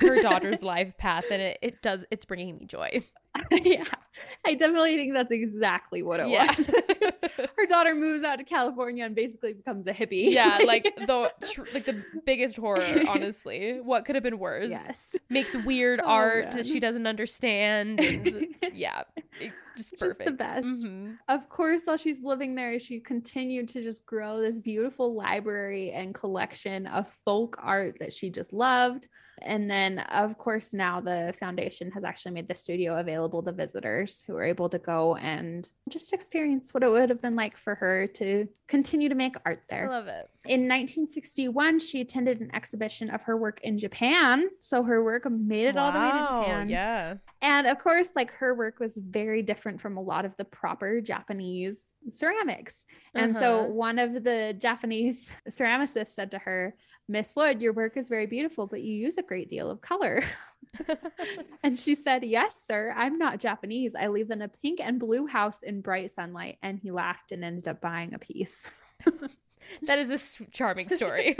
her 0.00 0.20
daughter's 0.22 0.62
life 0.62 0.96
path 0.98 1.24
and 1.30 1.40
it, 1.42 1.58
it 1.62 1.82
does 1.82 2.04
it's 2.10 2.24
bringing 2.24 2.56
me 2.58 2.64
joy. 2.66 3.02
yeah, 3.50 3.82
I 4.46 4.54
definitely 4.54 4.96
think 4.96 5.12
that's 5.12 5.32
exactly 5.32 6.04
what 6.04 6.20
it 6.20 6.28
Yeah. 6.28 6.46
was. 6.46 6.70
Her 7.56 7.66
daughter 7.66 7.92
moves 7.92 8.22
out 8.22 8.38
to 8.38 8.44
California 8.44 9.04
and 9.04 9.12
basically 9.12 9.54
becomes 9.54 9.88
a 9.88 9.92
hippie. 9.92 10.30
yeah, 10.30 10.60
like 10.64 10.84
the 10.84 11.32
tr- 11.52 11.62
like 11.74 11.84
the 11.84 12.00
biggest 12.24 12.56
horror, 12.56 13.02
honestly. 13.08 13.80
What 13.82 14.04
could 14.04 14.14
have 14.14 14.22
been 14.22 14.38
worse? 14.38 14.70
yes, 14.70 15.16
Makes 15.30 15.56
weird 15.56 16.00
Oh, 16.00 16.06
art 16.06 16.52
that 16.52 16.64
she 16.64 16.78
doesn't 16.78 17.08
understand 17.08 17.98
and 17.98 18.46
yeah, 18.72 19.02
it- 19.40 19.52
just 19.76 19.98
Just 19.98 20.24
the 20.24 20.30
best. 20.32 20.82
Mhm. 20.84 21.16
of 21.28 21.48
course, 21.48 21.86
while 21.86 21.96
she's 21.96 22.22
living 22.22 22.54
there, 22.54 22.78
she 22.78 23.00
continued 23.00 23.68
to 23.70 23.82
just 23.82 24.04
grow 24.06 24.40
this 24.40 24.58
beautiful 24.58 25.14
library 25.14 25.92
and 25.92 26.14
collection 26.14 26.86
of 26.86 27.08
folk 27.24 27.56
art 27.60 27.96
that 28.00 28.12
she 28.12 28.30
just 28.30 28.52
loved. 28.52 29.08
And 29.42 29.68
then, 29.68 29.98
of 29.98 30.38
course, 30.38 30.72
now 30.72 31.00
the 31.00 31.34
foundation 31.38 31.90
has 31.90 32.04
actually 32.04 32.32
made 32.32 32.46
the 32.46 32.54
studio 32.54 32.98
available 33.00 33.42
to 33.42 33.50
visitors 33.52 34.22
who 34.26 34.36
are 34.36 34.44
able 34.44 34.68
to 34.68 34.78
go 34.78 35.16
and 35.16 35.68
just 35.88 36.12
experience 36.12 36.72
what 36.72 36.84
it 36.84 36.88
would 36.88 37.10
have 37.10 37.20
been 37.20 37.34
like 37.34 37.56
for 37.56 37.74
her 37.74 38.06
to 38.14 38.48
continue 38.68 39.08
to 39.08 39.14
make 39.16 39.34
art 39.44 39.62
there. 39.68 39.90
I 39.90 39.96
love 39.96 40.06
it. 40.06 40.30
In 40.46 40.68
1961, 40.68 41.80
she 41.80 42.00
attended 42.00 42.40
an 42.40 42.54
exhibition 42.54 43.10
of 43.10 43.24
her 43.24 43.36
work 43.36 43.60
in 43.62 43.76
Japan. 43.76 44.48
So 44.60 44.84
her 44.84 45.02
work 45.02 45.28
made 45.28 45.66
it 45.66 45.76
all 45.76 45.90
the 45.92 45.98
way 45.98 46.10
to 46.10 46.14
Wow, 46.14 46.42
Japan. 46.42 46.68
Yeah. 46.68 47.14
And 47.42 47.66
of 47.66 47.78
course, 47.78 48.10
like 48.14 48.30
her 48.34 48.54
work 48.54 48.78
was 48.78 48.96
very 48.96 49.42
different 49.42 49.63
from 49.80 49.96
a 49.96 50.02
lot 50.02 50.24
of 50.24 50.36
the 50.36 50.44
proper 50.44 51.00
Japanese 51.00 51.94
ceramics. 52.10 52.84
And 53.14 53.36
so 53.36 53.60
Uh-huh. 53.60 53.72
one 53.72 53.98
of 53.98 54.22
the 54.24 54.54
Japanese 54.58 55.30
ceramicists 55.48 56.08
said 56.08 56.30
to 56.32 56.38
her, 56.38 56.74
Miss 57.08 57.34
Wood, 57.36 57.60
your 57.60 57.72
work 57.72 57.96
is 57.96 58.08
very 58.08 58.26
beautiful, 58.26 58.66
but 58.66 58.82
you 58.82 58.94
use 58.94 59.18
a 59.18 59.22
great 59.22 59.48
deal 59.50 59.70
of 59.70 59.80
color. 59.80 60.22
and 61.62 61.78
she 61.78 61.94
said, 61.94 62.24
Yes, 62.24 62.62
sir, 62.64 62.92
I'm 62.96 63.18
not 63.18 63.40
Japanese. 63.40 63.94
I 63.94 64.08
live 64.08 64.30
in 64.30 64.42
a 64.42 64.48
pink 64.48 64.80
and 64.82 64.98
blue 64.98 65.26
house 65.26 65.62
in 65.62 65.82
bright 65.82 66.10
sunlight. 66.10 66.58
And 66.62 66.78
he 66.78 66.90
laughed 66.90 67.30
and 67.32 67.44
ended 67.44 67.68
up 67.68 67.80
buying 67.80 68.14
a 68.14 68.18
piece. 68.18 68.72
that 69.86 69.98
is 69.98 70.10
a 70.40 70.44
charming 70.50 70.88
story. 70.88 71.36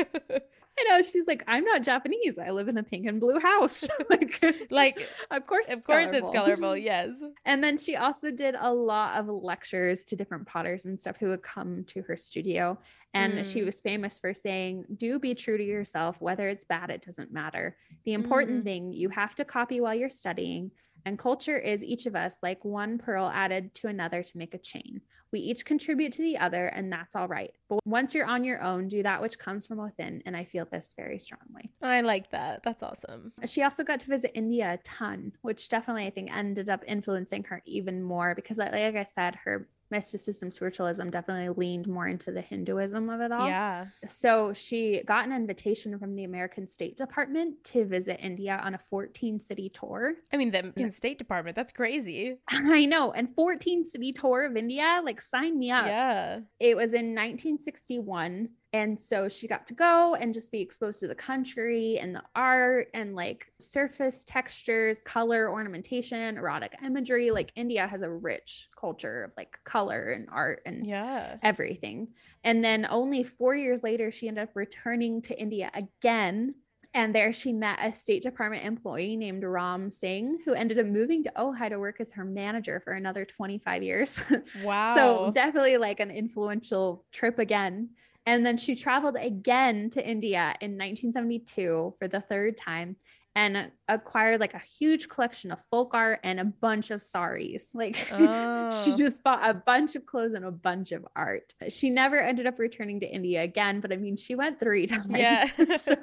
I 0.81 0.85
know. 0.89 1.03
She's 1.03 1.27
like, 1.27 1.45
I'm 1.47 1.65
not 1.65 1.83
Japanese. 1.83 2.39
I 2.39 2.51
live 2.51 2.69
in 2.69 2.77
a 2.77 2.83
pink 2.83 3.07
and 3.07 3.21
blue 3.21 3.39
house. 3.39 3.87
like, 4.11 4.43
like, 4.71 5.09
of 5.31 5.47
course, 5.47 5.69
of 5.71 5.79
it's 5.79 5.87
course 5.87 6.09
it's 6.13 6.31
colorful. 6.31 6.33
colorful. 6.33 6.77
Yes. 6.77 7.23
And 7.45 7.63
then 7.63 7.77
she 7.77 7.97
also 7.97 8.31
did 8.31 8.57
a 8.59 8.73
lot 8.73 9.19
of 9.19 9.29
lectures 9.29 10.05
to 10.07 10.17
different 10.17 10.47
potters 10.47 10.85
and 10.85 11.01
stuff 11.01 11.17
who 11.19 11.29
would 11.29 11.43
come 11.43 11.85
to 11.89 12.03
her 12.03 12.17
studio. 12.17 12.79
And 13.13 13.47
she 13.47 13.61
Mm. 13.61 13.67
was 13.67 13.81
famous 13.81 14.19
for 14.19 14.35
saying, 14.35 14.87
Do 14.97 15.19
be 15.21 15.35
true 15.35 15.57
to 15.57 15.65
yourself. 15.65 16.21
Whether 16.21 16.49
it's 16.49 16.65
bad, 16.65 16.91
it 16.91 17.03
doesn't 17.03 17.33
matter. 17.33 17.77
The 18.05 18.15
important 18.15 18.63
Mhm. 18.63 18.65
thing 18.65 18.93
you 18.93 19.09
have 19.11 19.35
to 19.37 19.45
copy 19.45 19.81
while 19.81 19.95
you're 19.95 20.11
studying. 20.11 20.73
And 21.07 21.19
culture 21.19 21.59
is 21.59 21.85
each 21.85 22.07
of 22.07 22.17
us 22.17 22.39
like 22.43 22.65
one 22.65 22.97
pearl 22.99 23.31
added 23.33 23.75
to 23.75 23.89
another 23.89 24.23
to 24.23 24.39
make 24.39 24.55
a 24.55 24.59
chain. 24.59 25.03
We 25.35 25.41
each 25.41 25.65
contribute 25.65 26.13
to 26.13 26.23
the 26.23 26.39
other, 26.39 26.67
and 26.67 26.93
that's 26.93 27.17
all 27.17 27.27
right. 27.27 27.51
But 27.69 27.81
once 27.85 28.15
you're 28.15 28.25
on 28.25 28.45
your 28.45 28.63
own, 28.63 28.87
do 28.87 29.03
that 29.03 29.21
which 29.21 29.37
comes 29.37 29.67
from 29.67 29.79
within. 29.79 30.23
And 30.27 30.37
I 30.37 30.45
feel 30.45 30.65
this 30.65 30.95
very 30.97 31.19
strongly. 31.19 31.73
I 31.83 32.03
like 32.03 32.31
that. 32.31 32.63
That's 32.63 32.85
awesome. 32.85 33.33
She 33.45 33.65
also 33.65 33.83
got 33.83 33.99
to 33.99 34.07
visit 34.07 34.31
India 34.37 34.75
a 34.75 34.77
ton, 34.85 35.33
which 35.43 35.69
definitely 35.69 36.07
I 36.07 36.11
think 36.11 36.33
ended 36.33 36.71
up 36.71 36.85
influencing 36.87 37.43
her 37.49 37.63
even 37.67 38.01
more 38.01 38.37
because, 38.37 38.59
like 38.59 38.75
I 38.75 39.03
said, 39.03 39.35
her 39.43 39.67
mysticism, 39.95 40.51
spiritualism 40.51 41.09
definitely 41.09 41.55
leaned 41.57 41.87
more 41.87 42.09
into 42.09 42.33
the 42.33 42.41
Hinduism 42.41 43.09
of 43.09 43.21
it 43.21 43.31
all. 43.31 43.47
Yeah. 43.47 43.87
So 44.09 44.53
she 44.53 45.03
got 45.07 45.25
an 45.25 45.33
invitation 45.33 45.97
from 46.01 46.17
the 46.17 46.25
American 46.25 46.67
State 46.67 46.97
Department 46.97 47.63
to 47.65 47.85
visit 47.85 48.19
India 48.21 48.61
on 48.65 48.75
a 48.75 48.79
14 48.79 49.39
city 49.39 49.69
tour. 49.69 50.15
I 50.33 50.37
mean, 50.37 50.51
the 50.51 50.59
American 50.59 50.91
State 50.91 51.19
Department, 51.19 51.55
that's 51.55 51.71
crazy. 51.71 52.39
I 52.49 52.87
know, 52.87 53.13
and 53.13 53.33
14 53.37 53.85
city 53.85 54.13
tour 54.13 54.45
of 54.47 54.57
India, 54.57 55.01
like 55.05 55.21
sign 55.21 55.57
me 55.59 55.71
up. 55.71 55.87
Yeah. 55.87 56.41
It 56.59 56.77
was 56.77 56.93
in 56.93 57.15
1961. 57.15 58.49
And 58.75 59.01
so 59.01 59.29
she 59.29 59.47
got 59.47 59.69
to 59.69 59.75
go 59.75 60.17
and 60.17 60.35
just 60.35 60.51
be 60.51 60.61
exposed 60.61 60.99
to 60.99 61.07
the 61.07 61.15
country 61.15 62.01
and 62.01 62.13
the 62.13 62.25
art 62.35 62.89
and 62.93 63.15
like 63.15 63.53
surface 63.61 64.25
textures, 64.25 65.01
color, 65.01 65.49
ornamentation, 65.49 66.37
erotic 66.37 66.75
imagery. 66.85 67.31
Like 67.31 67.53
India 67.55 67.87
has 67.87 68.03
a 68.03 68.11
rich 68.11 68.69
culture 68.77 69.23
of 69.23 69.33
like 69.37 69.57
color 69.63 70.11
and 70.11 70.27
art 70.29 70.63
and 70.67 70.85
Yeah. 70.85 71.37
everything. 71.45 72.09
And 72.43 72.65
then 72.65 72.85
only 72.91 73.23
four 73.23 73.55
years 73.55 73.85
later, 73.85 74.11
she 74.11 74.27
ended 74.27 74.43
up 74.43 74.57
returning 74.57 75.23
to 75.23 75.41
India 75.41 75.71
again. 75.73 76.57
And 76.95 77.15
there 77.15 77.33
she 77.33 77.53
met 77.53 77.79
a 77.81 77.93
State 77.93 78.25
Department 78.25 78.65
employee 78.65 79.15
named 79.17 79.45
Ram 79.45 79.93
Singh, 79.93 80.39
who 80.45 80.53
ended 80.53 80.81
up 80.81 80.87
moving 80.87 81.23
to 81.25 81.33
Ojai 81.37 81.69
to 81.69 81.79
work 81.79 82.01
as 82.01 82.11
her 82.11 82.25
manager 82.25 82.81
for 82.81 82.93
another 82.93 83.25
25 83.25 83.85
years. 83.85 84.21
Wow. 84.55 84.95
So 84.97 85.31
definitely 85.33 85.77
like 85.77 86.01
an 86.01 86.11
influential 86.11 87.05
trip 87.13 87.39
again. 87.39 87.91
And 88.27 88.45
then 88.45 88.57
she 88.57 88.75
traveled 88.75 89.17
again 89.21 89.91
to 89.91 90.07
India 90.07 90.55
in 90.61 90.73
1972 90.79 91.95
for 91.99 92.09
the 92.09 92.21
third 92.21 92.57
time 92.57 92.97
and 93.37 93.73
acquired 93.89 94.39
like 94.39 94.55
a 94.55 94.61
huge 94.61 95.09
collection 95.09 95.51
of 95.51 95.61
folk 95.61 95.93
art 95.93 96.21
and 96.23 96.39
a 96.39 96.45
bunch 96.45 96.91
of 96.93 97.03
saris. 97.03 97.71
Like 97.75 97.97
she 97.97 98.07
Oh. 98.13 98.71
just 98.97 99.25
bought 99.25 99.49
a 99.49 99.53
bunch 99.55 99.97
of 99.97 100.07
clothes 100.07 100.35
and 100.35 100.45
a 100.45 100.53
bunch 100.53 100.93
of 100.93 101.05
art. 101.17 101.53
She 101.69 101.91
never 101.91 102.19
ended 102.21 102.47
up 102.47 102.61
returning 102.61 103.01
to 103.01 103.07
India 103.07 103.43
again, 103.43 103.81
but 103.81 103.93
I 103.93 103.97
mean, 103.97 104.17
she 104.17 104.37
went 104.37 104.61
three 104.61 104.87
times. 104.87 105.07
Yeah. 105.11 105.47
so 105.77 105.97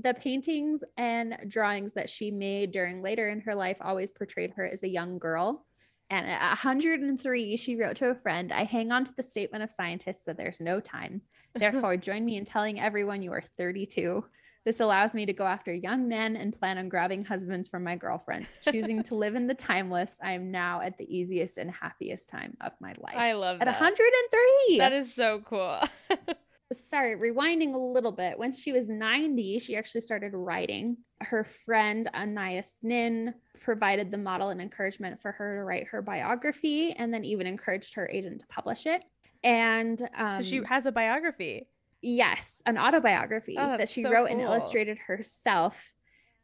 the 0.00 0.12
paintings 0.14 0.84
and 0.98 1.38
drawings 1.48 1.94
that 1.94 2.10
she 2.10 2.30
made 2.30 2.70
during 2.70 3.00
later 3.02 3.30
in 3.30 3.40
her 3.40 3.54
life 3.54 3.78
always 3.80 4.10
portrayed 4.10 4.52
her 4.56 4.66
as 4.66 4.82
a 4.82 4.88
young 4.88 5.18
girl. 5.18 5.64
And 6.10 6.26
at 6.26 6.48
103, 6.48 7.56
she 7.56 7.76
wrote 7.76 7.96
to 7.96 8.08
a 8.08 8.14
friend, 8.14 8.52
I 8.52 8.64
hang 8.64 8.92
on 8.92 9.04
to 9.04 9.14
the 9.14 9.22
statement 9.22 9.62
of 9.62 9.70
scientists 9.70 10.24
that 10.24 10.36
there's 10.36 10.60
no 10.60 10.80
time. 10.80 11.20
Therefore, 11.54 11.96
join 11.96 12.24
me 12.24 12.36
in 12.36 12.44
telling 12.44 12.80
everyone 12.80 13.22
you 13.22 13.32
are 13.32 13.42
32. 13.56 14.24
This 14.64 14.80
allows 14.80 15.14
me 15.14 15.24
to 15.26 15.32
go 15.32 15.46
after 15.46 15.72
young 15.72 16.08
men 16.08 16.36
and 16.36 16.54
plan 16.54 16.78
on 16.78 16.88
grabbing 16.88 17.24
husbands 17.24 17.68
from 17.68 17.84
my 17.84 17.96
girlfriends. 17.96 18.58
Choosing 18.70 19.02
to 19.04 19.14
live 19.14 19.34
in 19.34 19.46
the 19.46 19.54
timeless, 19.54 20.18
I 20.22 20.32
am 20.32 20.50
now 20.50 20.80
at 20.80 20.98
the 20.98 21.04
easiest 21.04 21.58
and 21.58 21.70
happiest 21.70 22.28
time 22.28 22.56
of 22.60 22.72
my 22.80 22.94
life. 22.98 23.16
I 23.16 23.32
love 23.32 23.60
at 23.60 23.66
that. 23.66 23.80
103. 23.80 24.78
That 24.78 24.92
is 24.92 25.14
so 25.14 25.40
cool. 25.40 25.80
Sorry, 26.70 27.16
rewinding 27.16 27.74
a 27.74 27.78
little 27.78 28.12
bit. 28.12 28.38
When 28.38 28.52
she 28.52 28.72
was 28.72 28.90
90, 28.90 29.58
she 29.58 29.76
actually 29.76 30.02
started 30.02 30.34
writing. 30.34 30.98
Her 31.20 31.42
friend 31.42 32.08
Anais 32.12 32.64
Nin 32.82 33.34
provided 33.60 34.10
the 34.10 34.18
model 34.18 34.50
and 34.50 34.60
encouragement 34.60 35.22
for 35.22 35.32
her 35.32 35.56
to 35.56 35.64
write 35.64 35.88
her 35.88 36.02
biography 36.02 36.92
and 36.92 37.12
then 37.12 37.24
even 37.24 37.46
encouraged 37.46 37.94
her 37.94 38.06
agent 38.12 38.40
to 38.40 38.46
publish 38.48 38.84
it. 38.84 39.02
And 39.42 40.00
um, 40.14 40.32
so 40.32 40.42
she 40.42 40.62
has 40.64 40.84
a 40.84 40.92
biography. 40.92 41.68
Yes, 42.02 42.62
an 42.66 42.76
autobiography 42.76 43.56
Oh, 43.58 43.78
that 43.78 43.88
she 43.88 44.02
so 44.02 44.10
wrote 44.10 44.30
and 44.30 44.40
illustrated 44.40 44.98
herself. 44.98 45.76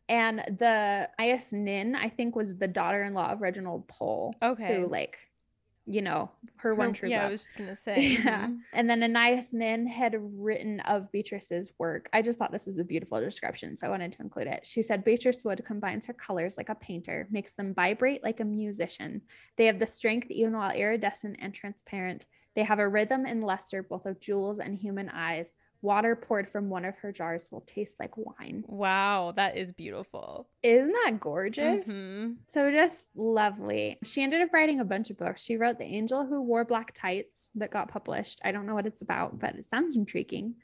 And 0.09 0.39
the 0.39 1.09
Is 1.21 1.53
Nin, 1.53 1.95
I 1.95 2.09
think, 2.09 2.35
was 2.35 2.57
the 2.57 2.69
daughter-in-law 2.69 3.33
of 3.33 3.41
Reginald 3.41 3.89
Pole, 3.89 4.35
Okay. 4.43 4.83
who, 4.83 4.89
like, 4.89 5.19
you 5.87 6.01
know, 6.03 6.31
her, 6.57 6.71
Her- 6.71 6.75
one 6.75 6.93
true 6.95 7.09
yeah, 7.11 7.27
I 7.27 7.31
was 7.31 7.43
just 7.43 7.57
gonna 7.57 7.77
say. 7.89 8.01
Yeah. 8.01 8.47
mhm. 8.49 8.59
And 8.73 8.89
then 8.89 9.03
Anais 9.03 9.43
Nin 9.53 9.87
had 9.87 10.17
written 10.19 10.81
of 10.81 11.13
Beatrice's 11.13 11.73
work. 11.79 12.09
I 12.13 12.23
just 12.23 12.39
thought 12.39 12.53
this 12.53 12.67
was 12.67 12.79
a 12.79 12.85
beautiful 12.85 13.21
description, 13.21 13.77
so 13.77 13.87
I 13.87 13.91
wanted 13.91 14.13
to 14.13 14.23
include 14.23 14.47
it. 14.47 14.67
She 14.67 14.83
said 14.83 15.05
Beatrice 15.05 15.43
Wood 15.45 15.63
combines 15.67 16.07
her 16.07 16.15
colors 16.15 16.57
like 16.57 16.69
a 16.71 16.75
painter, 16.75 17.29
makes 17.31 17.53
them 17.55 17.75
vibrate 17.75 18.23
like 18.25 18.41
a 18.41 18.45
musician. 18.45 19.23
They 19.57 19.67
have 19.67 19.79
the 19.79 19.87
strength 19.87 20.31
even 20.31 20.55
while 20.57 20.71
iridescent 20.71 21.37
and 21.41 21.53
transparent. 21.53 22.27
They 22.57 22.63
have 22.63 22.79
a 22.79 22.89
rhythm 22.89 23.27
and 23.27 23.45
luster 23.45 23.83
both 23.83 24.07
of 24.07 24.21
jewels 24.21 24.61
and 24.61 24.79
human 24.79 25.09
eyes. 25.11 25.53
Water 25.85 26.17
poured 26.17 26.49
from 26.49 26.71
one 26.71 26.87
of 26.87 26.97
her 26.97 27.13
jars 27.13 27.49
will 27.53 27.61
taste 27.61 28.01
like 28.01 28.17
wine. 28.17 28.65
Wow, 28.67 29.35
that 29.37 29.59
is 29.59 29.71
beautiful. 29.71 30.49
Isn't 30.63 30.89
that 31.05 31.21
gorgeous? 31.21 31.87
Mhm. 31.87 32.39
So 32.47 32.71
just 32.71 33.11
lovely. 33.15 33.99
She 34.03 34.23
ended 34.23 34.41
up 34.41 34.55
writing 34.55 34.81
a 34.81 34.85
bunch 34.85 35.11
of 35.11 35.19
books. 35.19 35.43
She 35.43 35.59
wrote 35.59 35.77
The 35.79 35.85
Angel 35.85 36.25
Who 36.25 36.41
Wore 36.41 36.65
Black 36.65 36.93
Tights 36.95 37.51
that 37.57 37.71
got 37.71 37.89
published. 37.91 38.41
I 38.43 38.51
don't 38.51 38.65
know 38.65 38.75
what 38.75 38.87
it's 38.87 39.03
about, 39.03 39.39
but 39.39 39.57
it 39.57 39.69
sounds 39.69 39.95
intriguing. 39.95 40.55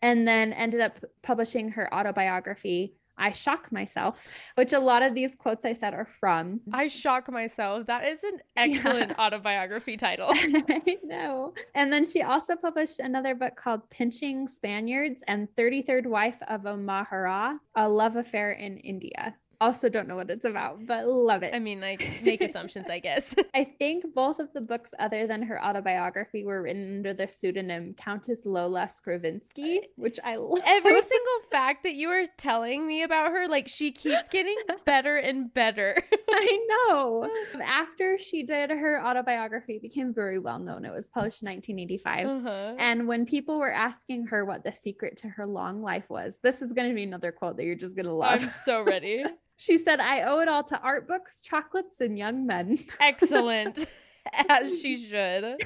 And 0.00 0.28
then 0.28 0.52
ended 0.52 0.80
up 0.80 1.00
publishing 1.22 1.70
her 1.72 1.92
autobiography, 1.92 2.94
I 3.18 3.32
Shock 3.32 3.70
Myself, 3.72 4.26
which 4.54 4.72
a 4.72 4.78
lot 4.78 5.02
of 5.02 5.14
these 5.14 5.34
quotes 5.34 5.64
I 5.64 5.72
said 5.72 5.94
are 5.94 6.06
from. 6.06 6.60
I 6.72 6.86
shock 6.86 7.30
myself. 7.30 7.86
That 7.86 8.06
is 8.06 8.22
an 8.24 8.38
excellent 8.56 9.18
autobiography 9.18 9.96
title. 9.96 10.30
I 10.34 10.98
know. 11.04 11.54
And 11.74 11.92
then 11.92 12.04
she 12.04 12.22
also 12.22 12.56
published 12.56 13.00
another 13.00 13.34
book 13.34 13.56
called 13.56 13.88
Pinching 13.90 14.48
Spaniards 14.48 15.22
and 15.26 15.48
33rd 15.56 16.06
Wife 16.06 16.38
of 16.48 16.66
a 16.66 16.74
Mahara, 16.74 17.58
A 17.74 17.88
Love 17.88 18.16
Affair 18.16 18.52
in 18.52 18.78
India. 18.78 19.34
Also, 19.60 19.88
don't 19.88 20.06
know 20.06 20.14
what 20.14 20.30
it's 20.30 20.44
about, 20.44 20.86
but 20.86 21.08
love 21.08 21.42
it. 21.42 21.52
I 21.52 21.58
mean, 21.58 21.80
like 21.80 22.22
make 22.22 22.40
assumptions, 22.40 22.88
I 22.88 23.00
guess. 23.00 23.34
I 23.54 23.64
think 23.64 24.14
both 24.14 24.38
of 24.38 24.52
the 24.52 24.60
books, 24.60 24.94
other 25.00 25.26
than 25.26 25.42
her 25.42 25.62
autobiography, 25.62 26.44
were 26.44 26.62
written 26.62 26.98
under 26.98 27.12
the 27.12 27.26
pseudonym 27.26 27.94
Countess 27.94 28.46
Lola 28.46 28.86
Skrovinsky, 28.86 29.80
which 29.96 30.20
I 30.22 30.36
love. 30.36 30.62
Every 30.64 31.00
single 31.02 31.50
fact 31.50 31.82
that 31.82 31.94
you 31.94 32.08
are 32.08 32.22
telling 32.36 32.86
me 32.86 33.02
about 33.02 33.32
her, 33.32 33.48
like 33.48 33.66
she 33.66 33.90
keeps 33.90 34.28
getting 34.28 34.56
better 34.84 35.16
and 35.16 35.52
better. 35.52 35.96
I 36.30 36.66
know. 36.68 37.28
After 37.60 38.16
she 38.16 38.44
did 38.44 38.70
her 38.70 39.04
autobiography, 39.04 39.76
it 39.76 39.82
became 39.82 40.14
very 40.14 40.38
well 40.38 40.60
known. 40.60 40.84
It 40.84 40.92
was 40.92 41.08
published 41.08 41.42
in 41.42 41.48
1985. 41.48 42.26
Uh-huh. 42.26 42.74
And 42.78 43.08
when 43.08 43.26
people 43.26 43.58
were 43.58 43.72
asking 43.72 44.26
her 44.26 44.44
what 44.44 44.62
the 44.62 44.72
secret 44.72 45.16
to 45.18 45.28
her 45.28 45.46
long 45.46 45.82
life 45.82 46.08
was, 46.08 46.38
this 46.44 46.62
is 46.62 46.72
going 46.72 46.88
to 46.88 46.94
be 46.94 47.02
another 47.02 47.32
quote 47.32 47.56
that 47.56 47.64
you're 47.64 47.74
just 47.74 47.96
going 47.96 48.06
to 48.06 48.12
love. 48.12 48.40
I'm 48.40 48.48
so 48.48 48.82
ready. 48.82 49.24
She 49.58 49.76
said, 49.76 49.98
I 49.98 50.22
owe 50.22 50.38
it 50.38 50.48
all 50.48 50.62
to 50.64 50.80
art 50.80 51.08
books, 51.08 51.42
chocolates, 51.42 52.00
and 52.00 52.16
young 52.16 52.46
men. 52.46 52.78
Excellent. 53.00 53.86
As 54.48 54.80
she 54.80 55.04
should. 55.04 55.56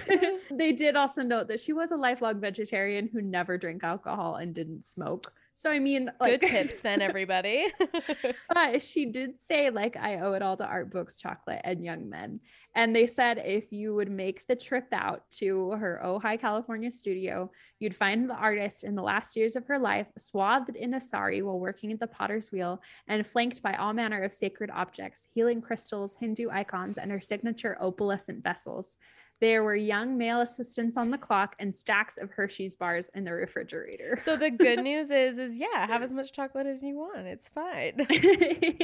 they 0.50 0.72
did 0.72 0.96
also 0.96 1.22
note 1.22 1.48
that 1.48 1.60
she 1.60 1.74
was 1.74 1.92
a 1.92 1.96
lifelong 1.96 2.40
vegetarian 2.40 3.08
who 3.12 3.20
never 3.20 3.58
drank 3.58 3.84
alcohol 3.84 4.36
and 4.36 4.54
didn't 4.54 4.84
smoke. 4.84 5.32
So 5.54 5.70
I 5.70 5.78
mean, 5.78 6.10
like, 6.20 6.40
Good 6.40 6.48
tips 6.50 6.80
then, 6.80 7.00
everybody. 7.02 7.66
but 8.54 8.82
she 8.82 9.06
did 9.06 9.38
say 9.38 9.70
like 9.70 9.96
I 9.96 10.20
owe 10.20 10.32
it 10.32 10.42
all 10.42 10.56
to 10.56 10.64
art 10.64 10.90
books, 10.90 11.20
chocolate, 11.20 11.60
and 11.64 11.84
young 11.84 12.08
men. 12.08 12.40
And 12.74 12.96
they 12.96 13.06
said 13.06 13.42
if 13.44 13.70
you 13.70 13.94
would 13.94 14.10
make 14.10 14.46
the 14.46 14.56
trip 14.56 14.86
out 14.92 15.30
to 15.32 15.72
her 15.72 16.00
Ojai, 16.04 16.40
California 16.40 16.90
studio, 16.90 17.50
you'd 17.78 17.94
find 17.94 18.28
the 18.28 18.34
artist 18.34 18.82
in 18.82 18.94
the 18.94 19.02
last 19.02 19.36
years 19.36 19.56
of 19.56 19.66
her 19.66 19.78
life 19.78 20.06
swathed 20.16 20.76
in 20.76 20.94
a 20.94 21.00
sari 21.00 21.42
while 21.42 21.60
working 21.60 21.92
at 21.92 22.00
the 22.00 22.06
potter's 22.06 22.50
wheel 22.50 22.80
and 23.08 23.26
flanked 23.26 23.62
by 23.62 23.74
all 23.74 23.92
manner 23.92 24.22
of 24.22 24.32
sacred 24.32 24.70
objects, 24.70 25.28
healing 25.34 25.60
crystals, 25.60 26.16
Hindu 26.18 26.48
icons, 26.50 26.96
and 26.96 27.10
her 27.10 27.20
signature 27.20 27.76
opalescent 27.80 28.42
vessels. 28.42 28.96
There 29.42 29.64
were 29.64 29.74
young 29.74 30.16
male 30.16 30.40
assistants 30.40 30.96
on 30.96 31.10
the 31.10 31.18
clock 31.18 31.56
and 31.58 31.74
stacks 31.74 32.16
of 32.16 32.30
Hershey's 32.30 32.76
bars 32.76 33.10
in 33.12 33.24
the 33.24 33.32
refrigerator. 33.32 34.16
so 34.22 34.36
the 34.36 34.50
good 34.50 34.78
news 34.84 35.10
is, 35.10 35.36
is 35.40 35.58
yeah, 35.58 35.84
have 35.88 36.00
as 36.00 36.12
much 36.12 36.32
chocolate 36.32 36.68
as 36.68 36.80
you 36.80 36.94
want. 36.94 37.26
It's 37.26 37.48
fine. 37.48 38.06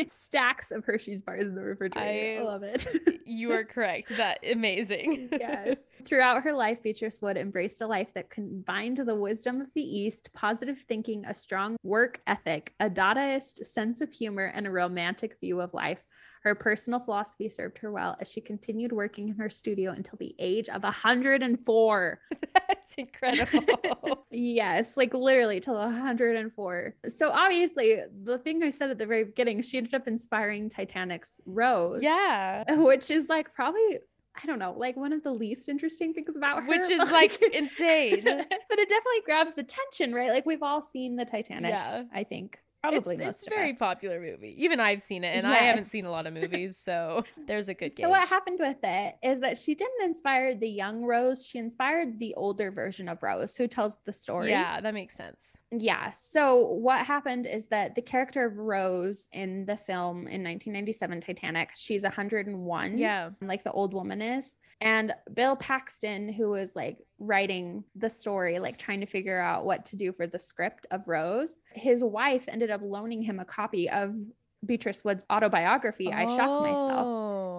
stacks 0.08 0.72
of 0.72 0.84
Hershey's 0.84 1.22
bars 1.22 1.44
in 1.44 1.54
the 1.54 1.62
refrigerator. 1.62 2.40
I, 2.40 2.42
I 2.42 2.44
love 2.44 2.64
it. 2.64 2.88
you 3.24 3.52
are 3.52 3.62
correct. 3.62 4.08
That 4.16 4.40
amazing. 4.44 5.28
yes. 5.30 5.90
Throughout 6.04 6.42
her 6.42 6.52
life, 6.52 6.82
Beatrice 6.82 7.22
Wood 7.22 7.36
embraced 7.36 7.80
a 7.80 7.86
life 7.86 8.08
that 8.14 8.28
combined 8.28 8.96
the 8.96 9.14
wisdom 9.14 9.60
of 9.60 9.68
the 9.76 9.82
East, 9.82 10.30
positive 10.34 10.80
thinking, 10.88 11.24
a 11.24 11.34
strong 11.34 11.76
work 11.84 12.20
ethic, 12.26 12.74
a 12.80 12.90
Dadaist 12.90 13.64
sense 13.64 14.00
of 14.00 14.10
humor, 14.10 14.46
and 14.52 14.66
a 14.66 14.72
romantic 14.72 15.38
view 15.38 15.60
of 15.60 15.72
life. 15.72 16.02
Her 16.42 16.54
personal 16.54 17.00
philosophy 17.00 17.48
served 17.48 17.78
her 17.78 17.90
well 17.90 18.16
as 18.20 18.30
she 18.30 18.40
continued 18.40 18.92
working 18.92 19.28
in 19.28 19.36
her 19.36 19.50
studio 19.50 19.92
until 19.92 20.16
the 20.18 20.34
age 20.38 20.68
of 20.68 20.82
104. 20.82 22.20
That's 22.54 22.94
incredible. 22.96 24.26
yes, 24.30 24.96
like 24.96 25.14
literally 25.14 25.60
till 25.60 25.74
104. 25.74 26.94
So 27.06 27.30
obviously, 27.30 28.00
the 28.24 28.38
thing 28.38 28.62
I 28.62 28.70
said 28.70 28.90
at 28.90 28.98
the 28.98 29.06
very 29.06 29.24
beginning, 29.24 29.62
she 29.62 29.78
ended 29.78 29.94
up 29.94 30.06
inspiring 30.06 30.68
Titanic's 30.68 31.40
Rose. 31.44 32.02
Yeah. 32.02 32.64
Which 32.76 33.10
is 33.10 33.28
like 33.28 33.54
probably 33.54 33.98
I 34.40 34.46
don't 34.46 34.60
know, 34.60 34.72
like 34.76 34.96
one 34.96 35.12
of 35.12 35.24
the 35.24 35.32
least 35.32 35.68
interesting 35.68 36.14
things 36.14 36.36
about 36.36 36.62
her. 36.62 36.68
Which 36.68 36.88
is 36.88 37.10
like 37.10 37.42
insane. 37.42 38.22
but 38.22 38.78
it 38.78 38.88
definitely 38.88 39.22
grabs 39.24 39.54
the 39.54 39.64
tension, 39.64 40.14
right? 40.14 40.30
Like 40.30 40.46
we've 40.46 40.62
all 40.62 40.80
seen 40.80 41.16
the 41.16 41.24
Titanic, 41.24 41.70
yeah. 41.70 42.04
I 42.14 42.22
think. 42.22 42.60
Probably 42.82 43.16
it's, 43.16 43.24
most 43.24 43.36
it's 43.38 43.46
a 43.48 43.50
very 43.50 43.70
us. 43.70 43.76
popular 43.76 44.20
movie. 44.20 44.54
Even 44.56 44.78
I've 44.78 45.02
seen 45.02 45.24
it, 45.24 45.34
and 45.34 45.42
yes. 45.42 45.60
I 45.60 45.64
haven't 45.64 45.84
seen 45.84 46.04
a 46.04 46.10
lot 46.10 46.26
of 46.28 46.32
movies, 46.40 46.76
so 46.76 47.24
there's 47.46 47.68
a 47.68 47.74
good. 47.74 47.96
So 47.98 48.08
what 48.08 48.28
happened 48.28 48.58
with 48.60 48.76
it 48.84 49.16
is 49.22 49.40
that 49.40 49.58
she 49.58 49.74
didn't 49.74 50.04
inspire 50.04 50.54
the 50.54 50.68
young 50.68 51.02
Rose; 51.04 51.44
she 51.44 51.58
inspired 51.58 52.20
the 52.20 52.34
older 52.34 52.70
version 52.70 53.08
of 53.08 53.20
Rose, 53.22 53.56
who 53.56 53.66
tells 53.66 53.98
the 54.04 54.12
story. 54.12 54.50
Yeah, 54.50 54.80
that 54.80 54.94
makes 54.94 55.16
sense. 55.16 55.56
Yeah. 55.72 56.12
So 56.12 56.56
what 56.56 57.04
happened 57.04 57.46
is 57.46 57.66
that 57.68 57.96
the 57.96 58.02
character 58.02 58.44
of 58.44 58.56
Rose 58.56 59.26
in 59.32 59.66
the 59.66 59.76
film 59.76 60.18
in 60.18 60.44
1997 60.44 61.20
Titanic, 61.20 61.70
she's 61.74 62.04
101. 62.04 62.96
Yeah, 62.96 63.30
like 63.40 63.64
the 63.64 63.72
old 63.72 63.92
woman 63.92 64.22
is, 64.22 64.54
and 64.80 65.12
Bill 65.34 65.56
Paxton, 65.56 66.32
who 66.32 66.50
was 66.50 66.76
like 66.76 66.98
writing 67.18 67.84
the 67.96 68.08
story, 68.08 68.58
like 68.58 68.78
trying 68.78 69.00
to 69.00 69.06
figure 69.06 69.40
out 69.40 69.64
what 69.64 69.84
to 69.86 69.96
do 69.96 70.12
for 70.12 70.26
the 70.26 70.38
script 70.38 70.86
of 70.90 71.08
Rose, 71.08 71.58
his 71.72 72.02
wife 72.02 72.44
ended 72.48 72.70
up 72.70 72.80
loaning 72.82 73.22
him 73.22 73.40
a 73.40 73.44
copy 73.44 73.90
of 73.90 74.14
Beatrice 74.64 75.04
Wood's 75.04 75.24
autobiography, 75.30 76.12
I 76.12 76.26
Shocked 76.26 76.62
Myself. 76.62 77.06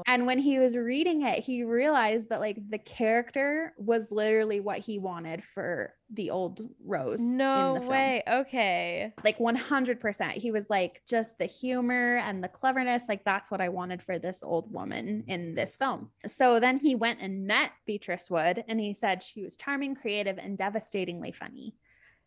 And 0.10 0.26
when 0.26 0.40
he 0.40 0.58
was 0.58 0.76
reading 0.76 1.22
it, 1.22 1.44
he 1.44 1.64
realized 1.64 2.30
that 2.30 2.40
like 2.40 2.58
the 2.68 2.80
character 2.80 3.74
was 3.78 4.12
literally 4.12 4.60
what 4.60 4.80
he 4.80 4.98
wanted 4.98 5.44
for 5.44 5.94
the 6.12 6.32
old 6.32 6.62
Rose. 6.84 7.22
No 7.22 7.76
way. 7.76 8.24
Okay. 8.28 9.14
Like 9.24 9.38
100%. 9.38 10.32
He 10.32 10.50
was 10.52 10.68
like, 10.68 11.04
just 11.08 11.38
the 11.38 11.46
humor 11.46 12.18
and 12.18 12.44
the 12.44 12.48
cleverness. 12.48 13.04
Like, 13.08 13.24
that's 13.24 13.52
what 13.52 13.62
I 13.62 13.70
wanted 13.70 14.02
for 14.02 14.18
this 14.18 14.42
old 14.42 14.74
woman 14.74 15.26
in 15.28 15.54
this 15.54 15.78
film. 15.78 16.10
So 16.26 16.60
then 16.60 16.78
he 16.78 16.96
went 16.96 17.20
and 17.22 17.46
met 17.46 17.70
Beatrice 17.86 18.32
Wood 18.32 18.64
and 18.68 18.80
he 18.80 18.96
said 18.96 19.22
she 19.22 19.44
was 19.44 19.56
charming, 19.56 19.94
creative, 19.94 20.40
and 20.40 20.58
devastatingly 20.58 21.32
funny. 21.32 21.76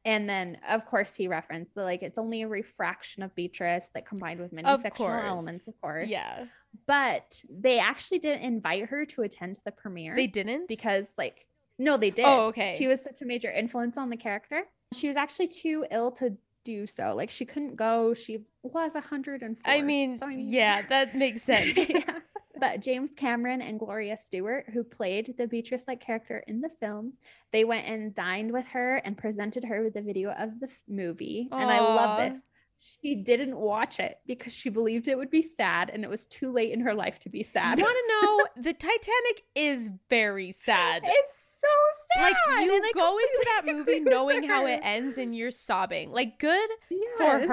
And 0.05 0.29
then, 0.29 0.59
of 0.69 0.85
course, 0.87 1.15
he 1.15 1.29
referenced 1.29 1.75
that 1.75 1.85
like 1.85 2.03
it's 2.03 2.19
only 2.19 2.43
a 2.43 2.49
refraction 2.49 3.23
of 3.23 3.35
Beatrice 3.35 3.91
that 3.95 4.05
combined 4.07 4.41
with 4.41 4.53
many 4.53 4.67
of 4.67 4.83
fictional 4.83 5.11
course. 5.11 5.25
elements, 5.25 5.69
of 5.69 5.81
course. 5.81 6.09
Yeah. 6.09 6.47
But 6.87 7.41
they 7.49 7.79
actually 7.79 8.19
didn't 8.19 8.43
invite 8.43 8.87
her 8.89 9.05
to 9.07 9.23
attend 9.23 9.61
the 9.65 9.71
premiere. 9.71 10.17
They 10.17 10.27
didn't? 10.27 10.69
Because, 10.69 11.13
like, 11.17 11.47
no, 11.79 11.97
they 11.97 12.11
did. 12.11 12.25
Oh, 12.27 12.47
okay. 12.47 12.75
She 12.79 12.87
was 12.89 13.03
such 13.03 13.23
a 13.23 13.27
major 13.27 13.51
influence 13.51 13.97
on 13.97 14.11
the 14.11 14.17
character. 14.17 14.63
She 14.93 15.07
was 15.09 15.17
actually 15.17 15.49
too 15.49 15.87
ill 15.91 16.11
to 16.13 16.37
do 16.65 16.87
so. 16.87 17.15
Like, 17.15 17.31
she 17.31 17.45
couldn't 17.45 17.77
go. 17.77 18.15
She 18.15 18.45
was 18.63 18.95
104. 18.95 19.57
I 19.71 19.83
mean, 19.83 20.15
so, 20.15 20.27
I 20.27 20.31
mean 20.31 20.49
yeah, 20.49 20.83
that 20.89 21.15
makes 21.15 21.43
sense. 21.53 21.77
yeah. 21.77 22.19
But 22.63 22.81
James 22.81 23.11
Cameron 23.17 23.61
and 23.61 23.77
Gloria 23.77 24.17
Stuart, 24.17 24.67
who 24.73 24.85
played 24.85 25.35
the 25.37 25.49
Beatrice 25.49 25.89
like 25.89 26.01
character 26.01 26.45
in 26.47 26.61
the 26.61 26.69
film, 26.79 27.15
they 27.53 27.65
went 27.65 27.89
and 27.89 28.15
dined 28.15 28.53
with 28.53 28.67
her 28.69 28.99
and 28.99 29.19
presented 29.19 29.65
her 29.65 29.83
with 29.83 29.97
a 29.97 30.01
video 30.01 30.31
of 30.31 30.61
the 30.61 30.69
f- 30.69 30.83
movie. 30.87 31.49
Aww. 31.51 31.61
And 31.61 31.69
I 31.69 31.81
love 31.81 32.19
this. 32.21 32.45
She 32.79 33.17
didn't 33.17 33.57
watch 33.57 33.99
it 33.99 34.19
because 34.29 34.53
she 34.53 34.69
believed 34.69 35.09
it 35.09 35.19
would 35.19 35.29
be 35.31 35.43
sad 35.43 35.91
and 35.91 36.05
it 36.05 36.11
was 36.11 36.29
too 36.29 36.53
late 36.53 36.73
in 36.73 36.81
her 36.83 36.95
life 36.95 37.19
to 37.21 37.29
be 37.29 37.43
sad. 37.43 37.81
You 37.81 37.85
want 37.85 37.99
to 37.99 38.27
know 38.27 38.63
the 38.63 38.73
Titanic 38.73 39.43
is 39.57 39.91
very 40.09 40.53
sad. 40.53 41.03
It's 41.05 41.61
so 41.61 41.69
sad. 42.15 42.23
Like 42.23 42.65
you 42.65 42.93
go 42.95 43.19
into 43.19 43.43
that 43.47 43.63
movie 43.67 43.99
knowing 43.99 44.45
how 44.45 44.67
it 44.67 44.79
ends 44.85 45.19
and 45.19 45.35
you're 45.35 45.51
sobbing. 45.51 46.13
Like 46.13 46.39
good 46.39 46.71
for 47.17 47.25
Yes. 47.25 47.49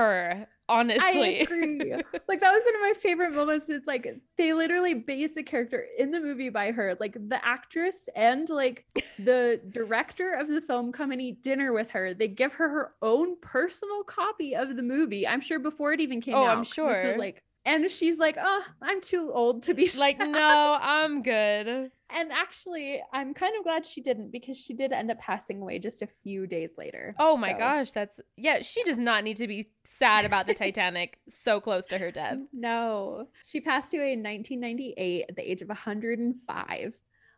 Her, 0.70 1.03
I 1.05 1.11
honestly. 1.11 1.41
agree. 1.41 1.93
like 2.28 2.39
that 2.41 2.51
was 2.51 2.63
one 2.65 2.76
of 2.76 2.82
my 2.82 2.93
favorite 2.99 3.32
moments. 3.34 3.70
It's 3.70 3.88
like 3.88 4.07
they 4.38 4.53
literally 4.53 4.93
base 4.93 5.38
a 5.38 5.43
character 5.43 5.86
in 5.97 6.11
the 6.11 6.20
movie 6.20 6.49
by 6.49 6.72
her. 6.72 6.95
Like 6.99 7.13
the 7.13 7.43
actress 7.45 8.09
and 8.15 8.49
like 8.49 8.86
the 9.17 9.61
director 9.72 10.32
of 10.32 10.47
the 10.47 10.61
film 10.61 10.91
come 10.91 11.11
and 11.11 11.22
eat 11.22 11.41
dinner 11.43 11.74
with 11.74 11.89
her. 11.91 12.13
They 12.13 12.28
give 12.28 12.53
her 12.53 12.70
her 12.70 12.93
own 13.01 13.38
personal 13.41 14.03
copy 14.03 14.55
of 14.55 14.76
the 14.76 14.84
movie. 14.84 15.28
I'm 15.28 15.41
sure 15.41 15.59
before 15.59 15.93
it 15.93 16.01
even 16.01 16.22
came 16.22 16.36
Oh, 16.36 16.43
out. 16.43 16.57
I'm 16.57 16.63
'cause 16.70 16.80
This 16.84 17.03
was 17.03 17.15
sure. 17.15 17.17
like, 17.17 17.43
and 17.65 17.89
she's 17.91 18.20
like, 18.20 18.38
"Oh, 18.39 18.65
I'm 18.82 19.01
too 19.01 19.32
old 19.34 19.63
to 19.63 19.74
be 19.74 19.88
like 19.93 20.20
sad." 20.20 20.30
no, 20.34 20.78
I'm 20.82 21.22
good. 21.24 21.91
And 22.12 22.32
actually, 22.32 23.01
I'm 23.14 23.34
kind 23.34 23.53
of 23.57 23.64
glad 23.64 23.86
she 23.86 24.01
didn't 24.01 24.32
because 24.32 24.57
she 24.57 24.74
did 24.74 24.91
end 24.91 25.12
up 25.12 25.20
passing 25.20 25.62
away 25.62 25.80
just 25.80 26.01
a 26.01 26.07
few 26.24 26.47
days 26.47 26.72
later. 26.78 27.14
Oh 27.20 27.38
my 27.38 27.51
So- 27.53 27.57
gosh, 27.60 27.91
that's 27.91 28.20
yeah. 28.36 28.62
She 28.62 28.84
does 28.84 28.97
not 28.99 29.24
need 29.24 29.38
to 29.38 29.47
be 29.47 29.70
sad 29.86 30.26
about 30.26 30.47
the 30.47 30.53
Titanic 30.53 31.20
so 31.30 31.60
close 31.62 31.86
to 31.88 31.97
her 31.97 32.12
death. 32.12 32.38
No, 32.53 33.28
she 33.45 33.62
passed 33.62 33.93
away 33.93 34.14
in 34.14 34.24
1998 34.24 35.26
at 35.30 35.36
the 35.36 35.51
age 35.51 35.62
of 35.62 35.70
105, 35.70 36.93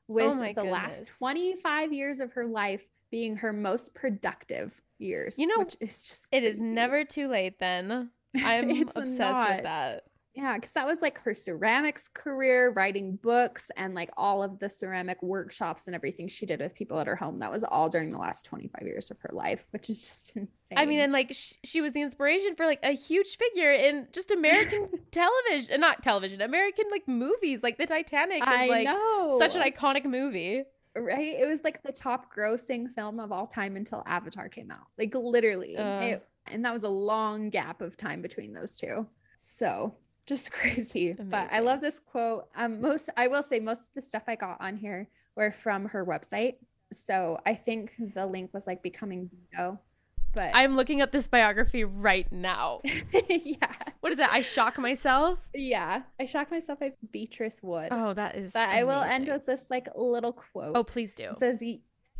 with 0.08 0.26
Oh 0.26 0.54
the 0.56 0.64
last 0.64 1.18
25 1.20 1.94
years 1.94 2.20
of 2.20 2.32
her 2.34 2.46
life 2.46 2.82
being 3.12 3.38
her 3.38 3.52
most 3.54 3.94
productive 3.94 4.72
years. 5.00 5.38
You 5.38 5.48
know, 5.48 5.58
which 5.60 5.76
is 5.82 6.04
just 6.08 6.28
It 6.32 6.44
is 6.44 6.60
never 6.62 7.04
too 7.04 7.28
late. 7.28 7.60
Then 7.60 8.10
I'm 8.36 8.70
obsessed 8.82 9.20
not. 9.20 9.50
with 9.56 9.64
that. 9.64 10.04
Yeah, 10.34 10.56
because 10.58 10.72
that 10.74 10.86
was 10.88 11.02
like 11.02 11.18
her 11.20 11.34
ceramics 11.34 12.08
career, 12.08 12.70
writing 12.72 13.18
books, 13.22 13.70
and 13.76 13.94
like 13.94 14.10
all 14.16 14.42
of 14.42 14.60
the 14.60 14.70
ceramic 14.70 15.22
workshops 15.22 15.88
and 15.88 15.96
everything 15.96 16.30
she 16.30 16.46
did 16.46 16.62
with 16.62 16.74
people 16.74 16.98
at 17.02 17.08
her 17.08 17.18
home. 17.18 17.40
That 17.40 17.52
was 17.52 17.66
all 17.66 17.90
during 17.90 18.12
the 18.12 18.18
last 18.18 18.46
25 18.46 18.84
years 18.88 19.12
of 19.12 19.18
her 19.20 19.32
life, 19.34 19.66
which 19.72 19.90
is 19.90 20.00
just 20.08 20.38
insane. 20.38 20.78
I 20.78 20.86
mean, 20.86 21.02
and 21.02 21.12
like 21.12 21.34
sh- 21.34 21.54
she 21.66 21.82
was 21.82 21.92
the 21.92 22.02
inspiration 22.02 22.56
for 22.56 22.66
like 22.66 22.80
a 22.82 22.94
huge 22.94 23.38
figure 23.38 23.74
in 23.74 24.08
just 24.14 24.32
American 24.32 24.88
television, 25.12 25.82
not 25.82 26.02
television, 26.02 26.42
American 26.42 26.86
like 26.92 27.06
movies. 27.10 27.62
Like 27.62 27.78
the 27.78 27.86
Titanic 27.86 28.38
is 28.38 28.44
I 28.48 28.68
like 28.68 28.86
know. 28.86 29.36
such 29.38 29.56
an 29.56 29.62
iconic 29.64 30.06
movie. 30.06 30.64
right? 30.96 31.36
It 31.42 31.46
was 31.48 31.64
like 31.66 31.84
the 31.84 31.92
top 31.92 32.34
grossing 32.34 32.94
film 32.96 33.20
of 33.20 33.34
all 33.34 33.48
time 33.48 33.76
until 33.76 34.02
Avatar 34.06 34.48
came 34.48 34.72
out. 34.72 34.88
Like 34.98 35.14
literally. 35.14 35.76
Ugh. 35.78 36.04
It- 36.04 36.28
and 36.48 36.66
that 36.66 36.74
was 36.74 36.84
a 36.84 36.90
long 36.90 37.50
gap 37.50 37.82
of 37.82 37.98
time 37.98 38.22
between 38.22 38.52
those 38.54 38.76
two. 38.78 39.06
So 39.38 39.96
just 40.32 40.52
crazy. 40.60 41.14
But 41.14 41.52
I 41.52 41.60
love 41.60 41.82
this 41.82 42.00
quote. 42.00 42.48
Um, 42.56 42.82
most 42.82 43.10
I 43.18 43.28
will 43.28 43.44
say 43.44 43.60
most 43.60 43.90
of 43.90 43.94
the 43.96 44.02
stuff 44.02 44.24
I 44.28 44.36
got 44.36 44.62
on 44.62 44.78
here 44.78 45.10
were 45.36 45.52
from 45.52 45.86
her 45.86 46.06
website. 46.06 46.56
So 46.94 47.40
I 47.46 47.56
think 47.56 47.94
the 48.16 48.26
link 48.26 48.54
was 48.54 48.66
like 48.68 48.82
becoming 48.82 49.30
Vito. 49.30 49.80
But 50.34 50.52
I'm 50.54 50.78
looking 50.78 51.02
up 51.02 51.12
this 51.12 51.28
biography 51.28 51.84
right 51.84 52.32
now. 52.32 52.80
yeah. 53.30 53.74
What 54.00 54.14
is 54.14 54.18
that? 54.20 54.32
I 54.32 54.42
shock 54.42 54.78
myself. 54.78 55.40
Yeah. 55.54 56.04
I 56.20 56.26
shock 56.26 56.50
myself 56.50 56.80
by 56.80 56.94
Beatrice 57.12 57.60
Wood. 57.62 57.90
Oh, 57.92 58.14
that 58.14 58.36
is. 58.36 58.54
but 58.54 58.70
I 58.70 58.86
will 58.86 59.02
end 59.02 59.28
with 59.28 59.46
this 59.46 59.68
like 59.70 59.88
little 59.94 60.32
quote. 60.32 60.72
Oh, 60.76 60.86
please 60.86 61.14
do. 61.14 61.32
It 61.32 61.40
says, 61.40 61.62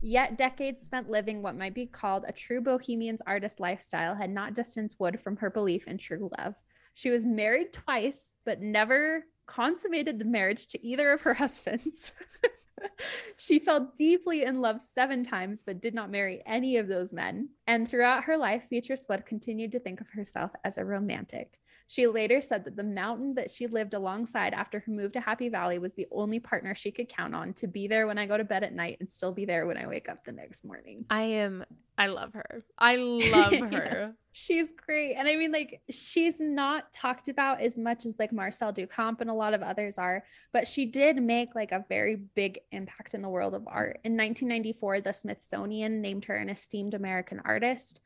Yet 0.02 0.38
decades 0.38 0.82
spent 0.82 1.10
living 1.10 1.42
what 1.42 1.56
might 1.56 1.76
be 1.76 1.86
called 1.86 2.26
a 2.28 2.34
true 2.34 2.60
bohemian's 2.60 3.22
artist 3.26 3.60
lifestyle 3.60 4.16
had 4.16 4.32
not 4.32 4.56
distanced 4.56 5.00
Wood 5.00 5.22
from 5.22 5.38
her 5.38 5.50
belief 5.50 5.88
in 5.88 5.98
true 5.98 6.30
love. 6.38 6.56
She 6.94 7.10
was 7.10 7.26
married 7.26 7.74
twice, 7.74 8.34
but 8.46 8.62
never 8.62 9.26
consummated 9.46 10.20
the 10.20 10.26
marriage 10.26 10.68
to 10.68 10.86
either 10.86 11.12
of 11.12 11.22
her 11.22 11.34
husbands. 11.44 12.14
she 13.38 13.60
fell 13.60 13.92
deeply 13.96 14.44
in 14.44 14.62
love 14.62 14.82
seven 14.82 15.24
times, 15.24 15.64
but 15.64 15.82
did 15.82 15.94
not 15.94 16.10
marry 16.10 16.42
any 16.46 16.78
of 16.78 16.88
those 16.88 17.14
men. 17.14 17.50
And 17.68 17.88
throughout 17.88 18.26
her 18.26 18.38
life, 18.38 18.68
Beatrice 18.70 19.06
Wood 19.08 19.26
continued 19.26 19.72
to 19.74 19.80
think 19.80 20.02
of 20.02 20.10
herself 20.10 20.52
as 20.64 20.78
a 20.78 20.86
romantic. 20.86 21.61
She 21.92 22.08
later 22.08 22.40
said 22.40 22.64
that 22.64 22.78
the 22.78 22.86
mountain 22.86 23.34
that 23.34 23.52
she 23.52 23.68
lived 23.68 23.94
alongside 23.94 24.54
after 24.54 24.80
her 24.80 24.90
move 24.94 25.12
to 25.12 25.20
Happy 25.20 25.50
Valley 25.50 25.78
was 25.78 25.94
the 25.94 26.08
only 26.10 26.40
partner 26.40 26.74
she 26.74 26.90
could 26.90 27.10
count 27.10 27.36
on 27.36 27.52
to 27.56 27.68
be 27.68 27.90
there 27.90 28.08
when 28.08 28.18
I 28.18 28.28
go 28.28 28.38
to 28.38 28.46
bed 28.46 28.64
at 28.64 28.74
night 28.74 28.96
and 29.02 29.12
still 29.12 29.34
be 29.34 29.44
there 29.44 29.68
when 29.68 29.76
I 29.76 29.86
wake 29.88 30.08
up 30.08 30.24
the 30.24 30.32
next 30.32 30.64
morning. 30.64 31.04
I 31.10 31.24
am. 31.24 31.66
I 31.98 32.08
love 32.08 32.32
her. 32.34 32.64
I 32.78 32.96
love 32.96 33.52
Yeah. 33.54 33.68
her. 33.72 34.14
She's 34.32 34.72
great. 34.72 35.16
And 35.16 35.28
I 35.28 35.36
mean, 35.36 35.52
like, 35.52 35.82
she's 35.90 36.40
not 36.40 36.94
talked 36.94 37.28
about 37.28 37.60
as 37.60 37.78
much 37.78 38.06
as 38.06 38.16
like 38.18 38.32
Marcel 38.32 38.72
Duchamp 38.72 39.20
and 39.20 39.30
a 39.30 39.34
lot 39.34 39.54
of 39.54 39.62
others 39.62 39.98
are, 39.98 40.24
but 40.54 40.70
she 40.70 40.86
did 40.86 41.22
make 41.22 41.56
like 41.56 41.74
a 41.74 41.84
very 41.90 42.16
big 42.16 42.60
impact 42.72 43.16
in 43.16 43.22
the 43.22 43.28
world 43.28 43.54
of 43.54 43.68
art. 43.68 44.00
In 44.06 44.14
1994, 44.14 45.02
the 45.02 45.12
Smithsonian 45.12 46.00
named 46.00 46.24
her 46.24 46.36
an 46.36 46.48
esteemed 46.48 46.94
American 46.94 47.42
artist. 47.44 48.00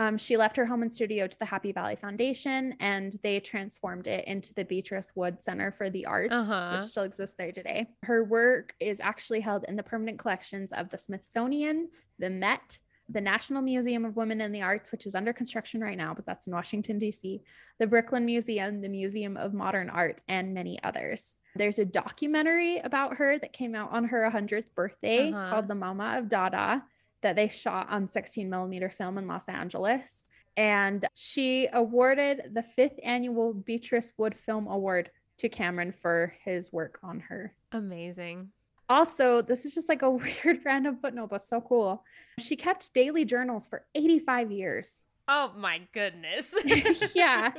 Um, 0.00 0.16
she 0.16 0.38
left 0.38 0.56
her 0.56 0.64
home 0.64 0.80
and 0.80 0.90
studio 0.90 1.26
to 1.26 1.38
the 1.38 1.44
Happy 1.44 1.72
Valley 1.72 1.94
Foundation 1.94 2.74
and 2.80 3.14
they 3.22 3.38
transformed 3.38 4.06
it 4.06 4.24
into 4.26 4.54
the 4.54 4.64
Beatrice 4.64 5.12
Wood 5.14 5.42
Center 5.42 5.70
for 5.70 5.90
the 5.90 6.06
Arts, 6.06 6.32
Uh-huh. 6.32 6.76
which 6.76 6.84
still 6.86 7.02
exists 7.02 7.36
there 7.36 7.52
today. 7.52 7.86
Her 8.04 8.24
work 8.24 8.74
is 8.80 8.98
actually 9.00 9.40
held 9.40 9.64
in 9.68 9.76
the 9.76 9.82
permanent 9.82 10.18
collections 10.18 10.72
of 10.72 10.88
the 10.88 10.96
Smithsonian, 10.96 11.90
the 12.18 12.30
Met, 12.30 12.78
the 13.10 13.20
National 13.20 13.60
Museum 13.60 14.06
of 14.06 14.16
Women 14.16 14.40
in 14.40 14.52
the 14.52 14.62
Arts, 14.62 14.90
which 14.90 15.04
is 15.04 15.14
under 15.14 15.34
construction 15.34 15.82
right 15.82 15.98
now, 15.98 16.14
but 16.14 16.24
that's 16.24 16.46
in 16.46 16.54
Washington, 16.54 16.98
D.C., 16.98 17.42
the 17.78 17.86
Brooklyn 17.86 18.24
Museum, 18.24 18.80
the 18.80 18.88
Museum 18.88 19.36
of 19.36 19.52
Modern 19.52 19.90
Art, 19.90 20.22
and 20.28 20.54
many 20.54 20.82
others. 20.82 21.36
There's 21.56 21.78
a 21.78 21.84
documentary 21.84 22.78
about 22.78 23.16
her 23.18 23.38
that 23.38 23.52
came 23.52 23.74
out 23.74 23.90
on 23.92 24.04
her 24.04 24.22
100th 24.32 24.72
birthday 24.74 25.30
Uh-huh. 25.30 25.50
called 25.50 25.68
The 25.68 25.74
Mama 25.74 26.16
of 26.18 26.28
Dada 26.30 26.84
that 27.22 27.36
they 27.36 27.48
shot 27.48 27.88
on 27.90 28.08
16 28.08 28.48
millimeter 28.48 28.88
film 28.88 29.18
in 29.18 29.26
Los 29.26 29.48
Angeles. 29.48 30.26
And 30.56 31.06
she 31.14 31.68
awarded 31.72 32.50
the 32.52 32.62
fifth 32.62 32.98
annual 33.02 33.54
Beatrice 33.54 34.12
Wood 34.16 34.36
Film 34.36 34.66
Award 34.66 35.10
to 35.38 35.48
Cameron 35.48 35.92
for 35.92 36.34
his 36.44 36.72
work 36.72 36.98
on 37.02 37.20
her. 37.20 37.54
Amazing. 37.72 38.50
Also, 38.88 39.40
this 39.40 39.64
is 39.64 39.74
just 39.74 39.88
like 39.88 40.02
a 40.02 40.10
weird 40.44 40.60
random 40.64 40.98
footnote, 41.00 41.30
but 41.30 41.40
so 41.40 41.60
cool. 41.60 42.04
She 42.38 42.56
kept 42.56 42.92
daily 42.92 43.24
journals 43.24 43.66
for 43.66 43.86
85 43.94 44.50
years. 44.50 45.04
Oh 45.28 45.52
my 45.56 45.80
goodness. 45.92 46.52
Yeah. 47.14 47.52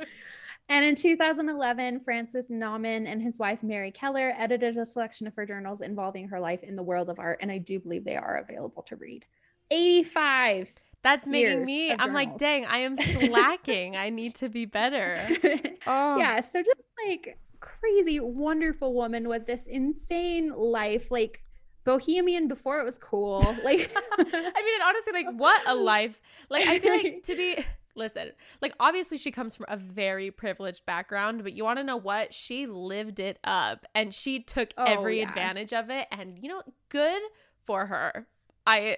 And 0.68 0.84
in 0.84 0.94
2011, 0.94 2.00
Francis 2.00 2.50
Naumann 2.50 3.06
and 3.06 3.20
his 3.20 3.38
wife, 3.38 3.62
Mary 3.62 3.90
Keller, 3.90 4.32
edited 4.38 4.76
a 4.76 4.86
selection 4.86 5.26
of 5.26 5.34
her 5.34 5.44
journals 5.44 5.80
involving 5.80 6.28
her 6.28 6.38
life 6.38 6.62
in 6.62 6.76
the 6.76 6.82
world 6.82 7.10
of 7.10 7.18
art. 7.18 7.40
And 7.42 7.50
I 7.50 7.58
do 7.58 7.80
believe 7.80 8.04
they 8.04 8.16
are 8.16 8.44
available 8.48 8.82
to 8.84 8.96
read. 8.96 9.24
85. 9.72 10.74
That's 11.02 11.26
making 11.26 11.64
me. 11.64 11.90
I'm 11.92 12.12
like, 12.14 12.36
dang, 12.36 12.64
I 12.66 12.78
am 12.78 12.96
slacking. 12.98 13.96
I 13.96 14.10
need 14.10 14.36
to 14.36 14.48
be 14.48 14.64
better. 14.66 15.18
Oh, 15.84 16.16
yeah. 16.16 16.38
So 16.38 16.60
just 16.60 16.78
like 17.08 17.36
crazy, 17.58 18.20
wonderful 18.20 18.94
woman 18.94 19.28
with 19.28 19.46
this 19.46 19.66
insane 19.66 20.52
life, 20.56 21.10
like 21.10 21.42
bohemian 21.84 22.46
before 22.46 22.78
it 22.78 22.84
was 22.84 22.98
cool. 22.98 23.40
Like, 23.64 23.90
I 24.16 24.22
mean, 24.22 24.34
and 24.36 24.82
honestly, 24.84 25.12
like, 25.12 25.26
what 25.34 25.66
a 25.66 25.74
life. 25.74 26.20
Like, 26.50 26.68
I 26.68 26.78
feel 26.78 26.92
like 26.94 27.22
to 27.24 27.34
be. 27.36 27.64
Listen, 27.96 28.30
like 28.62 28.72
obviously 28.80 29.18
she 29.18 29.30
comes 29.32 29.54
from 29.56 29.66
a 29.68 29.76
very 29.76 30.30
privileged 30.30 30.86
background, 30.86 31.42
but 31.42 31.52
you 31.52 31.62
want 31.64 31.78
to 31.78 31.84
know 31.84 31.98
what? 31.98 32.32
She 32.32 32.64
lived 32.66 33.18
it 33.20 33.38
up 33.44 33.84
and 33.94 34.14
she 34.14 34.40
took 34.40 34.72
Oh, 34.78 34.84
every 34.84 35.18
yeah. 35.20 35.28
advantage 35.28 35.72
of 35.74 35.90
it 35.90 36.06
and 36.10 36.38
you 36.40 36.48
know, 36.48 36.62
good 36.88 37.20
for 37.66 37.84
her. 37.86 38.26
I 38.66 38.96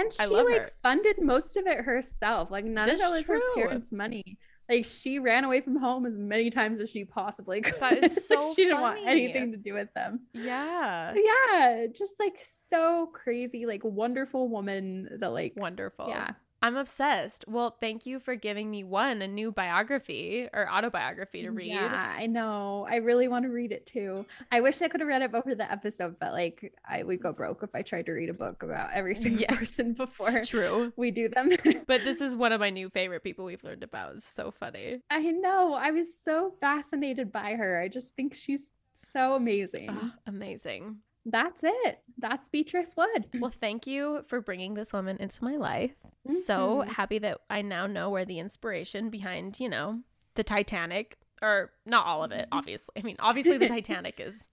And 0.00 0.12
she 0.12 0.26
like 0.26 0.60
her. 0.62 0.70
funded 0.82 1.20
most 1.22 1.56
of 1.56 1.66
it 1.66 1.80
herself. 1.84 2.50
Like 2.50 2.64
none 2.64 2.88
That's 2.88 3.00
of 3.02 3.08
that 3.08 3.12
was 3.16 3.26
true. 3.26 3.40
her 3.56 3.62
parents' 3.62 3.92
money. 3.92 4.38
Like 4.68 4.84
she 4.86 5.18
ran 5.18 5.44
away 5.44 5.60
from 5.60 5.76
home 5.76 6.06
as 6.06 6.16
many 6.16 6.48
times 6.48 6.80
as 6.80 6.90
she 6.90 7.04
possibly 7.04 7.60
could. 7.60 7.78
That 7.80 8.02
is 8.02 8.14
Like, 8.30 8.40
so 8.40 8.54
she 8.54 8.64
didn't 8.64 8.80
want 8.80 8.98
anything 9.06 9.52
to 9.52 9.58
do 9.58 9.74
with 9.74 9.92
them. 9.94 10.20
yeah. 10.32 11.12
So 11.12 11.18
yeah, 11.18 11.86
just 11.94 12.14
like 12.18 12.38
so 12.44 13.10
crazy, 13.12 13.66
like 13.66 13.82
wonderful 13.84 14.48
woman 14.48 15.08
that 15.20 15.32
like 15.32 15.52
Wonderful. 15.56 16.08
yeah. 16.08 16.30
I'm 16.64 16.76
obsessed. 16.76 17.44
Well, 17.46 17.76
thank 17.78 18.06
you 18.06 18.18
for 18.18 18.36
giving 18.36 18.70
me 18.70 18.84
one, 18.84 19.20
a 19.20 19.28
new 19.28 19.52
biography 19.52 20.48
or 20.50 20.66
autobiography 20.66 21.42
to 21.42 21.50
read. 21.50 21.68
Yeah, 21.68 22.14
I 22.18 22.24
know. 22.26 22.86
I 22.88 22.96
really 22.96 23.28
want 23.28 23.44
to 23.44 23.50
read 23.50 23.70
it 23.70 23.84
too. 23.84 24.24
I 24.50 24.62
wish 24.62 24.80
I 24.80 24.88
could 24.88 25.00
have 25.00 25.08
read 25.08 25.20
it 25.20 25.30
before 25.30 25.54
the 25.54 25.70
episode, 25.70 26.16
but 26.18 26.32
like 26.32 26.72
I 26.88 27.02
would 27.02 27.20
go 27.22 27.32
broke 27.32 27.62
if 27.62 27.74
I 27.74 27.82
tried 27.82 28.06
to 28.06 28.12
read 28.12 28.30
a 28.30 28.34
book 28.34 28.62
about 28.62 28.92
every 28.94 29.14
single 29.14 29.42
Yeah. 29.42 29.54
person 29.56 29.92
before 30.04 30.42
True. 30.42 30.90
we 30.96 31.10
do 31.10 31.28
them. 31.28 31.50
But 31.86 32.02
this 32.02 32.22
is 32.22 32.34
one 32.34 32.52
of 32.52 32.60
my 32.60 32.70
new 32.70 32.88
favorite 32.88 33.22
people 33.22 33.44
we've 33.44 33.62
learned 33.62 33.82
about. 33.82 34.14
It's 34.14 34.24
so 34.24 34.50
funny. 34.50 35.02
I 35.10 35.18
know. 35.20 35.74
I 35.74 35.90
was 35.90 36.16
so 36.18 36.54
fascinated 36.62 37.30
by 37.30 37.56
her. 37.56 37.78
I 37.78 37.88
just 37.88 38.14
think 38.16 38.32
she's 38.34 38.72
so 38.94 39.34
amazing. 39.34 39.88
Ah, 39.90 40.14
amazing. 40.26 40.96
That's 41.26 41.62
it. 41.64 42.00
That's 42.18 42.48
Beatrice 42.48 42.94
Wood. 42.96 43.26
Well, 43.34 43.50
thank 43.50 43.86
you 43.86 44.24
for 44.28 44.40
bringing 44.40 44.74
this 44.74 44.92
woman 44.92 45.16
into 45.18 45.42
my 45.42 45.56
life. 45.56 45.92
So 46.26 46.84
Mhm. 46.84 46.88
happy 46.88 47.18
that 47.18 47.40
I 47.50 47.62
now 47.62 47.86
know 47.86 48.10
where 48.10 48.24
the 48.24 48.38
inspiration 48.38 49.10
behind, 49.10 49.58
you 49.60 49.68
know, 49.68 50.00
the 50.34 50.44
Titanic, 50.44 51.18
or 51.42 51.72
not 51.86 52.06
all 52.06 52.24
of 52.24 52.32
it, 52.32 52.48
obviously. 52.52 52.92
I 52.96 53.02
mean, 53.02 53.16
obviously 53.18 53.58
the 53.58 53.68
Titanic 53.68 54.20
is 54.20 54.48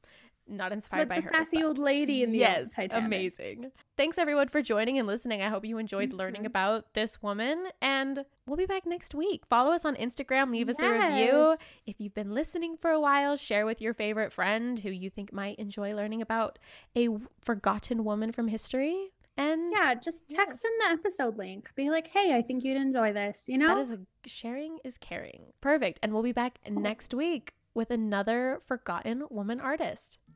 not 0.51 0.71
inspired 0.71 1.01
With 1.01 1.09
by 1.09 1.15
the 1.21 1.27
her. 1.27 1.31
sassy 1.45 1.57
but- 1.57 1.65
old 1.65 1.79
lady 1.79 2.23
in 2.23 2.31
the 2.31 2.39
yes, 2.39 2.73
Titanic. 2.75 3.05
amazing. 3.05 3.71
Thanks 3.97 4.17
everyone 4.17 4.47
for 4.49 4.61
joining 4.61 4.97
and 4.97 5.07
listening. 5.07 5.41
I 5.41 5.49
hope 5.49 5.65
you 5.65 5.77
enjoyed 5.77 6.13
learning 6.13 6.43
Mhm. 6.43 6.47
about 6.47 6.93
this 6.93 7.21
woman, 7.21 7.67
and 7.81 8.25
we'll 8.47 8.57
be 8.57 8.65
back 8.65 8.85
next 8.85 9.13
week. 9.15 9.45
Follow 9.47 9.71
us 9.71 9.85
on 9.85 9.95
Instagram, 9.95 10.51
leave 10.51 10.69
us 10.69 10.79
a 10.81 10.89
review. 10.89 11.55
If 11.85 11.99
you've 11.99 12.13
been 12.15 12.31
listening 12.33 12.77
for 12.77 12.91
a 12.91 12.99
while, 12.99 13.35
share 13.35 13.65
with 13.65 13.81
your 13.81 13.93
favorite 13.93 14.33
friend 14.33 14.79
who 14.79 14.89
you 14.89 15.09
think 15.09 15.31
might 15.31 15.57
enjoy 15.59 15.93
learning 15.93 16.21
about 16.21 16.57
a 16.95 17.07
forgotten 17.41 18.03
woman 18.03 18.31
from 18.31 18.47
history. 18.47 19.11
And 19.37 19.71
Yeah, 19.71 19.93
just 19.95 20.25
Yeah. 20.29 20.37
text 20.37 20.61
them 20.61 20.71
the 20.79 20.87
episode 20.89 21.37
link. 21.37 21.73
Be 21.75 21.89
like, 21.89 22.07
hey, 22.07 22.35
I 22.35 22.41
think 22.41 22.63
you'd 22.63 22.75
enjoy 22.77 23.13
this. 23.13 23.47
You 23.47 23.57
know? 23.57 23.69
that 23.75 23.77
is 23.79 23.91
a 23.93 23.99
sharing 24.25 24.79
is 24.83 24.97
caring. 24.97 25.53
Perfect. 25.61 25.99
And 26.03 26.11
we'll 26.13 26.21
be 26.23 26.33
back 26.33 26.59
next 26.69 27.13
week 27.13 27.53
with 27.73 27.89
another 27.91 28.59
forgotten 28.65 29.23
woman 29.29 29.61
artist. 29.61 30.19